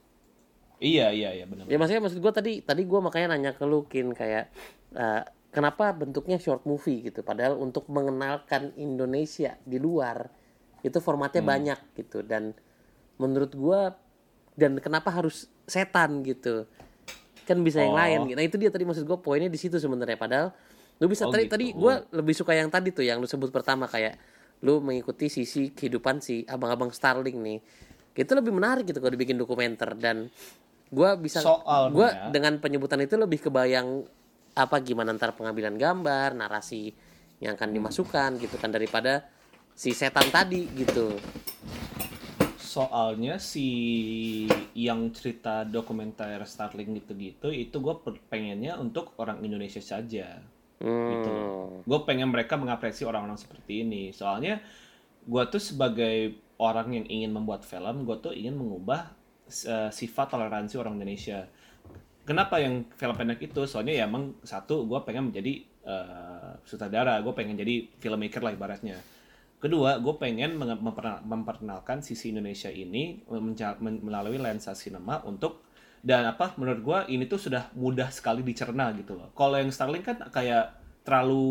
[0.82, 1.70] Iya iya iya benar.
[1.70, 4.50] ya maksudnya maksud gue tadi tadi gue makanya nanya ke lu Kin kayak
[4.92, 5.22] eh,
[5.54, 7.22] kenapa bentuknya short movie gitu?
[7.22, 10.26] Padahal untuk mengenalkan Indonesia di luar
[10.82, 12.26] itu formatnya banyak gitu.
[12.26, 12.50] Dan
[13.16, 13.80] menurut gue
[14.58, 16.66] dan kenapa harus setan gitu?
[17.46, 18.00] Kan bisa yang Oh.
[18.02, 20.18] lain nah itu dia tadi maksud gue poinnya di situ sebenarnya.
[20.18, 20.50] Padahal
[20.98, 21.54] lu bisa Oh, tadi gitu.
[21.54, 24.18] tadi gue lebih suka yang tadi tuh yang lu sebut pertama kayak
[24.62, 27.58] lu mengikuti sisi kehidupan si abang-abang Starling nih.
[28.14, 29.94] Itu lebih menarik gitu kalau dibikin dokumenter.
[29.98, 30.30] Dan
[30.92, 31.40] gue bisa
[31.88, 34.04] gue dengan penyebutan itu lebih kebayang
[34.52, 36.92] apa gimana ntar pengambilan gambar narasi
[37.40, 39.24] yang akan dimasukkan gitu kan daripada
[39.72, 41.16] si setan tadi gitu
[42.72, 43.68] Soalnya si
[44.72, 47.94] yang cerita dokumenter Starlink gitu-gitu itu gue
[48.32, 50.40] pengennya untuk orang Indonesia saja.
[50.80, 51.84] Gitu hmm.
[51.84, 54.08] Gue pengen mereka mengapresiasi orang-orang seperti ini.
[54.16, 54.64] Soalnya
[55.28, 59.12] gue tuh sebagai orang yang ingin membuat film, gue tuh ingin mengubah
[59.52, 61.44] eh, sifat toleransi orang Indonesia.
[62.22, 63.66] Kenapa yang film pendek itu?
[63.68, 65.52] Soalnya ya emang satu, gue pengen menjadi
[65.84, 68.96] eh, sutradara, gue pengen jadi filmmaker lah ibaratnya.
[69.62, 70.58] Kedua, gue pengen
[71.22, 73.22] memperkenalkan sisi Indonesia ini
[74.02, 75.70] melalui lensa sinema untuk
[76.02, 79.30] dan apa menurut gue ini tuh sudah mudah sekali dicerna gitu loh.
[79.38, 81.46] Kalau yang Starlink kan kayak terlalu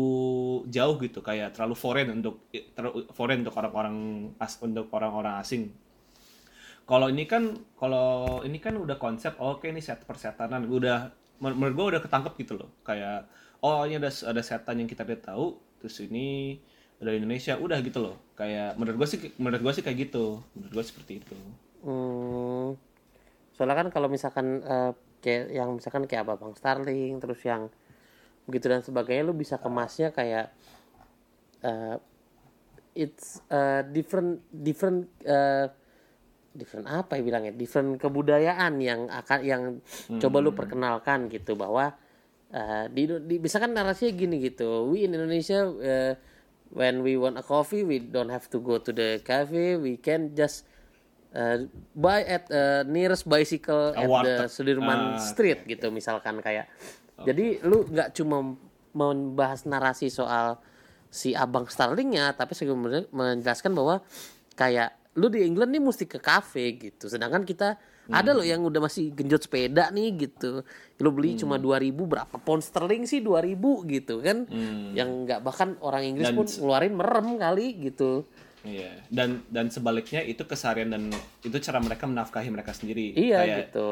[0.68, 3.96] jauh gitu, kayak terlalu foreign untuk terlalu foreign untuk orang-orang
[4.36, 5.72] as untuk orang-orang asing.
[6.86, 10.66] Kalau ini kan kalau ini kan udah konsep oh, oke ini set persetanan.
[10.68, 11.10] Udah
[11.40, 12.70] men- menurut gue udah ketangkep gitu loh.
[12.86, 13.30] Kayak
[13.62, 16.58] oh ini ada ada setan yang kita tidak tahu terus ini
[17.02, 18.16] dari Indonesia udah gitu loh.
[18.38, 20.42] Kayak menurut gue sih menurut gue sih kayak gitu.
[20.54, 21.36] Menurut gue seperti itu.
[21.82, 22.78] Hmm.
[23.52, 27.74] soalnya kan kalau misalkan eh, kayak yang misalkan kayak apa bang Starling terus yang
[28.46, 30.50] begitu dan sebagainya lu bisa kemasnya kayak
[31.62, 31.96] eh,
[32.94, 35.70] it's eh, different different eh,
[36.52, 37.52] different apa ya bilangnya?
[37.56, 39.62] Different kebudayaan yang akan yang
[40.20, 41.92] coba lu perkenalkan gitu bahwa
[42.52, 46.12] eh, di, di misalkan narasinya gini gitu we in Indonesia eh,
[46.72, 50.32] when we want a coffee we don't have to go to the cafe we can
[50.32, 50.68] just
[51.36, 54.36] uh, buy at uh, nearest bicycle A at the.
[54.48, 56.68] Sudirman Ah, Street gitu misalkan kayak.
[57.22, 58.56] Jadi lu nggak cuma
[58.92, 60.60] membahas narasi soal
[61.12, 64.00] si abang Starlingnya tapi sebenarnya menjelaskan bahwa
[64.56, 67.04] kayak lu di England nih mesti ke kafe gitu.
[67.08, 67.76] Sedangkan kita
[68.10, 70.64] ada loh yang udah masih genjot sepeda nih gitu.
[70.98, 73.56] Lu beli cuma 2000 berapa pound sterling sih 2000
[73.92, 74.48] gitu kan?
[74.96, 78.24] Yang nggak bahkan orang Inggris Dan pun ngeluarin merem kali gitu.
[78.62, 79.04] Iya.
[79.10, 81.10] Dan dan sebaliknya itu keseharian dan
[81.42, 83.12] itu cara mereka menafkahi mereka sendiri.
[83.18, 83.88] iya kayak, gitu.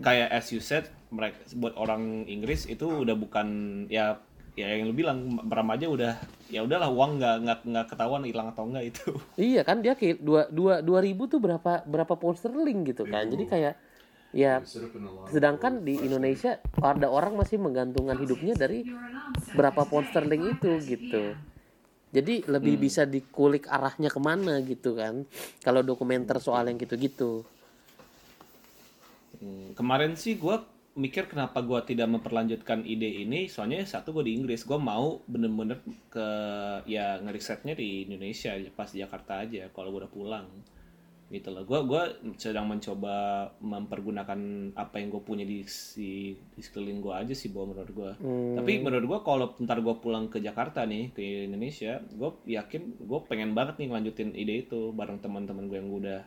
[0.00, 3.48] Kayak as you said, mereka buat orang Inggris itu udah bukan
[3.92, 6.12] ya ya yang lu bilang merem aja udah
[6.52, 9.08] ya udahlah uang nggak nggak nggak ketahuan hilang atau enggak itu.
[9.52, 13.24] Iya kan dia kayak dua dua dua ribu tuh berapa berapa pound sterling gitu kan.
[13.32, 13.74] Jadi kayak
[14.32, 14.60] ya
[15.28, 18.84] sedangkan di Indonesia ada orang masih menggantungkan hidupnya dari
[19.56, 21.32] berapa pound sterling itu gitu.
[22.12, 25.24] Jadi lebih bisa dikulik arahnya ke mana gitu kan.
[25.64, 27.40] Kalau dokumenter soal yang gitu-gitu.
[29.40, 30.56] Hmm, kemarin sih gue
[30.92, 34.68] mikir kenapa gue tidak memperlanjutkan ide ini soalnya satu gue di Inggris.
[34.68, 35.80] Gue mau bener-bener
[36.12, 36.28] ke
[36.84, 40.46] ya ngerisetnya di Indonesia pas di Jakarta aja kalau gue udah pulang
[41.32, 41.64] gitu loh.
[41.64, 44.40] Gue gua sedang mencoba mempergunakan
[44.76, 48.12] apa yang gue punya di si di sekeliling gue aja sih bahwa menurut gue
[48.60, 53.20] tapi menurut gue kalau ntar gue pulang ke Jakarta nih ke Indonesia gue yakin gue
[53.24, 56.20] pengen banget nih ngelanjutin ide itu bareng teman-teman gue yang udah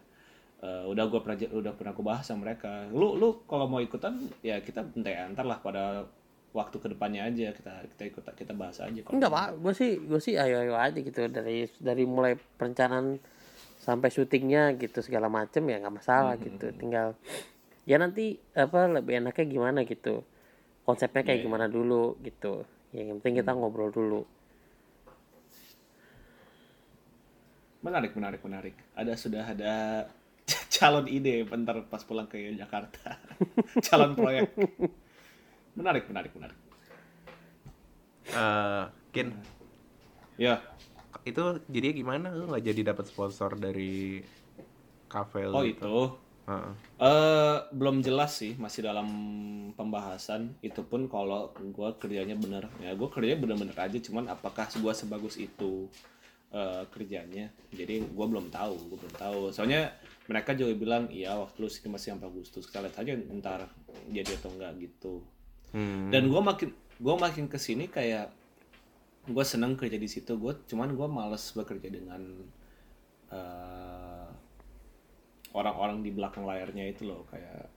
[0.66, 2.89] eh, udah gue pernah udah pernah gue bahas sama mereka.
[2.89, 6.09] Lu lu kalau mau ikutan ya kita antar lah pada
[6.57, 7.53] waktu ke depannya aja.
[7.53, 10.74] Kita kita ikut kita bahas aja kalau Enggak pak, gue sih gue sih ayo ayo
[10.74, 11.30] aja gitu.
[11.30, 13.22] Dari dari mulai perencanaan
[13.86, 16.74] sampai syutingnya gitu segala macem ya nggak masalah gitu.
[16.74, 17.13] Tinggal
[17.86, 20.26] ya nanti apa lebih enaknya gimana gitu,
[20.89, 22.66] konsepnya kayak gimana dulu gitu.
[22.89, 24.26] Yang penting kita ngobrol dulu.
[27.86, 28.76] Menarik, menarik, menarik.
[28.97, 29.74] Ada sudah ada
[30.76, 33.15] calon ide bentar pas pulang ke Jakarta.
[33.88, 34.51] calon proyek.
[35.76, 36.59] Menarik, menarik, menarik.
[38.36, 38.84] Eh,
[39.15, 39.32] Kin,
[40.36, 40.59] Ya.
[41.23, 42.28] itu jadinya gimana?
[42.36, 44.19] Lu nggak jadi dapat sponsor dari
[45.07, 46.11] kafe Oh itu.
[46.45, 46.73] Heeh.
[47.01, 49.07] Eh belum jelas sih, masih dalam
[49.73, 50.53] pembahasan.
[50.61, 53.97] Itu pun kalau gue kerjanya bener, ya gue kerjanya bener-bener aja.
[53.97, 55.88] Cuman apakah gue sebagus itu
[56.51, 57.49] eh, kerjanya?
[57.73, 59.39] Jadi gue belum tahu, gue belum tahu.
[59.55, 59.95] Soalnya
[60.26, 62.65] mereka juga bilang, iya waktu lu sih masih sampai Agustus.
[62.65, 63.69] Kita lihat aja ntar
[64.09, 65.21] jadi atau enggak gitu.
[65.71, 66.09] Hmm.
[66.09, 68.32] Dan gue makin gue makin ke sini kayak
[69.26, 70.34] gue seneng kerja di situ.
[70.38, 72.21] Gue cuman gue males bekerja dengan
[73.30, 74.28] eh,
[75.55, 77.71] orang-orang di belakang layarnya itu loh kayak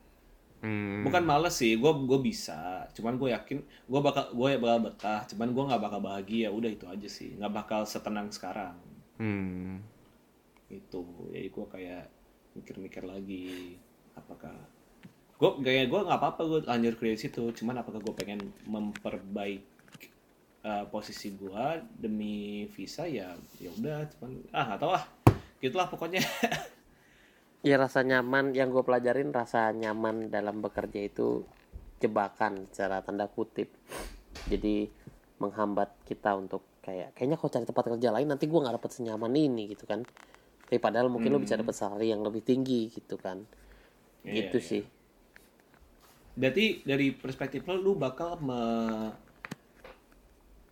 [0.59, 1.07] Hmm.
[1.07, 5.55] bukan males sih gue gue bisa cuman gue yakin gue bakal gue bakal betah cuman
[5.55, 8.75] gue nggak bakal bahagia udah itu aja sih nggak bakal setenang sekarang
[9.23, 9.79] Hmm.
[10.67, 10.99] itu
[11.31, 12.05] jadi gue kayak
[12.59, 13.79] mikir-mikir lagi
[14.19, 14.55] apakah
[15.39, 19.63] gue kayak gue nggak apa-apa gue lanjut di situ cuman apakah gue pengen memperbaik
[20.67, 25.05] uh, posisi gue demi visa ya ya udah cuman ah nggak tahu ah
[25.63, 26.23] gitulah pokoknya
[27.67, 31.43] Ya rasa nyaman yang gue pelajarin rasa nyaman dalam bekerja itu
[31.99, 33.75] jebakan secara tanda kutip.
[34.47, 34.87] Jadi
[35.43, 39.35] menghambat kita untuk kayak kayaknya kalau cari tempat kerja lain nanti gue nggak dapet senyaman
[39.35, 40.07] ini gitu kan.
[40.69, 43.41] Tapi padahal mungkin lo bisa dapet salary yang lebih tinggi gitu kan.
[44.21, 44.69] Iya, gitu iya.
[44.69, 44.83] sih.
[46.37, 48.61] Berarti dari perspektif lo, lu bakal me...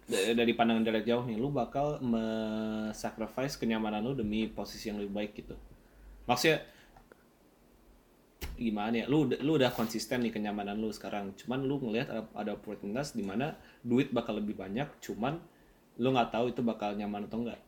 [0.05, 5.16] da- dari pandangan jarak jauh nih, lu bakal me-sacrifice kenyamanan lu demi posisi yang lebih
[5.16, 5.56] baik gitu.
[6.28, 6.60] Maksudnya
[8.60, 9.05] gimana ya?
[9.09, 11.32] Lu udah- lu udah konsisten nih kenyamanan lu sekarang.
[11.40, 15.40] Cuman lu ngelihat ada, ada opportunitas di mana duit bakal lebih banyak, cuman
[15.97, 17.60] lu nggak tahu itu bakal nyaman atau enggak.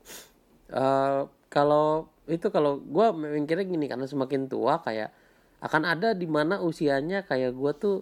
[0.69, 5.11] Eh, kalau itu kalau gue mikirnya gini karena semakin tua kayak
[5.59, 7.97] akan ada di mana usianya kayak gue tuh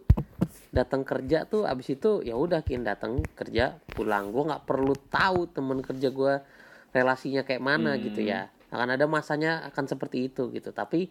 [0.74, 4.28] datang kerja tuh abis itu ya udah kin datang kerja pulang.
[4.34, 6.34] Gue nggak perlu tahu temen kerja gue
[6.92, 8.52] relasinya kayak mana gitu ya.
[8.68, 10.74] Akan ada masanya akan seperti itu gitu.
[10.74, 11.08] Tapi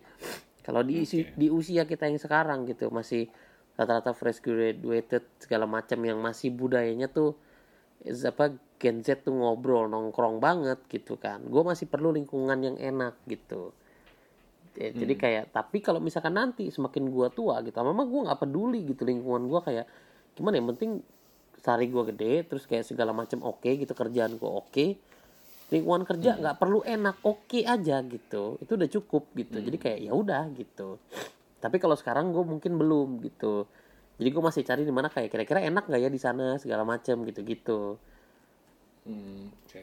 [0.62, 3.26] kalau di usi- di usia kita yang sekarang gitu masih
[3.74, 7.34] rata-rata fresh graduated segala macam yang masih budayanya tuh
[8.06, 11.44] apa Gen Z tuh ngobrol nongkrong banget gitu kan.
[11.48, 13.72] Gue masih perlu lingkungan yang enak gitu.
[14.76, 18.84] Ya, jadi kayak tapi kalau misalkan nanti semakin gua tua gitu memang gua nggak peduli
[18.84, 19.88] gitu lingkungan gua kayak
[20.36, 21.00] gimana yang penting
[21.64, 25.00] sehari gua gede terus kayak segala macam oke gitu kerjaan gua oke
[25.72, 28.60] lingkungan kerja nggak perlu enak oke aja gitu.
[28.60, 29.64] Itu udah cukup gitu.
[29.64, 31.00] Jadi kayak ya udah gitu.
[31.64, 33.66] Tapi kalau sekarang gue mungkin belum gitu.
[34.22, 37.26] Jadi gue masih cari di mana kayak kira-kira enak nggak ya di sana segala macam
[39.06, 39.82] Hmm, oke.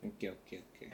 [0.00, 0.86] Oke, oke, oke.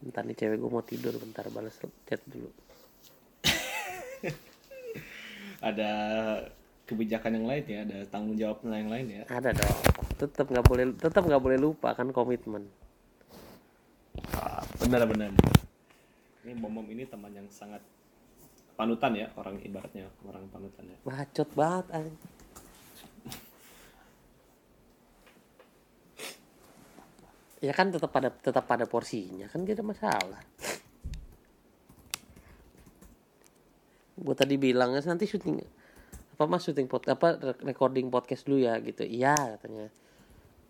[0.00, 1.76] bentar nih cewek gue mau tidur bentar balas
[2.08, 2.48] chat dulu
[5.60, 5.90] Ada
[6.88, 9.22] kebijakan yang lain ya, ada tanggung jawab yang lain ya.
[9.28, 9.76] ada dong
[10.16, 12.64] tetap nggak boleh tetap nggak boleh lupa kan komitmen
[14.32, 15.30] Ah, benar benar.
[16.42, 17.84] Ini bom bom ini teman yang sangat
[18.74, 20.96] panutan ya, orang ibaratnya orang panutan ya.
[21.04, 22.16] bacot banget anjing.
[27.60, 29.46] Ya kan tetap pada tetap pada porsinya.
[29.52, 30.40] Kan gak ada masalah.
[34.20, 35.60] Gue tadi bilang nanti syuting
[36.40, 39.04] apa mas syuting pod apa re- recording podcast dulu ya gitu.
[39.04, 39.92] Iya katanya.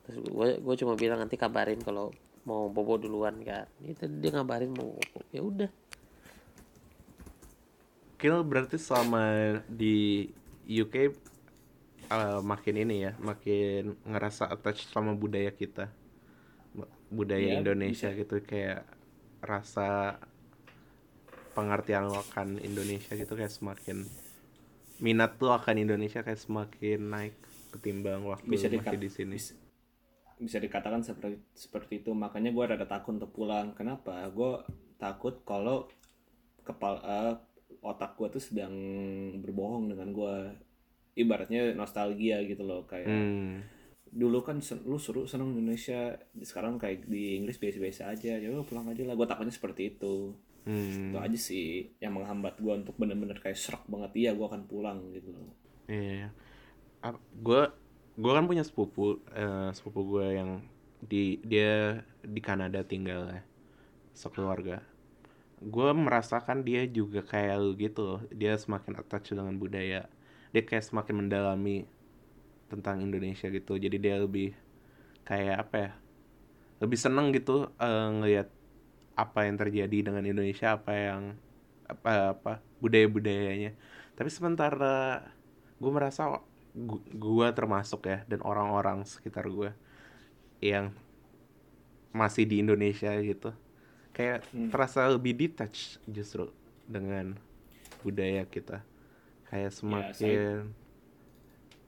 [0.07, 0.19] Terus
[0.59, 2.11] gue cuma bilang nanti kabarin kalau
[2.43, 3.71] mau bobo duluan kan.
[3.83, 5.19] Itu dia ngabarin mau bobo.
[5.31, 5.71] Ya udah.
[8.21, 10.29] Kil berarti selama di
[10.69, 10.95] UK
[12.11, 15.89] eh, makin ini ya, makin ngerasa attached sama budaya kita.
[17.11, 18.87] Budaya Iya, Indonesia gitu kayak
[19.43, 20.19] rasa
[21.57, 24.07] pengertian lo akan Indonesia gitu kayak semakin
[25.01, 27.35] minat tuh akan Indonesia kayak semakin naik
[27.75, 29.37] ketimbang waktu Bisa masih di sini.
[29.37, 29.57] bis-
[30.41, 32.11] bisa dikatakan seperti seperti itu.
[32.17, 33.77] Makanya gue rada takut untuk pulang.
[33.77, 34.25] Kenapa?
[34.33, 34.61] Gue
[34.97, 35.89] takut kalau
[36.65, 37.41] kepala
[37.81, 38.75] otak gue tuh sedang
[39.41, 40.35] berbohong dengan gue
[41.17, 43.65] ibaratnya nostalgia gitu loh kayak Hmm.
[44.11, 48.91] Dulu kan sen- lu seru seneng Indonesia sekarang kayak di Inggris biasa-biasa aja ya pulang
[48.91, 51.09] aja lah gue takutnya seperti itu Hmm.
[51.09, 55.01] itu aja sih yang menghambat gue untuk bener-bener kayak serak banget iya gue akan pulang
[55.17, 55.57] gitu loh
[55.89, 56.31] Iya.
[57.41, 57.67] Gue
[58.15, 60.61] gue kan punya sepupu eh, sepupu gue yang
[61.01, 63.43] di dia di Kanada tinggal ya
[64.13, 64.85] sekeluarga.
[65.59, 68.21] Gue merasakan dia juga kayak lu gitu loh.
[68.29, 70.07] Dia semakin attach dengan budaya.
[70.53, 71.89] Dia kayak semakin mendalami
[72.73, 73.73] tentang Indonesia gitu.
[73.85, 74.55] Jadi dia lebih
[75.29, 75.91] kayak apa ya?
[76.83, 78.49] Lebih seneng gitu eh, ngelihat
[79.19, 81.23] apa yang terjadi dengan Indonesia, apa yang
[81.87, 82.53] apa apa
[82.83, 83.73] budaya-budayanya.
[84.17, 85.25] Tapi sementara
[85.81, 86.41] gue merasa
[86.75, 89.71] gu- gua termasuk ya dan orang-orang sekitar gue
[90.61, 90.93] yang
[92.11, 93.55] masih di Indonesia gitu
[94.17, 96.51] kayak terasa lebih detached justru
[96.87, 97.39] dengan
[98.03, 98.83] budaya kita
[99.51, 100.73] kayak semakin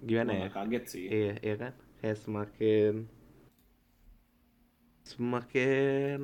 [0.02, 0.48] gimana ya?
[0.50, 1.06] kaget sih.
[1.06, 1.72] Iya iya kan?
[2.02, 2.94] Kayak semakin
[5.06, 6.18] semakin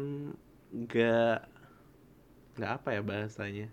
[0.74, 1.38] nggak
[2.58, 3.68] nggak apa ya bahasanya?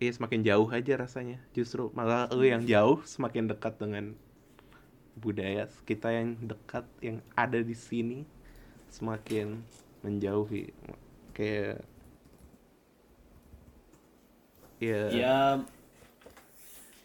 [0.00, 1.38] Iya semakin jauh aja rasanya.
[1.52, 4.14] Justru malah lu yang jauh semakin dekat dengan
[5.18, 8.24] budaya kita yang dekat yang ada di sini
[8.88, 9.60] semakin
[10.00, 10.72] menjauhi.
[11.36, 11.84] Kayak
[14.80, 15.36] ya ya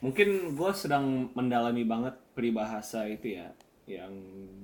[0.04, 3.56] mungkin gue sedang mendalami banget peribahasa itu ya
[3.86, 4.14] yang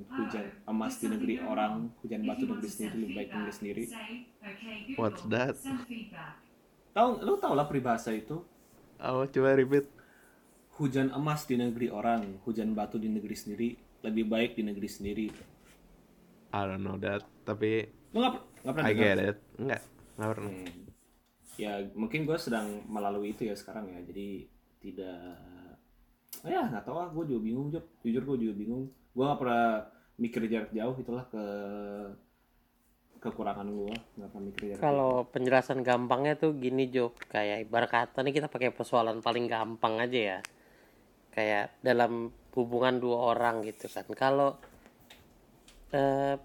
[0.09, 3.83] hujan emas di negeri orang hujan batu di negeri sendiri lebih baik di negeri sendiri.
[4.97, 5.55] What's that?
[6.91, 8.41] tahu lu tau lah peribahasa itu?
[8.99, 9.85] Oh coba repeat.
[10.81, 13.69] Hujan emas di negeri orang hujan batu di negeri sendiri
[14.01, 15.27] lebih baik di negeri sendiri.
[16.51, 18.33] I don't know that tapi lu nggak
[18.65, 19.37] nggak pernah I get it.
[19.61, 19.81] Enggak
[20.17, 20.51] nggak pernah.
[20.51, 20.89] Hmm.
[21.59, 24.49] ya mungkin gue sedang melalui itu ya sekarang ya jadi
[24.81, 25.37] tidak
[26.41, 27.85] ya nggak tahu ah gue juga bingung Job.
[28.01, 29.85] jujur gue juga bingung gue nggak pernah
[30.17, 31.43] mikir jarak jauh itulah ke
[33.21, 37.89] kekurangan gue nggak pernah mikir jarak jauh Kalau penjelasan gampangnya tuh gini Jo, kayak ibarat
[37.93, 40.39] kata nih kita pakai persoalan paling gampang aja ya.
[41.31, 44.09] Kayak dalam hubungan dua orang gitu kan.
[44.17, 44.57] Kalau
[45.93, 46.35] eh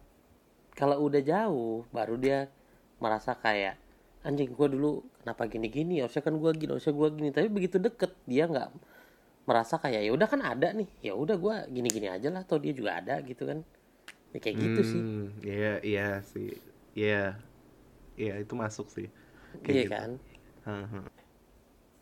[0.76, 2.38] kalau udah jauh baru dia
[3.00, 3.80] merasa kayak
[4.26, 6.02] anjing gua dulu kenapa gini-gini?
[6.02, 7.30] Harusnya kan gua gini harusnya gua gini.
[7.30, 8.68] Tapi begitu deket dia nggak
[9.46, 10.88] merasa kayak ya udah kan ada nih.
[11.06, 13.62] Ya udah gua gini-gini aja lah atau dia juga ada gitu kan.
[14.34, 15.00] Ya kayak gitu sih.
[15.00, 16.58] Hmm, iya iya sih.
[16.98, 17.38] Iya.
[18.16, 19.06] Iya itu masuk sih.
[19.62, 19.94] Kayak iya gitu.
[19.94, 20.10] kan?
[20.66, 21.00] Haha.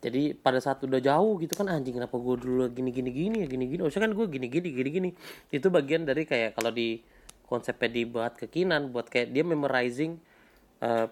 [0.01, 3.47] jadi pada saat udah jauh gitu kan anjing kenapa gue dulu gini gini gini ya
[3.49, 5.09] gini gini harusnya kan gue gini gini gini gini
[5.49, 7.01] itu bagian dari kayak kalau di
[7.45, 10.17] konsepnya dibuat kekinan buat kayak dia memorizing
[10.81, 11.07] eh,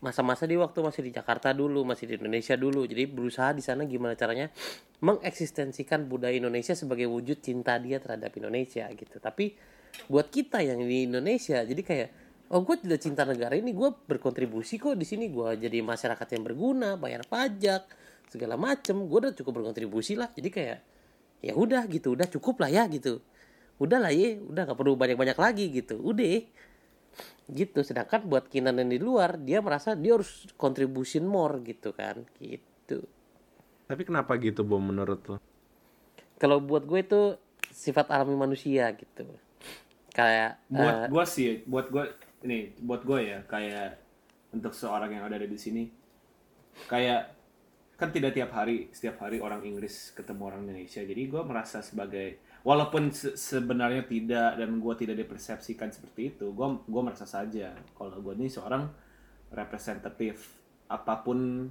[0.00, 2.88] masa-masa di waktu masih di Jakarta dulu masih di Indonesia dulu.
[2.88, 4.48] Jadi berusaha di sana gimana caranya
[5.04, 9.20] mengeksistensikan budaya Indonesia sebagai wujud cinta dia terhadap Indonesia gitu.
[9.20, 9.54] Tapi
[10.08, 12.08] buat kita yang di Indonesia jadi kayak
[12.50, 15.28] oh gue tidak cinta negara ini gue berkontribusi kok di sini.
[15.28, 17.84] Gue jadi masyarakat yang berguna bayar pajak
[18.26, 18.96] segala macem.
[19.04, 20.32] Gue udah cukup berkontribusi lah.
[20.32, 20.78] Jadi kayak
[21.44, 23.20] ya udah gitu udah cukup lah ya gitu.
[23.80, 26.00] Udah lah ya udah nggak perlu banyak banyak lagi gitu.
[26.00, 26.40] Udah
[27.50, 27.82] gitu.
[27.84, 32.22] Sedangkan buat Kinan yang di luar dia merasa dia harus contribution more gitu kan.
[32.38, 33.02] Gitu.
[33.90, 35.38] Tapi kenapa gitu, Bom, menurut lo?
[36.40, 37.20] kalau buat gue itu
[37.68, 39.28] sifat alami manusia gitu.
[40.10, 42.10] Kayak buat eh, gua sih buat gua
[42.42, 44.00] ini buat gua ya kayak
[44.50, 45.86] untuk seorang yang ada di sini
[46.90, 47.30] kayak
[47.94, 51.04] kan tidak tiap hari setiap hari orang Inggris ketemu orang Indonesia.
[51.04, 56.76] Jadi gua merasa sebagai walaupun se- sebenarnya tidak dan gua tidak dipersepsikan seperti itu gua
[56.84, 58.88] gua merasa saja kalau gua ini seorang
[59.50, 60.56] representatif
[60.86, 61.70] apa pun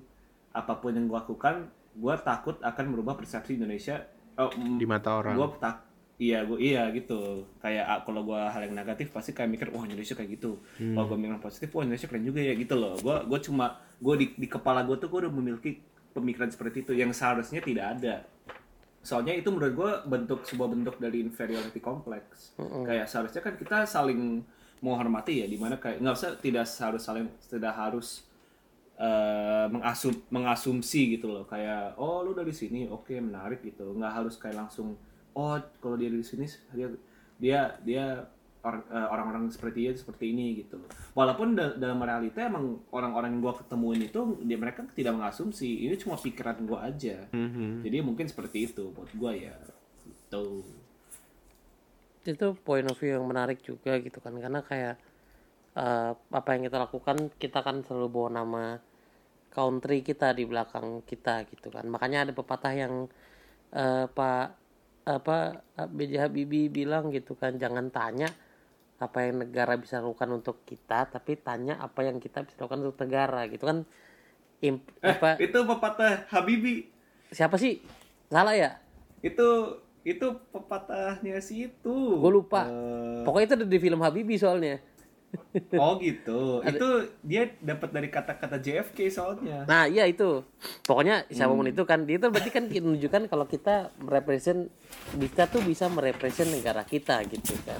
[0.51, 4.03] apa pun yang gua lakukan gua takut akan merubah persepsi Indonesia
[4.39, 5.35] oh, Di mata orang.
[5.35, 5.75] gue tak
[6.19, 7.47] iya gue iya gitu.
[7.63, 10.59] Kayak ah, kalau gue hal yang negatif pasti kayak mikir wah Indonesia kayak gitu.
[10.75, 12.95] Kalau gue mikir positif wah Indonesia keren juga ya gitu loh.
[12.99, 15.79] Gue gue cuma gue di, di kepala gue tuh gue udah memiliki
[16.11, 18.27] pemikiran seperti itu yang seharusnya tidak ada
[18.99, 22.53] soalnya itu menurut gue bentuk sebuah bentuk dari inferiority complex.
[22.83, 24.43] Kayak seharusnya kan kita saling
[24.79, 28.23] menghormati ya di mana kayak nggak usah tidak harus saling tidak harus
[28.95, 31.47] eh, mengasum mengasumsi gitu loh.
[31.47, 33.95] Kayak oh lu dari sini oke menarik gitu.
[33.95, 34.99] Nggak harus kayak langsung
[35.35, 36.45] oh kalau dia dari sini
[36.75, 36.87] dia
[37.39, 38.05] dia dia
[38.61, 40.83] orang-orang seperti dia seperti ini gitu
[41.15, 45.95] walaupun da- dalam realita emang orang-orang yang gua ketemuin itu dia mereka tidak mengasumsi ini
[45.95, 47.87] cuma pikiran gua aja Mhm.
[47.87, 49.55] jadi mungkin seperti itu buat gua ya
[50.03, 50.67] gitu
[52.27, 54.99] itu point of view yang menarik juga gitu kan karena kayak
[55.73, 58.63] eh, apa yang kita lakukan kita kan selalu bawa nama
[59.49, 63.07] country kita di belakang kita gitu kan makanya ada pepatah yang
[63.71, 64.45] eh, Pak
[65.09, 66.27] apa B.J.
[66.27, 68.29] Habibie bilang gitu kan jangan tanya
[68.99, 72.99] apa yang negara bisa lakukan untuk kita tapi tanya apa yang kita bisa lakukan untuk
[73.07, 73.87] negara gitu kan.
[74.59, 76.91] Imp- eh apa itu pepatah Habibi.
[77.31, 77.79] Siapa sih?
[78.27, 78.75] Salah ya?
[79.23, 81.95] Itu itu pepatahnya si itu.
[82.19, 82.67] Gue lupa.
[82.67, 84.83] Eh, pokoknya itu ada di film Habibie soalnya.
[85.77, 86.65] Oh gitu.
[86.65, 89.61] Itu dia dapat dari kata-kata JFK soalnya.
[89.69, 90.41] Nah iya itu.
[90.83, 94.73] Pokoknya siapa pun itu kan Dia itu berarti kan menunjukkan kalau kita merepresent
[95.13, 97.77] Kita tuh bisa merepresent negara kita gitu kan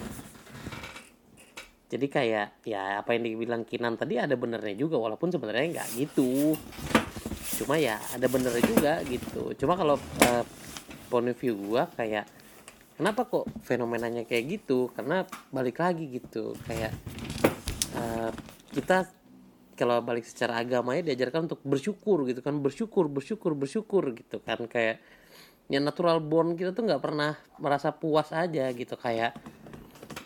[1.89, 6.53] Jadi kayak Ya apa yang dibilang Kinan tadi ada benernya juga Walaupun sebenarnya nggak gitu.
[7.59, 9.51] Cuma ya ada benernya juga gitu.
[9.57, 10.43] Cuma kalau eh,
[11.09, 12.29] point of view gua kayak
[12.99, 14.91] Kenapa kok fenomenanya kayak gitu?
[14.91, 15.23] Karena
[15.55, 16.93] balik lagi gitu Kayak
[17.97, 18.31] eh,
[18.75, 19.09] kita
[19.79, 22.59] kalau balik secara agamanya diajarkan untuk bersyukur gitu kan.
[22.59, 24.67] Bersyukur bersyukur bersyukur gitu kan.
[24.67, 24.99] Kayak
[25.71, 28.99] yang natural born kita tuh nggak pernah merasa puas aja gitu.
[28.99, 29.39] Kayak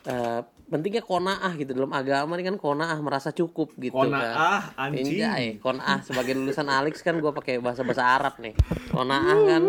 [0.08, 0.42] eh,
[0.74, 1.78] pentingnya konaah gitu.
[1.78, 5.22] Dalam agama ini kan konaah merasa cukup gitu Qanaah, kan anjing.
[5.22, 8.58] Anjay, konaah sebagai lulusan Alex kan gue pakai bahasa bahasa Arab nih.
[8.90, 9.64] Konaah kan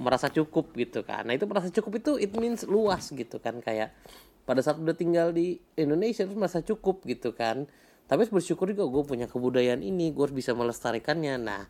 [0.00, 1.28] merasa cukup gitu kan.
[1.28, 3.62] Nah itu merasa cukup itu it means luas gitu kan.
[3.62, 3.94] Kayak
[4.48, 7.70] pada saat udah tinggal di Indonesia terus merasa cukup gitu kan.
[8.10, 11.38] Tapi bersyukur juga gue punya kebudayaan ini gue harus bisa melestarikannya.
[11.38, 11.62] Nah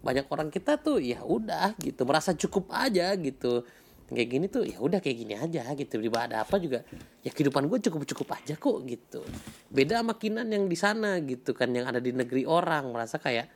[0.00, 3.68] banyak orang kita tuh ya udah gitu merasa cukup aja gitu
[4.10, 6.02] kayak gini tuh ya udah kayak gini aja gitu.
[6.02, 6.82] Di ada apa juga
[7.22, 9.22] ya kehidupan gue cukup cukup aja kok gitu.
[9.70, 12.90] Beda sama kinan yang di sana gitu kan yang ada di negeri orang.
[12.90, 13.46] Merasa kayak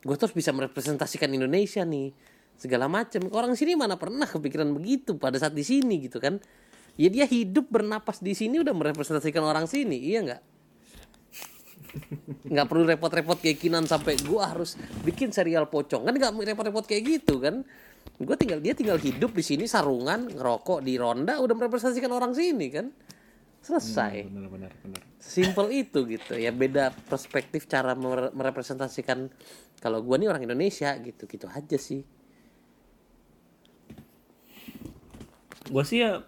[0.00, 2.14] gue terus bisa merepresentasikan Indonesia nih
[2.54, 3.26] segala macam.
[3.34, 6.38] Orang sini mana pernah kepikiran begitu pada saat di sini gitu kan.
[6.94, 10.42] Ya dia hidup bernapas di sini udah merepresentasikan orang sini iya nggak?
[12.46, 16.06] Nggak perlu repot-repot kayak kinan sampai gua harus bikin serial pocong.
[16.06, 17.66] Kan nggak repot-repot kayak gitu kan
[18.20, 22.68] gue tinggal dia tinggal hidup di sini sarungan ngerokok di ronda udah merepresentasikan orang sini
[22.68, 22.86] kan?
[23.64, 24.28] Selesai.
[24.28, 25.00] Benar benar benar.
[25.16, 26.36] Simple itu gitu.
[26.36, 29.32] Ya beda perspektif cara mere- merepresentasikan
[29.80, 32.04] kalau gua nih orang Indonesia gitu gitu aja sih.
[35.72, 36.20] Gue sih ya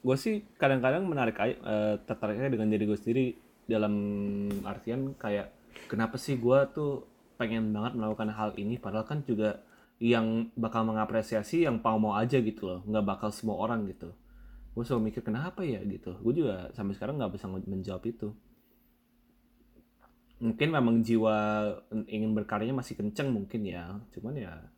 [0.00, 1.56] gue sih kadang-kadang menarik eh,
[2.04, 3.24] tertariknya dengan diri gue sendiri
[3.68, 3.94] dalam
[4.64, 5.52] artian kayak
[5.88, 7.04] kenapa sih gue tuh
[7.36, 9.60] pengen banget melakukan hal ini padahal kan juga
[10.00, 12.80] yang bakal mengapresiasi yang mau mau aja gitu loh.
[12.88, 14.08] Nggak bakal semua orang gitu.
[14.72, 15.84] Gue selalu mikir kenapa ya?
[15.84, 16.16] gitu.
[16.24, 18.32] Gue juga sampai sekarang nggak bisa menjawab itu.
[20.40, 21.36] Mungkin memang jiwa
[22.08, 24.00] ingin berkaryanya masih kenceng mungkin ya.
[24.16, 24.72] Cuman ya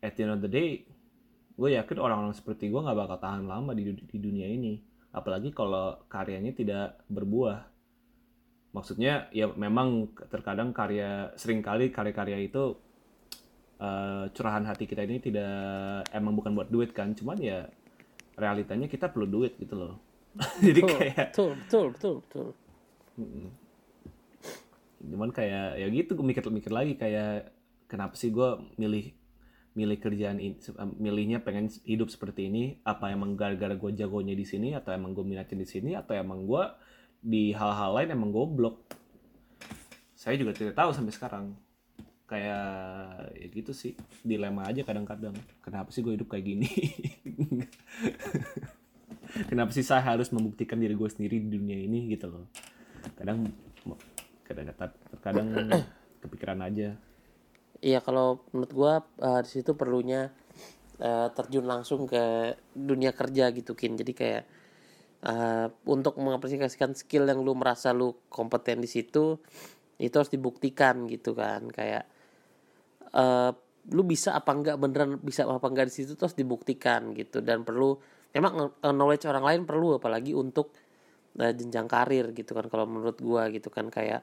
[0.00, 0.88] at the end of the day
[1.58, 4.80] gue yakin orang-orang seperti gue nggak bakal tahan lama di, di dunia ini.
[5.12, 7.68] Apalagi kalau karyanya tidak berbuah.
[8.72, 12.87] Maksudnya ya memang terkadang karya sering kali karya-karya itu
[13.78, 17.66] eh, curahan hati kita ini tidak emang bukan buat duit kan cuman ya
[18.38, 19.94] realitanya kita perlu duit gitu loh
[20.66, 22.48] jadi betul kayak betul betul betul, betul.
[24.98, 27.54] cuman kayak ya gitu gue mikir-mikir lagi kayak
[27.90, 29.14] kenapa sih gue milih
[29.78, 30.58] milih kerjaan ini,
[30.98, 35.22] milihnya pengen hidup seperti ini, apa emang gara-gara gue jagonya di sini, atau emang gue
[35.22, 36.64] minatnya di sini, atau emang gue
[37.22, 38.82] di hal-hal lain emang goblok.
[40.18, 41.46] Saya juga tidak tahu sampai sekarang.
[42.28, 45.32] Kayak ya gitu sih, dilema aja kadang-kadang.
[45.64, 46.68] Kenapa sih gue hidup kayak gini?
[49.50, 52.44] Kenapa sih saya harus membuktikan diri gue sendiri di dunia ini gitu loh.
[53.16, 53.48] Kadang
[54.44, 54.68] kadang
[55.24, 55.48] kadang
[56.24, 56.96] kepikiran aja
[57.78, 60.34] Iya kalau menurut gua uh, di situ perlunya
[60.98, 63.94] uh, terjun langsung ke dunia kerja gitu kin.
[63.94, 64.44] Jadi kayak
[65.22, 69.38] uh, untuk mengaplikasikan skill yang lu merasa lu kompeten di situ
[69.98, 71.70] itu harus dibuktikan gitu kan.
[71.70, 72.10] Kayak
[73.14, 73.50] uh,
[73.88, 77.40] lu bisa apa enggak beneran bisa apa enggak di situ terus dibuktikan gitu.
[77.40, 77.96] Dan perlu
[78.34, 80.74] memang knowledge orang lain perlu apalagi untuk
[81.40, 84.20] uh, jenjang karir gitu kan kalau menurut gua gitu kan kayak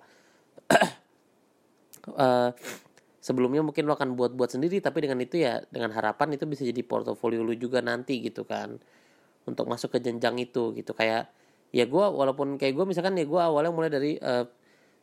[2.13, 2.49] uh,
[3.25, 6.85] sebelumnya mungkin lo akan buat-buat sendiri tapi dengan itu ya dengan harapan itu bisa jadi
[6.85, 8.77] portofolio lu juga nanti gitu kan
[9.49, 10.93] untuk masuk ke jenjang itu gitu.
[10.93, 11.33] Kayak
[11.73, 14.45] ya gue walaupun kayak gue misalkan ya gue awalnya mulai dari uh,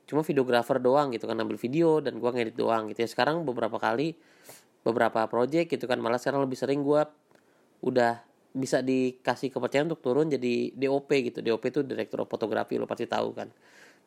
[0.07, 3.09] cuma videografer doang gitu kan ambil video dan gue ngedit doang gitu ya.
[3.09, 4.15] Sekarang beberapa kali
[4.83, 7.03] beberapa project gitu kan malah sekarang lebih sering gue
[7.87, 8.23] udah
[8.53, 11.39] bisa dikasih kepercayaan untuk turun jadi DOP gitu.
[11.41, 13.49] DOP itu direktur fotografi lo pasti tahu kan.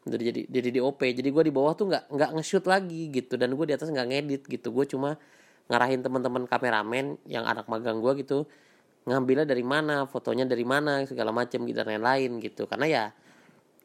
[0.05, 3.57] Jadi jadi jadi DOP jadi gue di bawah tuh nggak nggak nge-shoot lagi gitu dan
[3.57, 4.69] gue di atas nggak ngedit gitu.
[4.69, 5.17] Gue cuma
[5.65, 8.45] ngarahin teman-teman kameramen yang anak magang gue gitu
[9.05, 12.69] ngambilnya dari mana fotonya dari mana segala macam gitu dan lain-lain gitu.
[12.69, 13.03] Karena ya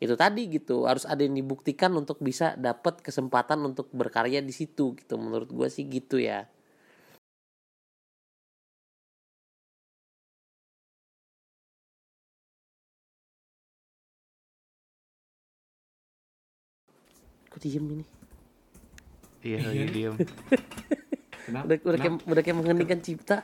[0.00, 4.96] itu tadi gitu harus ada yang dibuktikan untuk bisa dapat kesempatan untuk berkarya di situ
[4.96, 6.48] gitu menurut gue sih gitu ya
[17.50, 18.06] Kok diem ini?
[19.42, 20.14] Iya, lagi diem.
[21.50, 21.66] Kenapa?
[21.66, 23.42] Udah, udah, kayak, udah kayak mengheningkan cipta.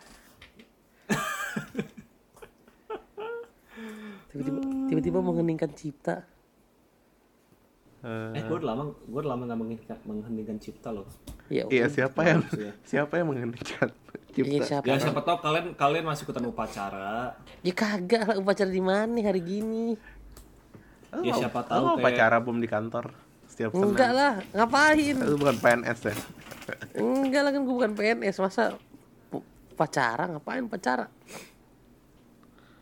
[4.30, 6.22] Tiba-tiba, tiba-tiba mengheningkan cipta.
[8.06, 11.10] Uh, eh, gue udah lama, gue udah lama nggak mengheningkan, mengheningkan cipta loh.
[11.50, 12.46] Ya, iya, siapa yang,
[12.86, 13.90] siapa yang mengheningkan
[14.30, 14.46] cipta?
[14.46, 17.34] Iya, siapa, ya, siapa tahu kalian kalian masih ikutan upacara.
[17.66, 19.98] Ya kagak lah upacara di mana hari gini.
[21.10, 22.06] Oh, ya siapa tahu oh, kayak...
[22.06, 23.10] upacara bom di kantor
[23.50, 23.90] setiap Senin.
[23.90, 25.16] Enggak lah, ngapain?
[25.18, 26.14] Itu bukan PNS ya?
[27.02, 28.64] Enggak lah kan gue bukan PNS, masa
[29.74, 31.10] pacara ngapain pacara?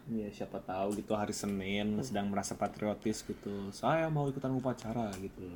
[0.05, 2.05] Iya siapa tahu gitu hari Senin hmm.
[2.05, 3.73] sedang merasa patriotis gitu.
[3.73, 5.49] Saya mau ikutan upacara gitu.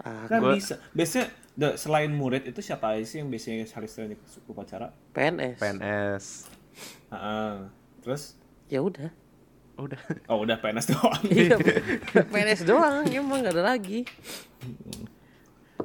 [0.00, 0.56] Ah, kan gua...
[0.56, 0.80] bisa.
[0.96, 1.28] Biasanya
[1.76, 4.90] selain murid itu siapa aja sih yang biasanya hari Senin ikut upacara?
[5.12, 5.58] PNS.
[5.60, 6.24] PNS.
[7.12, 7.52] Uh -uh.
[8.00, 8.40] Terus?
[8.72, 9.12] Ya udah.
[9.76, 10.00] Udah.
[10.28, 11.22] Oh udah PNS doang.
[11.28, 11.56] iya,
[12.32, 14.08] PNS doang, emang gak ada lagi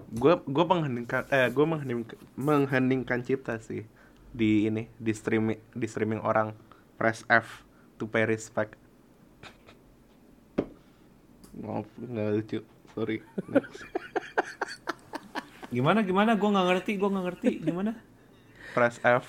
[0.08, 3.84] gue gue mengheningkan eh gue mengheningkan, mengheningkan cipta sih
[4.32, 6.56] di ini di streaming di streaming orang
[6.96, 7.67] press F
[7.98, 8.78] to pay respect
[11.62, 12.60] maaf nggak lucu.
[12.94, 13.18] Sorry.
[15.76, 16.38] Gimana gimana?
[16.38, 17.52] Gue nggak ngerti gue nggak ngerti.
[17.62, 17.92] Gimana?
[18.72, 19.26] Press F.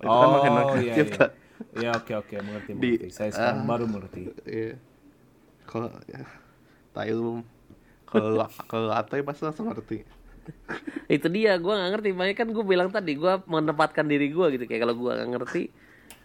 [0.00, 1.30] Itu kan oh, kan mengheningkan
[1.76, 1.90] iya, iya.
[1.92, 2.34] oke oke.
[2.40, 3.04] Mengerti mengerti.
[3.04, 4.20] Di, saya sekarang uh, baru mengerti.
[4.44, 4.76] Iya.
[5.68, 6.24] Kalau ya,
[6.90, 7.44] tahu
[8.10, 10.02] kalau kalau Atoy pasti langsung ngerti.
[11.06, 12.08] Itu dia gue nggak ngerti.
[12.16, 14.64] Makanya kan gue bilang tadi gue menempatkan diri gue gitu.
[14.66, 15.62] Kayak kalau gue nggak ngerti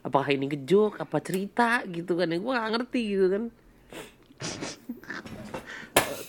[0.05, 1.81] apakah ini kejok apa cerita?
[1.89, 2.29] Gitu kan.
[2.29, 3.43] Ya gue nggak ngerti gitu kan.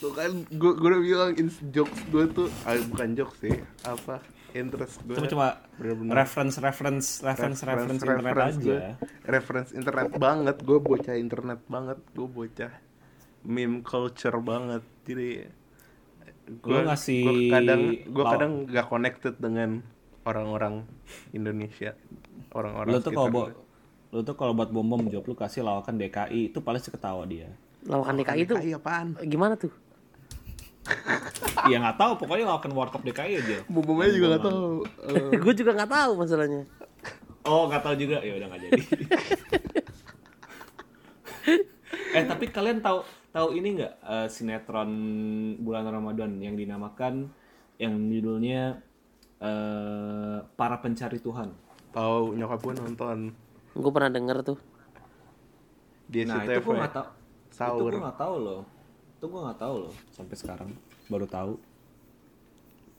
[0.01, 1.33] Tuh kan gue gue udah bilang
[1.73, 4.21] jokes gue tuh ah, bukan jokes sih apa
[4.53, 5.49] interest gue cuma cuma
[6.13, 8.69] reference reference reference reference, reference internet reference aja.
[8.69, 8.81] gue,
[9.25, 12.73] reference internet banget gue bocah internet banget gue bocah
[13.47, 14.83] meme culture banget.
[15.07, 15.31] Jadi
[16.47, 19.83] gue ngasih gua kadang gue kadang gak connected dengan
[20.27, 20.83] orang-orang
[21.31, 21.95] Indonesia.
[22.51, 23.31] Orang-orang lo tuh kalau
[24.17, 27.53] lo tuh kalau buat bom bom job lu kasih lawakan DKI itu paling ketawa dia
[27.85, 29.69] lawakan DKI itu DKI apaan gimana tuh
[31.67, 33.59] Iya nggak tahu pokoknya lawakan warkop DKI aja.
[33.67, 34.87] Bom-bomnya juga nggak tahu.
[35.11, 35.35] Uh.
[35.35, 36.63] gue juga nggak tahu masalahnya.
[37.43, 38.83] Oh nggak tahu juga ya udah nggak jadi.
[42.17, 43.03] eh tapi kalian tahu
[43.35, 44.91] tahu ini nggak uh, sinetron
[45.59, 47.35] bulan Ramadan yang dinamakan
[47.83, 48.81] yang judulnya
[49.43, 51.51] uh, para pencari Tuhan
[51.93, 53.19] tahu nyokap gue nonton
[53.77, 54.59] gue pernah denger tuh.
[56.07, 57.07] Di nah itu gue nggak tahu
[57.77, 58.61] itu gue nggak tahu loh.
[59.17, 59.93] Itu gue nggak tahu loh.
[60.13, 60.71] Sampai sekarang
[61.07, 61.53] baru tahu.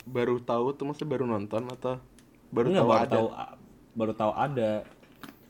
[0.07, 1.99] Baru tahu tuh maksudnya baru nonton atau
[2.47, 3.11] baru Enggak, tahu baru ada?
[3.11, 3.27] tahu,
[3.93, 4.71] baru tahu ada.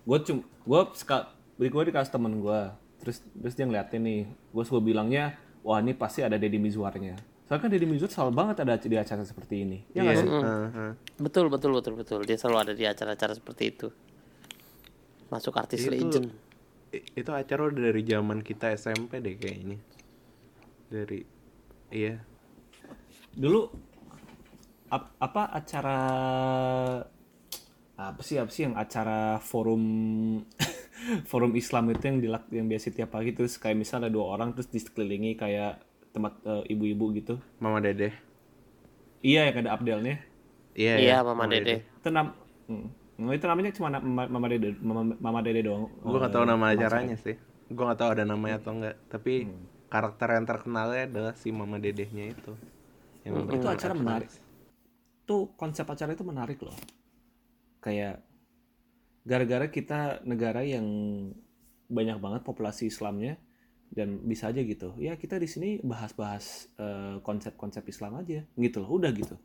[0.08, 1.22] Gue cum gue sekal
[1.58, 2.62] gue dikasih temen gue
[2.98, 4.22] terus terus dia ngeliatin nih.
[4.52, 7.16] Gue gue bilangnya wah ini pasti ada Deddy Mizwarnya.
[7.48, 9.78] Soalnya kan Deddy Mizwar selalu banget ada di acara seperti ini.
[9.96, 10.20] Ya Iya.
[10.20, 10.28] sih?
[10.28, 10.92] Heeh.
[11.22, 12.20] Betul betul betul betul.
[12.28, 13.88] Dia selalu ada di acara-acara seperti itu.
[15.28, 16.28] Masuk artis Itu- legend.
[17.14, 19.76] Itu acara udah dari zaman kita SMP deh kayaknya
[20.88, 21.20] dari
[21.92, 22.16] iya
[23.36, 23.60] Dulu
[24.88, 26.00] ap- apa acara
[27.98, 29.84] apa sih apa sih yang acara forum
[31.30, 34.56] forum Islam itu yang dilak yang biasa tiap pagi terus kayak misalnya ada dua orang
[34.56, 35.84] terus dikelilingi kayak
[36.16, 37.36] tempat eh, ibu-ibu gitu.
[37.60, 38.16] Mama Dede
[39.22, 40.16] Iya yang ada Abdelnya.
[40.72, 41.84] iya Iya, ya, Mama Dede.
[42.00, 42.32] Itu nam
[42.70, 42.88] hmm.
[43.18, 45.90] Itu namanya cuma na- Mama, Dede Mama, Mama Dede doang.
[45.90, 47.36] gue gak Eh, tahu nama acaranya sih
[47.68, 49.50] gue gak tahu ada namanya atau enggak tapi
[49.88, 52.54] karakter yang terkenalnya adalah si Mama Dedehnya itu
[53.24, 54.30] yang itu berperan acara menarik.
[55.24, 56.76] Tuh konsep acara itu menarik loh.
[57.80, 58.24] Kayak
[59.24, 60.88] gara-gara kita negara yang
[61.88, 63.36] banyak banget populasi Islamnya
[63.88, 64.96] dan bisa aja gitu.
[64.96, 68.96] Ya kita di sini bahas-bahas eh, konsep-konsep Islam aja gitu loh.
[68.96, 69.36] Udah gitu.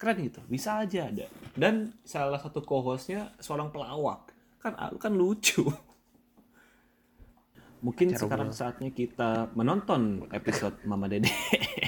[0.00, 0.40] Keren gitu.
[0.48, 1.28] Bisa aja ada.
[1.52, 4.32] Dan salah satu co-hostnya seorang pelawak.
[4.56, 5.68] Kan kan lucu.
[7.80, 11.28] Mungkin Acara sekarang saatnya kita menonton episode Mama Dede.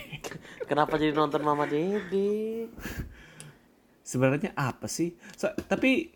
[0.69, 2.69] Kenapa jadi nonton Mama Dede?
[4.03, 5.17] sebenarnya apa sih?
[5.37, 6.13] So- tapi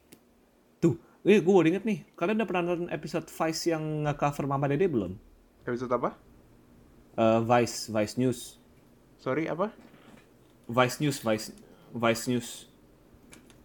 [0.77, 4.69] tuh, eh gue baru inget nih, kalian udah pernah nonton episode Vice yang nge-cover Mama
[4.69, 5.17] Dede belum?
[5.65, 6.13] episode apa
[7.17, 8.61] Eh, Vice, Vice News,
[9.17, 9.73] sorry apa
[10.69, 11.49] Vice News, Vice,
[11.97, 12.49] Vice News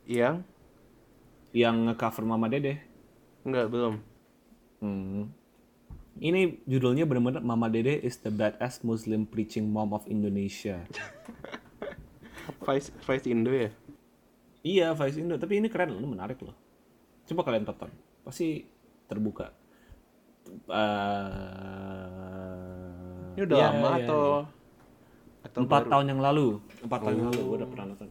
[0.08, 0.48] yang
[1.52, 2.80] yang nge-cover Mama Dede.
[3.44, 3.96] enggak belum
[4.82, 5.30] Hmm.
[6.18, 10.82] Ini judulnya bener-bener Mama Dede is the badass Muslim preaching mom of Indonesia.
[12.66, 13.70] Vice Vice Indo ya
[14.62, 16.56] iya, Vice Indo, tapi ini keren loh, menarik loh.
[17.26, 17.90] Coba kalian tonton,
[18.26, 18.66] pasti
[19.10, 19.54] terbuka.
[20.70, 20.90] Eh,
[23.38, 24.61] ini udah iya, lama iya, atau iya.
[25.42, 25.92] Atau empat baru?
[25.92, 26.48] tahun yang lalu.
[26.86, 27.42] Empat tahun yang lalu.
[27.42, 28.08] Gue udah pernah nonton.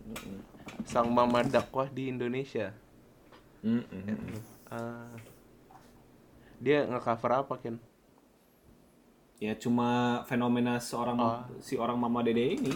[0.87, 2.75] Sang mama dakwah di Indonesia.
[3.61, 4.41] Mm-mm.
[4.71, 5.13] Ah.
[6.61, 7.77] dia nge-cover apa Ken?
[9.41, 12.73] Ya cuma fenomena seorang ma- si orang mama dede ini.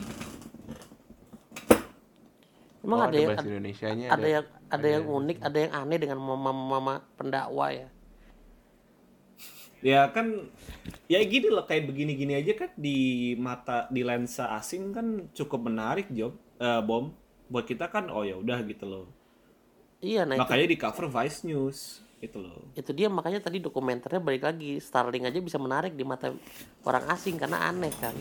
[2.85, 6.19] Emang Oh, ada yang bahasa Indonesianya ada yang ada yang unik, ada yang aneh dengan
[6.21, 7.89] mama-mama pendakwa ya.
[9.85, 10.49] Ya kan
[11.05, 16.09] ya gini loh kayak begini-gini aja kan di mata di lensa asing kan cukup menarik
[16.09, 17.13] job eh, bom.
[17.45, 19.07] Buat kita kan oh ya udah gitu loh.
[20.01, 22.73] Iya, nah itu, makanya di cover Vice News itu loh.
[22.73, 24.81] Itu dia makanya tadi dokumenternya balik lagi.
[24.81, 26.33] Starling aja bisa menarik di mata
[26.89, 28.17] orang asing karena aneh kan.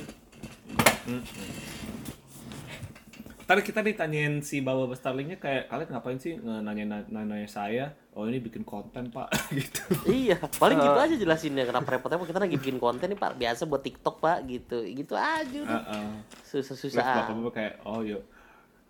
[3.54, 8.42] Tadi kita ditanyain si bawa Starlingnya kayak kalian ngapain sih nanya nanya saya oh ini
[8.42, 13.14] bikin konten pak gitu iya, paling gitu aja jelasinnya kenapa repotnya kita lagi bikin konten
[13.14, 14.82] nih Pak, biasa buat TikTok Pak gitu.
[14.82, 15.82] Gitu aja udah.
[15.86, 16.10] Heeh.
[16.50, 17.30] Terus Susah-susah.
[17.30, 18.26] bapak-bapak kayak oh yo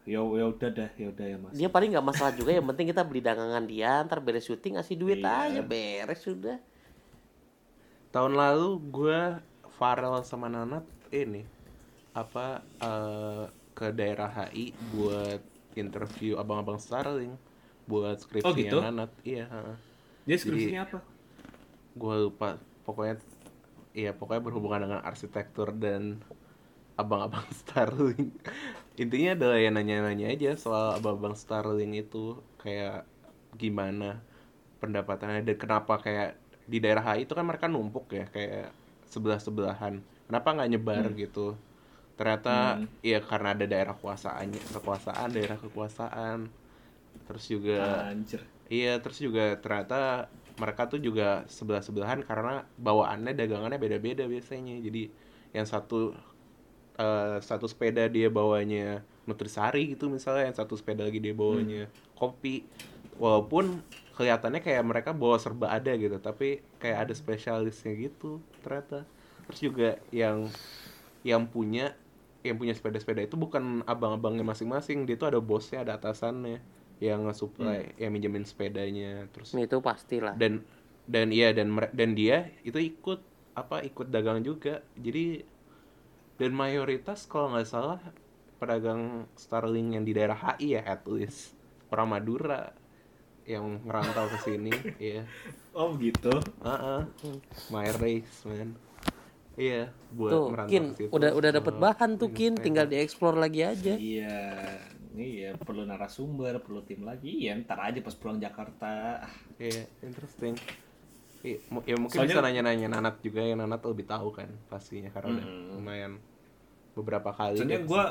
[0.07, 2.91] yo ya udah dah ya udah ya mas Dia paling nggak masalah juga yang penting
[2.91, 5.59] kita beli dagangan dia, ntar beres syuting ngasih duit Iya.
[5.59, 6.59] aja beres sudah.
[8.11, 9.19] tahun lalu gue
[9.75, 11.43] Farel sama Nanat ini
[12.13, 15.41] apa eh, ke daerah HI buat
[15.75, 17.33] interview abang-abang Starling
[17.83, 18.77] buat skripsi Oh, gitu?
[18.79, 19.75] Nanat iya heeh.
[20.23, 20.99] Dia skripsinya apa?
[21.93, 23.21] gue lupa pokoknya
[23.93, 26.21] iya pokoknya berhubungan dengan arsitektur dan
[26.95, 28.33] abang-abang Starling
[28.93, 33.05] intinya adalah ya nanya-nanya aja soal abang-abang Starling itu kayak
[33.57, 34.21] gimana
[34.81, 38.73] pendapatannya dan kenapa kayak di daerah HI itu kan mereka numpuk ya kayak
[39.05, 41.53] sebelah sebelahan kenapa nggak nyebar gitu
[42.13, 46.47] ternyata ya karena ada daerah kekuasaannya kekuasaan daerah kekuasaan
[47.25, 48.41] terus juga Anjir.
[48.73, 54.81] Iya, terus juga ternyata mereka tuh juga sebelah-sebelahan karena bawaannya dagangannya beda-beda biasanya.
[54.81, 55.13] Jadi
[55.53, 56.15] yang satu
[56.97, 61.85] eh, satu sepeda dia bawanya nutrisari gitu misalnya, yang satu sepeda lagi dia bawanya
[62.17, 62.65] kopi.
[63.21, 63.85] Walaupun
[64.17, 69.05] kelihatannya kayak mereka bawa serba ada gitu, tapi kayak ada spesialisnya gitu ternyata.
[69.49, 70.49] Terus juga yang
[71.21, 71.95] yang punya
[72.43, 76.59] yang punya sepeda-sepeda itu bukan abang-abangnya masing-masing, dia tuh ada bosnya, ada atasannya
[76.99, 80.35] yang nge-supply, yang minjemin sepedanya, terus Itu pastilah.
[80.35, 80.63] dan
[81.03, 83.19] dan iya dan dan dia itu ikut
[83.59, 85.43] apa ikut dagang juga jadi
[86.39, 87.99] dan mayoritas kalau nggak salah
[88.55, 91.59] pedagang Starling yang di daerah HI ya at least
[91.91, 92.71] orang Madura
[93.43, 94.71] yang ngerantau ke sini
[95.11, 95.27] ya
[95.75, 96.31] Oh gitu.
[96.63, 97.01] Heeh.
[97.67, 98.71] my race man
[99.55, 101.09] iya buat Tuh, merantau Kin, ke situ.
[101.09, 103.93] udah udah dapet Eh, bahan tuh Kin, tinggal dieksplor lagi aja.
[103.93, 104.37] Iya,
[105.13, 107.45] iya perlu narasumber, perlu tim lagi.
[107.45, 109.21] Ya ntar aja pas pulang Jakarta.
[109.57, 110.57] iya interesting.
[111.43, 113.53] Iya, ya mungkin Soalnya- bisa nanya-nanya Nanat juga ya.
[113.53, 116.13] Nanat lebih tahu kan pastinya karena udah lumayan
[116.93, 118.03] beberapa kali soalnya gue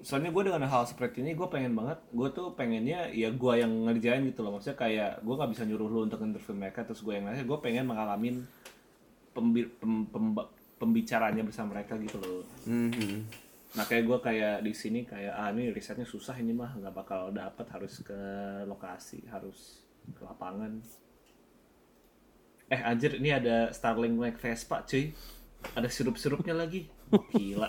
[0.00, 3.72] soalnya gue dengan hal seperti ini gue pengen banget gue tuh pengennya ya gue yang
[3.84, 4.56] ngerjain gitu loh.
[4.56, 7.58] Maksudnya kayak gue nggak bisa nyuruh lu untuk interview mereka terus gue yang nanya gue
[7.58, 8.44] pengen mengalamin
[9.36, 13.44] pembi- pem- pem- pembicaranya bersama mereka gitu loh Mhm.
[13.76, 17.28] nah kayak gue kayak di sini kayak ah ini risetnya susah ini mah nggak bakal
[17.28, 18.16] dapet harus ke
[18.64, 20.80] lokasi harus ke lapangan
[22.66, 25.12] eh anjir ini ada Starling naik Vespa cuy
[25.76, 26.88] ada sirup-sirupnya lagi
[27.30, 27.68] gila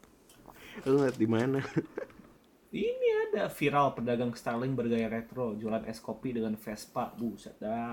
[0.88, 1.60] lu liat di mana
[2.70, 7.10] Ini ada viral pedagang Starling bergaya retro, jualan es kopi dengan Vespa.
[7.10, 7.90] Buset dah.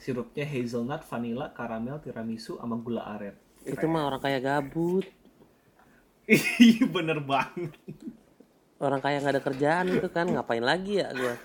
[0.00, 3.36] Sirupnya hazelnut, vanilla, karamel, tiramisu, sama gula aren.
[3.68, 5.04] Itu mah orang kaya gabut.
[6.24, 7.76] Iya bener banget.
[8.80, 11.36] Orang kaya nggak ada kerjaan itu kan ngapain lagi ya gua.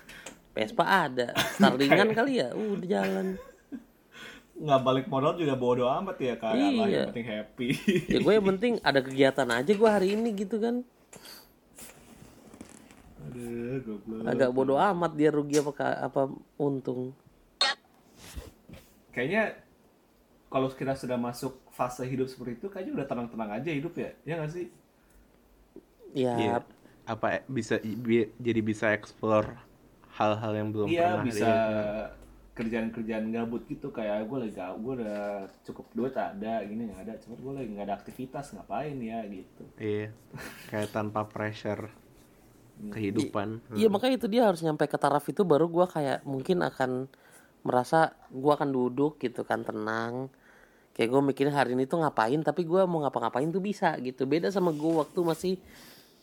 [0.56, 3.36] Vespa ada, Starlingan kali ya, udah jalan.
[4.56, 6.72] Nggak balik modal juga bodo amat ya lah Iya.
[6.88, 7.68] yang penting happy.
[8.08, 10.80] Ya gue yang penting ada kegiatan aja gue hari ini gitu kan.
[13.28, 14.24] Aduh, goblok.
[14.24, 17.12] Agak bodoh amat dia rugi apa apa untung.
[19.16, 19.56] Kayaknya
[20.52, 24.12] kalau kita sudah masuk fase hidup seperti itu kayaknya udah tenang-tenang aja hidup ya.
[24.28, 24.66] Ya nggak sih?
[26.12, 26.56] Ya, Iya.
[27.08, 29.56] apa bisa bi- jadi bisa explore
[30.20, 31.48] hal-hal yang belum Iya pernah bisa
[32.56, 33.88] kerjaan-kerjaan gabut gitu.
[33.88, 35.24] Kayak gue lagi gak gue udah
[35.64, 37.14] cukup duit ada gini nggak ada.
[37.24, 39.64] Cuma gue lagi nggak ada aktivitas ngapain ya gitu.
[39.80, 40.12] Iya.
[40.68, 41.88] Kayak tanpa pressure
[42.92, 43.64] kehidupan.
[43.72, 47.08] Iya makanya itu dia harus nyampe ke taraf itu baru gua kayak mungkin akan
[47.64, 50.28] merasa gua akan duduk gitu kan tenang.
[50.96, 54.24] Kayak gue mikirin hari ini tuh ngapain tapi gua mau ngapa-ngapain tuh bisa gitu.
[54.24, 55.54] Beda sama gua waktu masih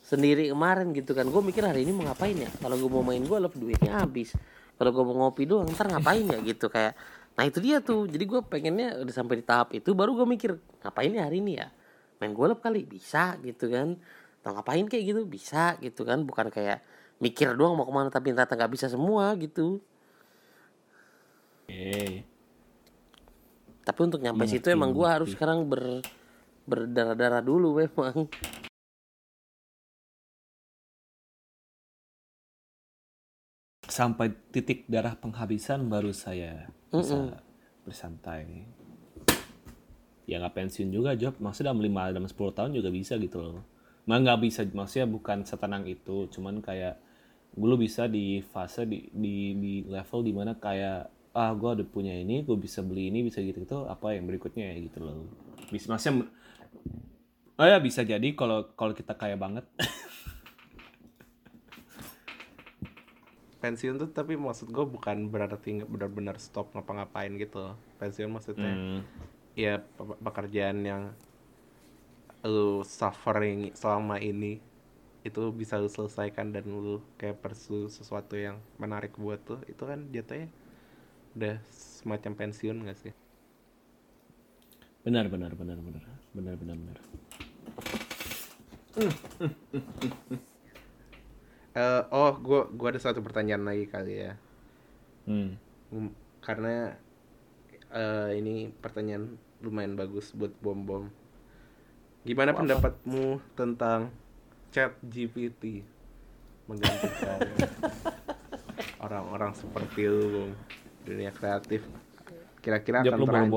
[0.04, 1.24] sendiri kemarin gitu kan.
[1.32, 2.52] Gue mikir hari ini mau ngapain ya.
[2.60, 4.36] Kalau gue mau main gue love duitnya habis.
[4.76, 6.92] Kalau gue mau ngopi doang ntar ngapain ya gitu kayak.
[7.40, 8.04] Nah itu dia tuh.
[8.04, 11.56] Jadi gue pengennya udah sampai di tahap itu baru gue mikir ngapain ya hari ini
[11.56, 11.72] ya.
[12.20, 13.96] Main golf kali bisa gitu kan.
[14.44, 16.20] Atau ngapain kayak gitu bisa gitu kan.
[16.28, 16.84] Bukan kayak
[17.24, 19.80] mikir doang mau ke mana tapi ternyata nggak bisa semua gitu.
[21.68, 22.24] Eh
[23.84, 26.00] Tapi untuk nyampe situ emang gue harus sekarang ber
[26.64, 28.28] berdarah-darah dulu memang.
[33.94, 37.38] sampai titik darah penghabisan baru saya bisa
[37.86, 38.66] bersantai.
[40.26, 41.38] Ya nggak pensiun juga job.
[41.38, 43.62] Maksudnya dalam 5 dalam 10 tahun juga bisa gitu loh.
[44.10, 44.66] Mah nggak bisa.
[44.66, 46.98] Maksudnya bukan setenang itu cuman kayak
[47.54, 52.14] gue bisa di fase di di, di level di mana kayak ah gue udah punya
[52.14, 55.26] ini gue bisa beli ini bisa gitu gitu apa yang berikutnya ya gitu loh.
[55.68, 56.30] Bisa maksudnya
[57.54, 59.66] oh ya bisa jadi kalau kalau kita kaya banget.
[63.62, 67.72] Pensiun tuh tapi maksud gue bukan berarti benar-benar stop ngapa-ngapain gitu.
[67.98, 69.00] Pensiun maksudnya Hmm.
[69.56, 71.02] ya pe- pekerjaan yang
[72.44, 74.60] lu suffering selama ini
[75.24, 80.04] itu bisa lu selesaikan dan lu kayak persu sesuatu yang menarik buat tuh itu kan
[80.12, 80.52] jatuhnya
[81.34, 83.14] udah semacam pensiun gak sih?
[85.04, 86.02] Benar benar benar benar.
[86.34, 86.98] Benar benar benar.
[91.74, 94.38] Eh, oh gua gua ada satu pertanyaan lagi kali ya.
[95.26, 95.58] Hmm.
[96.38, 96.94] Karena
[97.90, 101.04] eh, ini pertanyaan lumayan bagus buat bom bom
[102.24, 104.08] gimana pendapatmu tentang
[104.72, 105.84] chat GPT
[106.64, 107.40] menggantikan
[109.04, 110.50] orang-orang seperti lu Bom?
[111.04, 111.84] Dunia kreatif.
[112.64, 113.52] Kira-kira akan lu terancam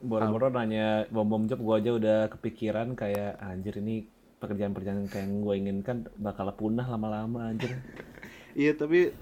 [0.00, 0.50] boro-boro.
[0.52, 5.54] nanya bom bom job gue aja udah kepikiran kayak anjir ini pekerjaan-pekerjaan kayak yang gue
[5.56, 7.72] inginkan bakal punah lama-lama anjir.
[8.58, 9.12] iya tapi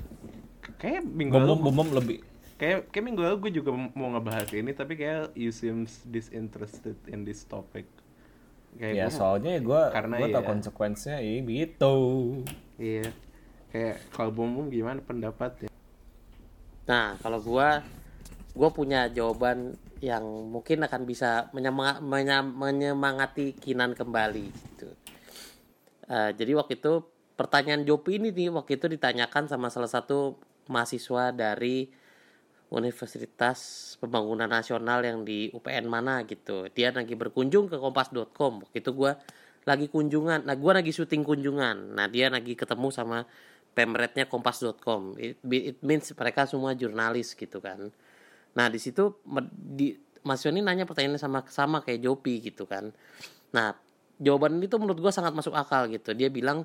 [0.79, 2.19] kayak minggu Bom lalu bom bom bom lebih.
[2.55, 7.27] Kayak kayak minggu lalu gue juga mau ngebahas ini tapi kayak you seems disinterested in
[7.27, 7.87] this topic.
[8.75, 11.97] Kayak ya gua- soalnya gue karena gue tau ya- konsekuensinya ya gitu.
[12.79, 13.07] iya.
[13.75, 15.74] Kayak kalau bom bom gimana pendapat ya
[16.85, 17.81] Nah, kalau gua
[18.52, 24.89] gua punya jawaban yang mungkin akan bisa menyemangati Kinan kembali gitu.
[26.12, 30.36] Eh, jadi waktu itu pertanyaan Jopi ini nih waktu itu ditanyakan sama salah satu
[30.69, 31.89] mahasiswa dari
[32.69, 36.69] Universitas Pembangunan Nasional yang di UPN mana gitu.
[36.74, 38.69] Dia lagi berkunjung ke kompas.com.
[38.69, 39.16] Waktu itu gua
[39.65, 40.44] lagi kunjungan.
[40.44, 41.97] Nah, gua lagi syuting kunjungan.
[41.97, 43.24] Nah, dia lagi ketemu sama
[43.75, 45.19] pemretnya kompas.com.
[45.19, 47.91] It, it means mereka semua jurnalis gitu kan.
[48.55, 49.19] Nah, di situ
[49.53, 52.95] di Mas Yoni nanya pertanyaan sama sama kayak Jopi gitu kan.
[53.53, 53.75] Nah,
[54.23, 56.15] jawaban itu menurut gua sangat masuk akal gitu.
[56.15, 56.65] Dia bilang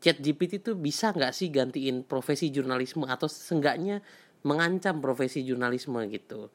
[0.00, 4.00] Chat GPT itu bisa nggak sih gantiin profesi jurnalisme atau seenggaknya
[4.40, 6.48] mengancam profesi jurnalisme gitu.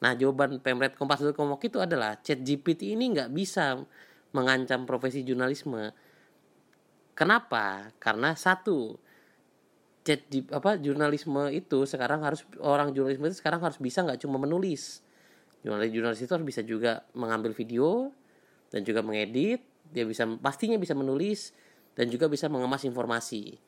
[0.00, 3.84] Nah, jawaban Pemret Kompas.com waktu itu adalah chat GPT ini nggak bisa
[4.32, 5.92] mengancam profesi jurnalisme.
[7.12, 7.92] Kenapa?
[8.00, 8.96] Karena satu,
[10.00, 14.40] chat G- apa jurnalisme itu sekarang harus orang jurnalisme itu sekarang harus bisa nggak cuma
[14.40, 15.04] menulis.
[15.60, 18.08] Jurnalis jurnalis itu harus bisa juga mengambil video
[18.72, 19.60] dan juga mengedit.
[19.90, 21.52] Dia bisa pastinya bisa menulis
[21.92, 23.58] dan juga bisa mengemas informasi.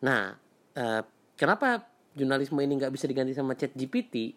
[0.00, 0.32] Nah,
[0.72, 1.02] eh,
[1.36, 1.84] kenapa
[2.14, 4.32] jurnalisme ini nggak bisa diganti sama chat GPT?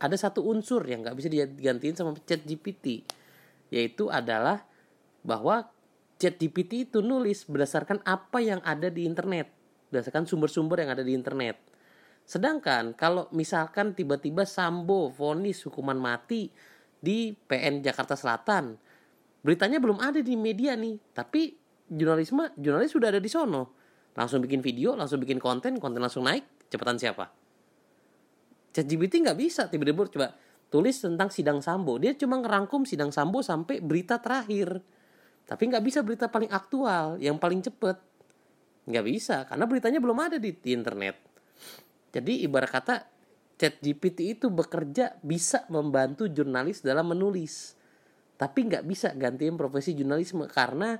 [0.00, 3.04] Ada satu unsur yang nggak bisa digantiin sama chat GPT,
[3.68, 4.64] yaitu adalah
[5.20, 5.68] bahwa
[6.16, 9.52] chat GPT itu nulis berdasarkan apa yang ada di internet,
[9.90, 11.58] berdasarkan sumber-sumber yang ada di internet.
[12.24, 16.48] Sedangkan kalau misalkan tiba-tiba Sambo vonis hukuman mati
[17.00, 18.78] di PN Jakarta Selatan,
[19.42, 21.58] beritanya belum ada di media nih, tapi
[21.90, 23.74] jurnalisme jurnalis sudah ada di sono.
[24.14, 27.30] Langsung bikin video, langsung bikin konten, konten langsung naik, cepetan siapa?
[28.70, 30.28] ChatGPT nggak bisa tiba-tiba coba
[30.70, 31.98] tulis tentang sidang Sambo.
[31.98, 34.78] Dia cuma ngerangkum sidang Sambo sampai berita terakhir.
[35.50, 37.98] Tapi nggak bisa berita paling aktual, yang paling cepet.
[38.90, 41.16] Nggak bisa, karena beritanya belum ada di, di internet.
[42.10, 42.94] Jadi ibarat kata
[43.60, 47.78] ChatGPT itu bekerja bisa membantu jurnalis dalam menulis.
[48.34, 50.98] Tapi nggak bisa gantiin profesi jurnalisme karena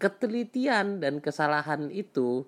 [0.00, 2.42] ketelitian dan kesalahan itu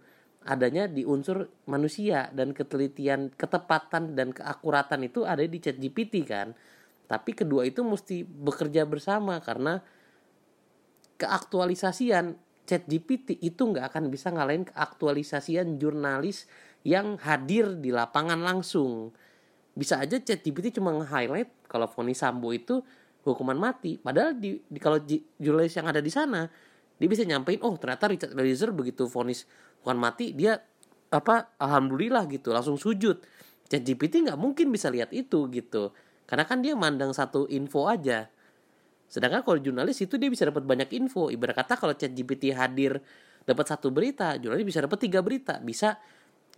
[0.45, 6.57] adanya di unsur manusia dan ketelitian, ketepatan dan keakuratan itu ada di ChatGPT kan.
[7.05, 9.85] Tapi kedua itu mesti bekerja bersama karena
[11.21, 16.49] keaktualisasian ChatGPT itu nggak akan bisa ngalahin keaktualisasian jurnalis
[16.85, 19.13] yang hadir di lapangan langsung.
[19.77, 22.81] Bisa aja ChatGPT cuma nge-highlight kalau vonis Sambo itu
[23.25, 24.01] hukuman mati.
[24.01, 25.01] Padahal di, di kalau
[25.41, 26.49] jurnalis yang ada di sana
[26.95, 29.51] dia bisa nyampein oh ternyata Richard Eliezer begitu vonis
[29.83, 30.63] hukuman mati dia
[31.11, 33.21] apa alhamdulillah gitu langsung sujud.
[33.69, 35.93] ChatGPT nggak mungkin bisa lihat itu gitu.
[36.25, 38.29] Karena kan dia mandang satu info aja.
[39.15, 41.31] Sedangkan kalau jurnalis itu dia bisa dapat banyak info.
[41.31, 42.99] Ibarat kata kalau chat GPT hadir
[43.47, 45.63] dapat satu berita, jurnalis bisa dapat tiga berita.
[45.63, 46.03] Bisa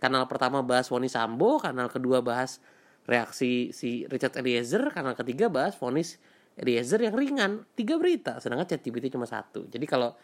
[0.01, 2.57] kanal pertama bahas vonis Sambo, kanal kedua bahas
[3.05, 6.17] reaksi si Richard Eliezer, kanal ketiga bahas vonis
[6.57, 7.69] Eliezer yang ringan.
[7.77, 9.69] Tiga berita, sedangkan chat GPT cuma satu.
[9.69, 10.17] Jadi kalau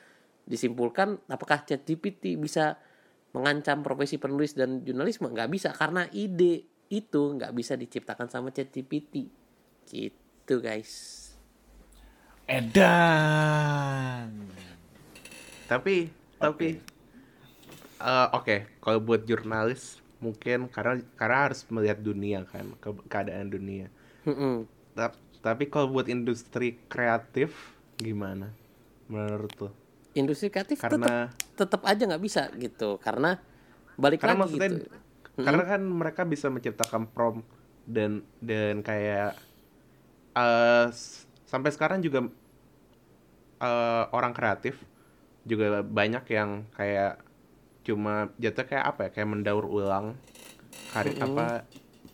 [0.49, 2.81] disimpulkan apakah chat GPT bisa
[3.37, 5.29] mengancam profesi penulis dan jurnalisme?
[5.29, 9.29] Nggak bisa, karena ide itu nggak bisa diciptakan sama chat GPT.
[9.85, 11.22] Gitu guys.
[12.45, 14.29] Edan.
[15.65, 16.67] Tapi tapi
[17.97, 23.87] eh, oke kalau buat jurnalis mungkin karena karena harus melihat dunia kan ke- keadaan dunia.
[24.93, 28.47] Ta- Tapi kalau buat industri kreatif gimana
[29.07, 29.71] menurut lo?
[30.13, 33.41] industri kreatif Karena tetap aja nggak bisa gitu karena
[33.97, 34.87] balik karena lagi maksudnya gitu
[35.35, 37.43] karena kan mereka bisa menciptakan prompt
[37.83, 39.35] dan dan kayak
[40.31, 42.19] eh s- sampai sekarang juga
[43.61, 44.75] eh, orang kreatif
[45.51, 47.13] juga banyak yang kayak
[47.87, 50.07] cuma jatuh kayak apa ya kayak mendaur ulang
[50.93, 51.45] karya apa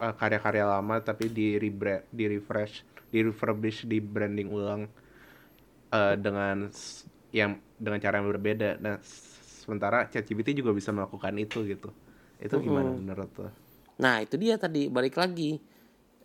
[0.06, 2.76] eh, karya-karya lama tapi di rebra- di refresh
[3.14, 4.82] di refurbish di branding ulang
[5.94, 6.70] eh, dengan
[7.34, 8.82] yang dengan cara yang berbeda.
[8.82, 8.98] Nah
[9.64, 11.90] sementara ChatGPT juga bisa melakukan itu gitu.
[12.42, 13.50] Itu gimana menurut lo?
[14.00, 15.60] nah itu dia tadi balik lagi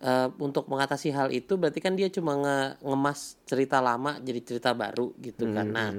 [0.03, 4.75] Eh, untuk mengatasi hal itu berarti kan dia cuma nge- ngemas cerita lama jadi cerita
[4.75, 5.71] baru gitu kan.
[5.71, 5.89] Nah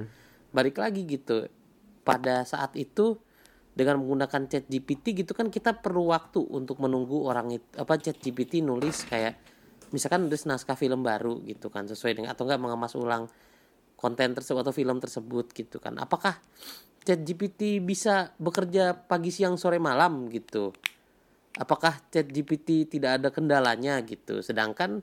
[0.52, 1.48] balik lagi gitu.
[2.04, 3.16] Pada saat itu
[3.72, 8.20] dengan menggunakan chat GPT gitu kan kita perlu waktu untuk menunggu orang itu apa chat
[8.20, 9.40] GPT nulis kayak
[9.96, 13.24] misalkan nulis naskah film baru gitu kan sesuai dengan atau enggak mengemas ulang
[13.96, 15.96] konten tersebut atau film tersebut gitu kan.
[15.96, 16.36] Apakah
[17.00, 20.76] chat GPT bisa bekerja pagi siang sore malam gitu
[21.56, 24.44] apakah chat GPT tidak ada kendalanya gitu?
[24.44, 25.00] Sedangkan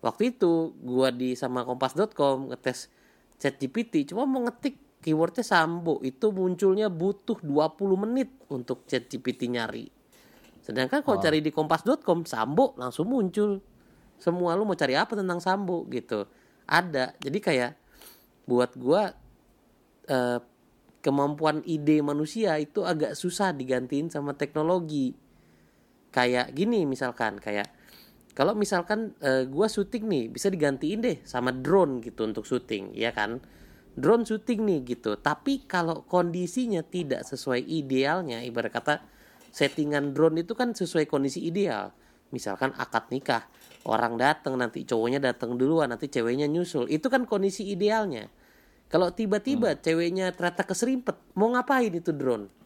[0.00, 2.88] waktu itu gua di sama kompas.com ngetes
[3.36, 9.52] chat GPT cuma mau ngetik keywordnya sambo itu munculnya butuh 20 menit untuk chat GPT
[9.52, 9.88] nyari.
[10.60, 13.60] Sedangkan kalau cari di kompas.com sambo langsung muncul.
[14.20, 16.28] Semua lu mau cari apa tentang sambo gitu?
[16.68, 17.16] Ada.
[17.16, 17.72] Jadi kayak
[18.44, 19.12] buat gua
[20.04, 20.38] eh,
[21.00, 25.16] kemampuan ide manusia itu agak susah digantiin sama teknologi
[26.10, 27.70] kayak gini misalkan kayak
[28.34, 33.10] kalau misalkan eh, gua syuting nih bisa digantiin deh sama drone gitu untuk syuting ya
[33.10, 33.42] kan?
[33.98, 35.18] Drone syuting nih gitu.
[35.18, 38.94] Tapi kalau kondisinya tidak sesuai idealnya ibarat kata
[39.50, 41.90] settingan drone itu kan sesuai kondisi ideal.
[42.30, 43.50] Misalkan akad nikah
[43.82, 46.86] orang datang nanti cowoknya datang duluan nanti ceweknya nyusul.
[46.86, 48.30] Itu kan kondisi idealnya.
[48.90, 52.59] Kalau tiba-tiba ceweknya ternyata keserimpet mau ngapain itu drone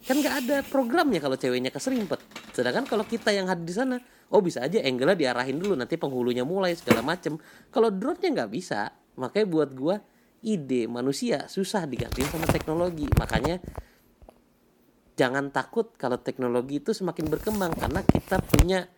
[0.00, 2.20] kan nggak ada programnya kalau ceweknya keserimpet.
[2.56, 3.96] Sedangkan kalau kita yang hadir di sana
[4.32, 7.36] oh bisa aja angle diarahin dulu nanti penghulunya mulai segala macem.
[7.68, 8.88] Kalau drone-nya nggak bisa
[9.20, 9.96] makanya buat gua
[10.40, 13.04] ide manusia susah digantiin sama teknologi.
[13.12, 13.60] Makanya
[15.20, 18.88] jangan takut kalau teknologi itu semakin berkembang karena kita punya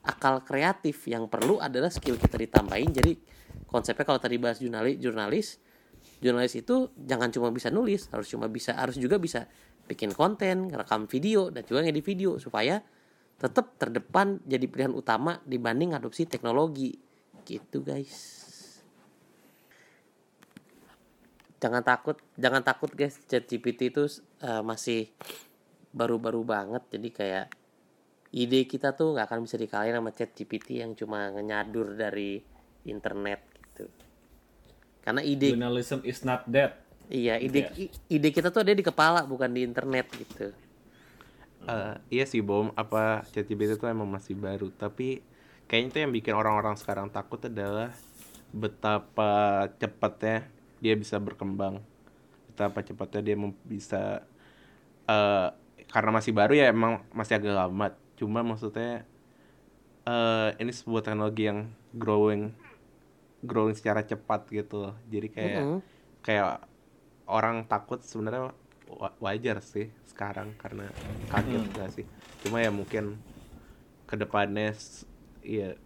[0.00, 1.04] akal kreatif.
[1.04, 2.88] Yang perlu adalah skill kita ditambahin.
[2.88, 3.12] Jadi
[3.68, 5.60] konsepnya kalau tadi bahas jurnalis jurnalis
[6.18, 9.46] jurnalis itu jangan cuma bisa nulis harus cuma bisa harus juga bisa
[9.88, 12.84] bikin konten rekam video dan juga ngedit video supaya
[13.40, 16.92] tetap terdepan jadi pilihan utama dibanding adopsi teknologi.
[17.48, 18.44] Gitu guys.
[21.58, 23.16] Jangan takut jangan takut guys.
[23.24, 24.04] Chat GPT itu
[24.44, 25.08] uh, masih
[25.96, 26.82] baru-baru banget.
[26.92, 27.46] Jadi kayak
[28.34, 32.42] ide kita tuh nggak akan bisa dikalahin sama chat GPT yang cuma nyadur dari
[32.84, 33.86] internet gitu.
[35.00, 36.87] Karena ide Journalism is not dead.
[37.16, 37.58] Iya ide
[38.14, 40.42] ide kita tuh ada di kepala bukan di internet gitu.
[41.68, 42.66] Eh, iya sih bom.
[42.80, 42.98] Apa
[43.32, 44.64] ChatGPT itu emang masih baru.
[44.82, 45.04] Tapi
[45.68, 47.88] kayaknya itu yang bikin orang-orang sekarang takut adalah
[48.62, 49.24] betapa
[49.80, 50.34] cepatnya
[50.82, 51.74] dia bisa berkembang.
[52.50, 53.36] Betapa cepatnya dia
[53.74, 53.96] bisa
[55.08, 55.46] eh
[55.92, 57.84] karena masih baru ya emang masih agak lama.
[58.18, 59.08] Cuma maksudnya
[60.08, 61.60] eh ini sebuah teknologi yang
[61.92, 62.42] growing
[63.44, 65.82] growing secara cepat gitu jadi kayak Mm-mm.
[66.24, 66.48] kayak
[67.28, 68.50] orang takut sebenarnya
[68.88, 70.88] wa- wajar sih sekarang karena
[71.28, 72.06] kaget gak sih?
[72.42, 73.20] Cuma ya mungkin
[74.08, 74.72] ke depannya
[75.44, 75.76] ya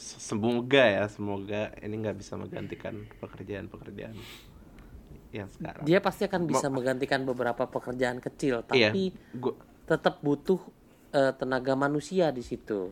[0.00, 4.16] semoga ya semoga ini nggak bisa menggantikan pekerjaan-pekerjaan
[5.32, 5.84] yang sekarang.
[5.84, 9.52] Dia pasti akan bisa menggantikan beberapa pekerjaan kecil iya tapi gua
[9.84, 10.60] tetap butuh
[11.12, 12.88] eh, tenaga manusia di situ.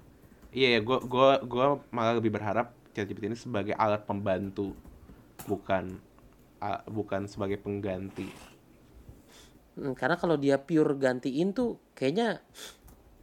[0.53, 4.77] Iya ya gua gua gua malah lebih berharap ChatGPT ini sebagai alat pembantu
[5.49, 5.97] bukan
[6.61, 8.29] a- bukan sebagai pengganti.
[9.81, 12.45] Hmm, karena kalau dia pure gantiin tuh kayaknya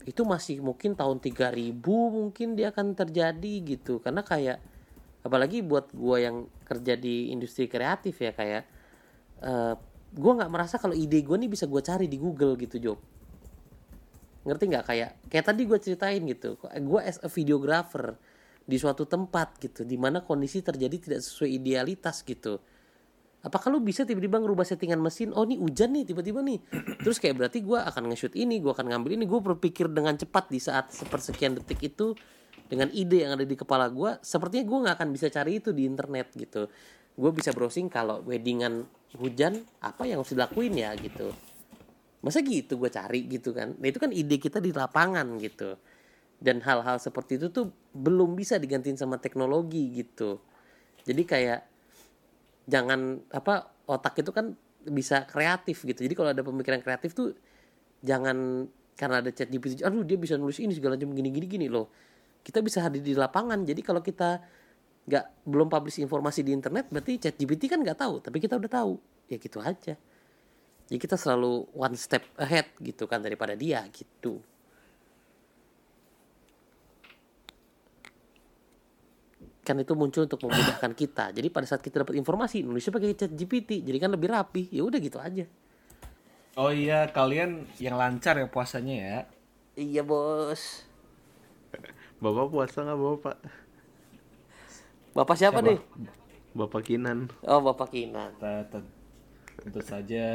[0.08, 4.02] itu masih mungkin tahun 3000 mungkin dia akan terjadi gitu.
[4.02, 4.58] Karena kayak
[5.22, 8.62] apalagi buat gua yang kerja di industri kreatif ya kayak
[9.44, 9.74] eh
[10.18, 12.98] gua nggak merasa kalau ide gua nih bisa gua cari di Google gitu Job
[14.48, 14.84] ngerti nggak?
[14.88, 16.56] Kayak kayak tadi gue ceritain gitu.
[16.56, 18.16] Gue as a videographer
[18.64, 22.60] di suatu tempat gitu di mana kondisi terjadi tidak sesuai idealitas gitu
[23.42, 25.30] apakah lu bisa tiba-tiba ngerubah settingan mesin?
[25.34, 26.58] Oh ini hujan nih tiba-tiba nih.
[27.04, 29.24] Terus kayak berarti gue akan nge-shoot ini gue akan ngambil ini.
[29.28, 32.14] Gue berpikir dengan cepat di saat sepersekian detik itu
[32.68, 35.86] dengan ide yang ada di kepala gue sepertinya gue nggak akan bisa cari itu di
[35.86, 36.68] internet gitu.
[37.18, 38.86] Gue bisa browsing kalau weddingan
[39.16, 41.32] hujan apa yang harus dilakuin ya gitu.
[42.20, 43.78] Masa gitu gue cari gitu kan?
[43.78, 45.78] Nah itu kan ide kita di lapangan gitu.
[46.38, 50.38] Dan hal-hal seperti itu tuh belum bisa digantiin sama teknologi gitu.
[51.02, 51.77] Jadi kayak
[52.68, 54.52] jangan apa otak itu kan
[54.84, 56.04] bisa kreatif gitu.
[56.04, 57.32] Jadi kalau ada pemikiran kreatif tuh
[58.04, 61.66] jangan karena ada chat GPT aduh dia bisa nulis ini segala macam gini gini gini
[61.66, 61.88] loh.
[62.44, 63.64] Kita bisa hadir di lapangan.
[63.64, 64.38] Jadi kalau kita
[65.08, 68.20] nggak belum publish informasi di internet berarti chat GPT kan nggak tahu.
[68.20, 68.92] Tapi kita udah tahu.
[69.32, 69.96] Ya gitu aja.
[70.88, 74.40] Jadi kita selalu one step ahead gitu kan daripada dia gitu
[79.68, 81.36] kan itu muncul untuk memudahkan kita.
[81.36, 84.72] Jadi pada saat kita dapat informasi nulisnya pakai chat GPT jadi kan lebih rapi.
[84.72, 85.44] Ya udah gitu aja.
[86.56, 89.18] Oh iya, kalian yang lancar ya puasanya ya.
[89.76, 90.88] iya bos.
[92.24, 93.36] Bapak puasa nggak bapak?
[95.14, 95.78] Bapak siapa, nih?
[96.56, 97.30] Bapak Kinan.
[97.46, 98.34] Oh bapak Kinan.
[98.40, 98.96] Te- te-
[99.58, 100.26] Tentu saja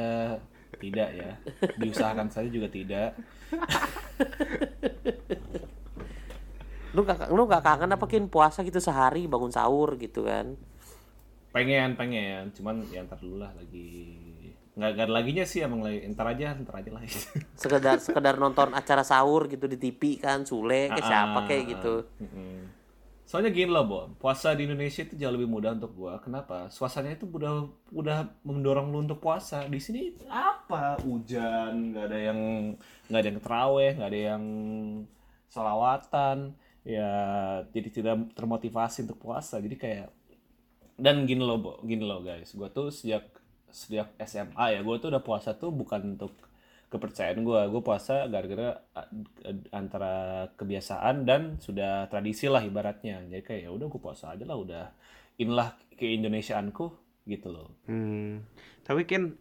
[0.80, 1.32] tidak ya.
[1.80, 3.16] Diusahakan saja juga tidak.
[6.94, 10.54] lu gak lu gak kangen apa kin puasa gitu sehari bangun sahur gitu kan
[11.54, 12.50] Pengen, pengen.
[12.58, 14.18] Cuman ya ntar dulu lah lagi.
[14.74, 16.02] Nggak, nggak ada laginya sih emang lagi.
[16.10, 17.02] Ntar aja, ntar aja lah.
[17.62, 22.10] sekedar sekedar nonton acara sahur gitu di TV kan Sule kayak siapa kayak gitu.
[23.30, 24.00] Soalnya gini loh, Bo.
[24.18, 26.18] Puasa di Indonesia itu jauh lebih mudah untuk gua.
[26.18, 26.74] Kenapa?
[26.74, 29.70] Suasananya itu udah udah mendorong lu untuk puasa.
[29.70, 30.98] Di sini apa?
[31.06, 32.40] Hujan, nggak ada yang
[33.14, 34.44] nggak ada yang teraweh, nggak ada yang
[35.54, 36.58] salawatan.
[36.84, 37.10] Ya,
[37.72, 39.60] jadi tidak termotivasi untuk puasa.
[39.64, 40.08] Jadi kayak
[41.00, 41.72] dan gini loh, Bo.
[41.84, 42.52] Gini loh, guys.
[42.54, 43.24] Gua tuh sejak
[43.74, 46.36] sejak SMA ya, gua tuh udah puasa tuh bukan untuk
[46.94, 48.78] kepercayaan gue gue puasa gara-gara
[49.74, 54.62] antara kebiasaan dan sudah tradisi lah ibaratnya jadi kayak ya udah gue puasa aja lah
[54.62, 54.94] udah
[55.42, 56.94] inilah keindonesiaanku
[57.26, 58.46] gitu loh Hmm,
[58.86, 59.34] tapi kan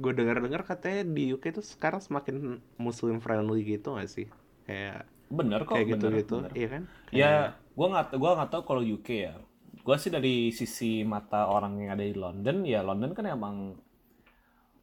[0.00, 4.26] gue dengar-dengar katanya di UK itu sekarang semakin muslim friendly gitu gak sih?
[4.66, 6.52] Kayak bener kok kayak bener, gitu-gitu, bener.
[6.54, 6.82] iya kan?
[7.10, 7.30] ya
[7.74, 9.34] gue nggak gua nggak tahu kalau UK ya
[9.84, 13.56] gue sih dari sisi mata orang yang ada di London ya London kan emang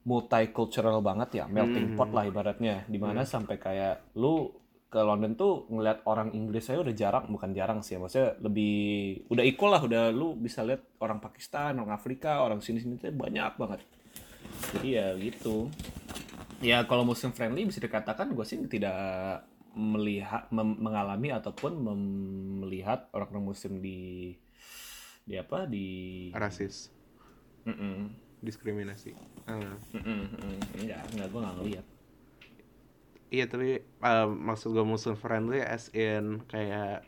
[0.01, 1.97] multicultural banget ya, melting Hmm.
[1.97, 2.89] pot lah ibaratnya.
[2.89, 4.49] Di mana sampai kayak lu
[4.91, 8.75] ke London tuh ngeliat orang Inggris saya udah jarang, bukan jarang sih ya, maksudnya lebih
[9.31, 13.55] udah equal lah, udah lu bisa lihat orang Pakistan, orang Afrika, orang sini-sini tuh banyak
[13.55, 13.79] banget.
[14.75, 15.69] Jadi ya gitu.
[16.61, 19.45] Ya kalau muslim friendly bisa dikatakan gue sih tidak
[19.76, 24.35] melihat mem- mengalami ataupun mem- melihat orang-orang muslim di
[25.26, 25.88] di apa di
[26.34, 26.89] rasis
[27.65, 28.10] Mm-mm.
[28.41, 29.14] diskriminasi
[29.48, 29.61] Ah.
[29.93, 30.56] Mm-mm, mm-mm.
[30.81, 31.85] enggak enggak gue nggak ngeliat
[33.31, 33.68] Iya tapi
[34.03, 37.07] uh, maksud gue muslim friendly as in kayak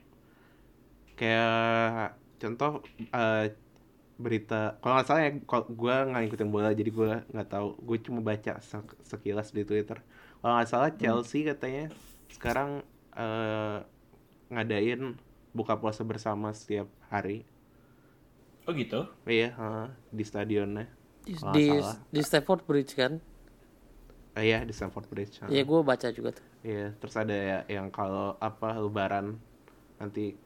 [1.19, 2.71] kayak contoh
[3.13, 3.45] uh,
[4.23, 5.31] berita kalau nggak salah ya
[5.81, 9.99] gue nggak ngikutin bola jadi gue nggak tahu gue cuma baca sek- sekilas di twitter
[10.39, 11.81] kalau nggak salah Chelsea katanya
[12.33, 12.81] sekarang
[13.15, 13.85] uh,
[14.49, 15.15] ngadain
[15.53, 17.45] buka puasa bersama setiap hari
[18.65, 20.89] oh gitu iya uh, di stadionnya
[21.23, 23.21] di di, salah di Stamford Bridge kan
[24.33, 25.49] Uh, iya di Stamford Bridge uh.
[25.53, 29.35] ya gue baca juga tuh Iya, terus ada ya yang kalau apa lebaran
[29.99, 30.39] nanti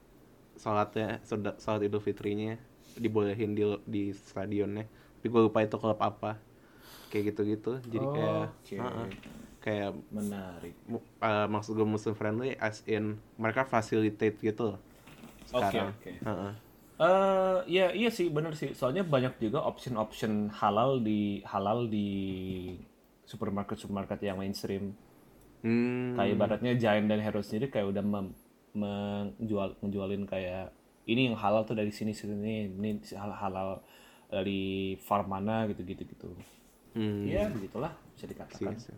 [0.58, 2.58] sholatnya sholat sholat idul fitrinya
[2.98, 4.90] dibolehin di di stadionnya.
[4.90, 6.42] Tapi gue lupa itu klub apa.
[7.14, 7.78] Kayak gitu-gitu.
[7.86, 8.76] Jadi kayak Oke.
[8.82, 9.08] uh-uh.
[9.68, 10.72] Kayak menarik
[11.20, 14.80] uh, maksud gue muslim friendly as in mereka facilitate gitu loh.
[15.52, 15.92] Oke, Sekarang.
[15.92, 16.12] oke.
[16.24, 16.54] Uh-uh.
[16.98, 22.08] Eh ya iya sih bener sih soalnya banyak juga option-option halal di halal di
[23.28, 24.96] supermarket supermarket yang mainstream
[25.58, 26.14] Hmm.
[26.14, 28.06] kayak ibaratnya Giant dan Hero sendiri kayak udah
[28.78, 30.70] menjual menjualin kayak
[31.10, 33.70] ini yang halal tuh dari sini sini ini halal, halal
[34.30, 36.30] dari farm mana gitu gitu gitu
[36.98, 37.30] Hmm.
[37.30, 38.96] ya begitulah bisa Sih, dikatakan sih.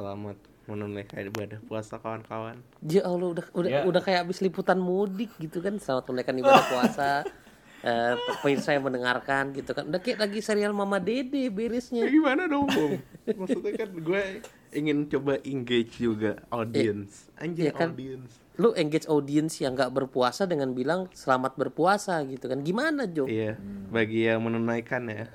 [0.00, 2.56] Selamat menunaikan ibadah puasa kawan-kawan.
[2.80, 3.80] ya Allah udah udah Ya.
[3.84, 7.10] udah kayak habis liputan mudik gitu kan selamat menunaikan ibadah puasa
[7.82, 12.48] eh pemirsa yang mendengarkan gitu kan udah kayak lagi serial Mama Dede beresnya Ya gimana
[12.48, 12.96] dong, Bung?
[13.26, 14.22] Maksudnya kan gue
[14.70, 17.28] ingin coba engage juga audience.
[17.36, 17.92] Anjir, iya kan?
[17.92, 18.40] audience.
[18.56, 23.56] lu engage audience yang nggak berpuasa dengan bilang selamat berpuasa gitu kan gimana Jo Iya,
[23.88, 25.28] bagi yang menunaikan ya.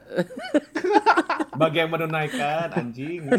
[1.61, 3.29] bagi yang menunaikan anjing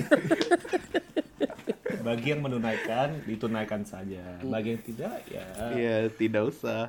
[2.06, 6.86] bagi yang menunaikan ditunaikan saja bagi yang tidak ya Iya, tidak usah.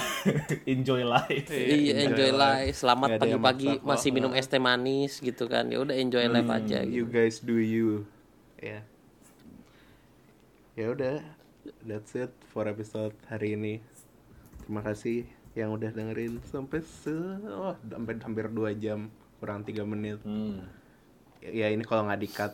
[0.72, 2.80] enjoy life Iya enjoy life.
[2.80, 5.68] Selamat pagi-pagi masih minum es teh manis gitu kan.
[5.68, 7.04] Ya udah enjoy life aja gitu.
[7.04, 8.08] You guys do you.
[8.56, 8.80] Ya.
[10.72, 11.20] Ya udah,
[11.84, 13.84] that's it for episode hari ini.
[14.64, 17.12] Terima kasih yang udah dengerin sampai se
[17.44, 20.24] oh, sampai hampir 2 jam kurang 3 menit.
[20.24, 20.64] Hmm.
[21.40, 22.52] ya ini kalau nggak di-cut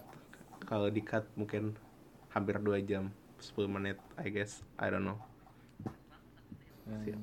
[0.66, 1.78] kalau di-cut mungkin
[2.28, 5.18] hampir 2 jam 10 menit I guess I don't know
[6.86, 7.18] Siap.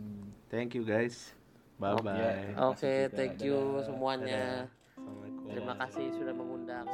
[0.48, 1.36] thank you guys
[1.78, 2.32] bye bye Ya.
[2.68, 3.16] Oke, juga.
[3.16, 3.84] thank you Dadah.
[3.84, 4.44] semuanya.
[4.96, 6.88] Assalamualaikum Terima kasih sudah mengundang.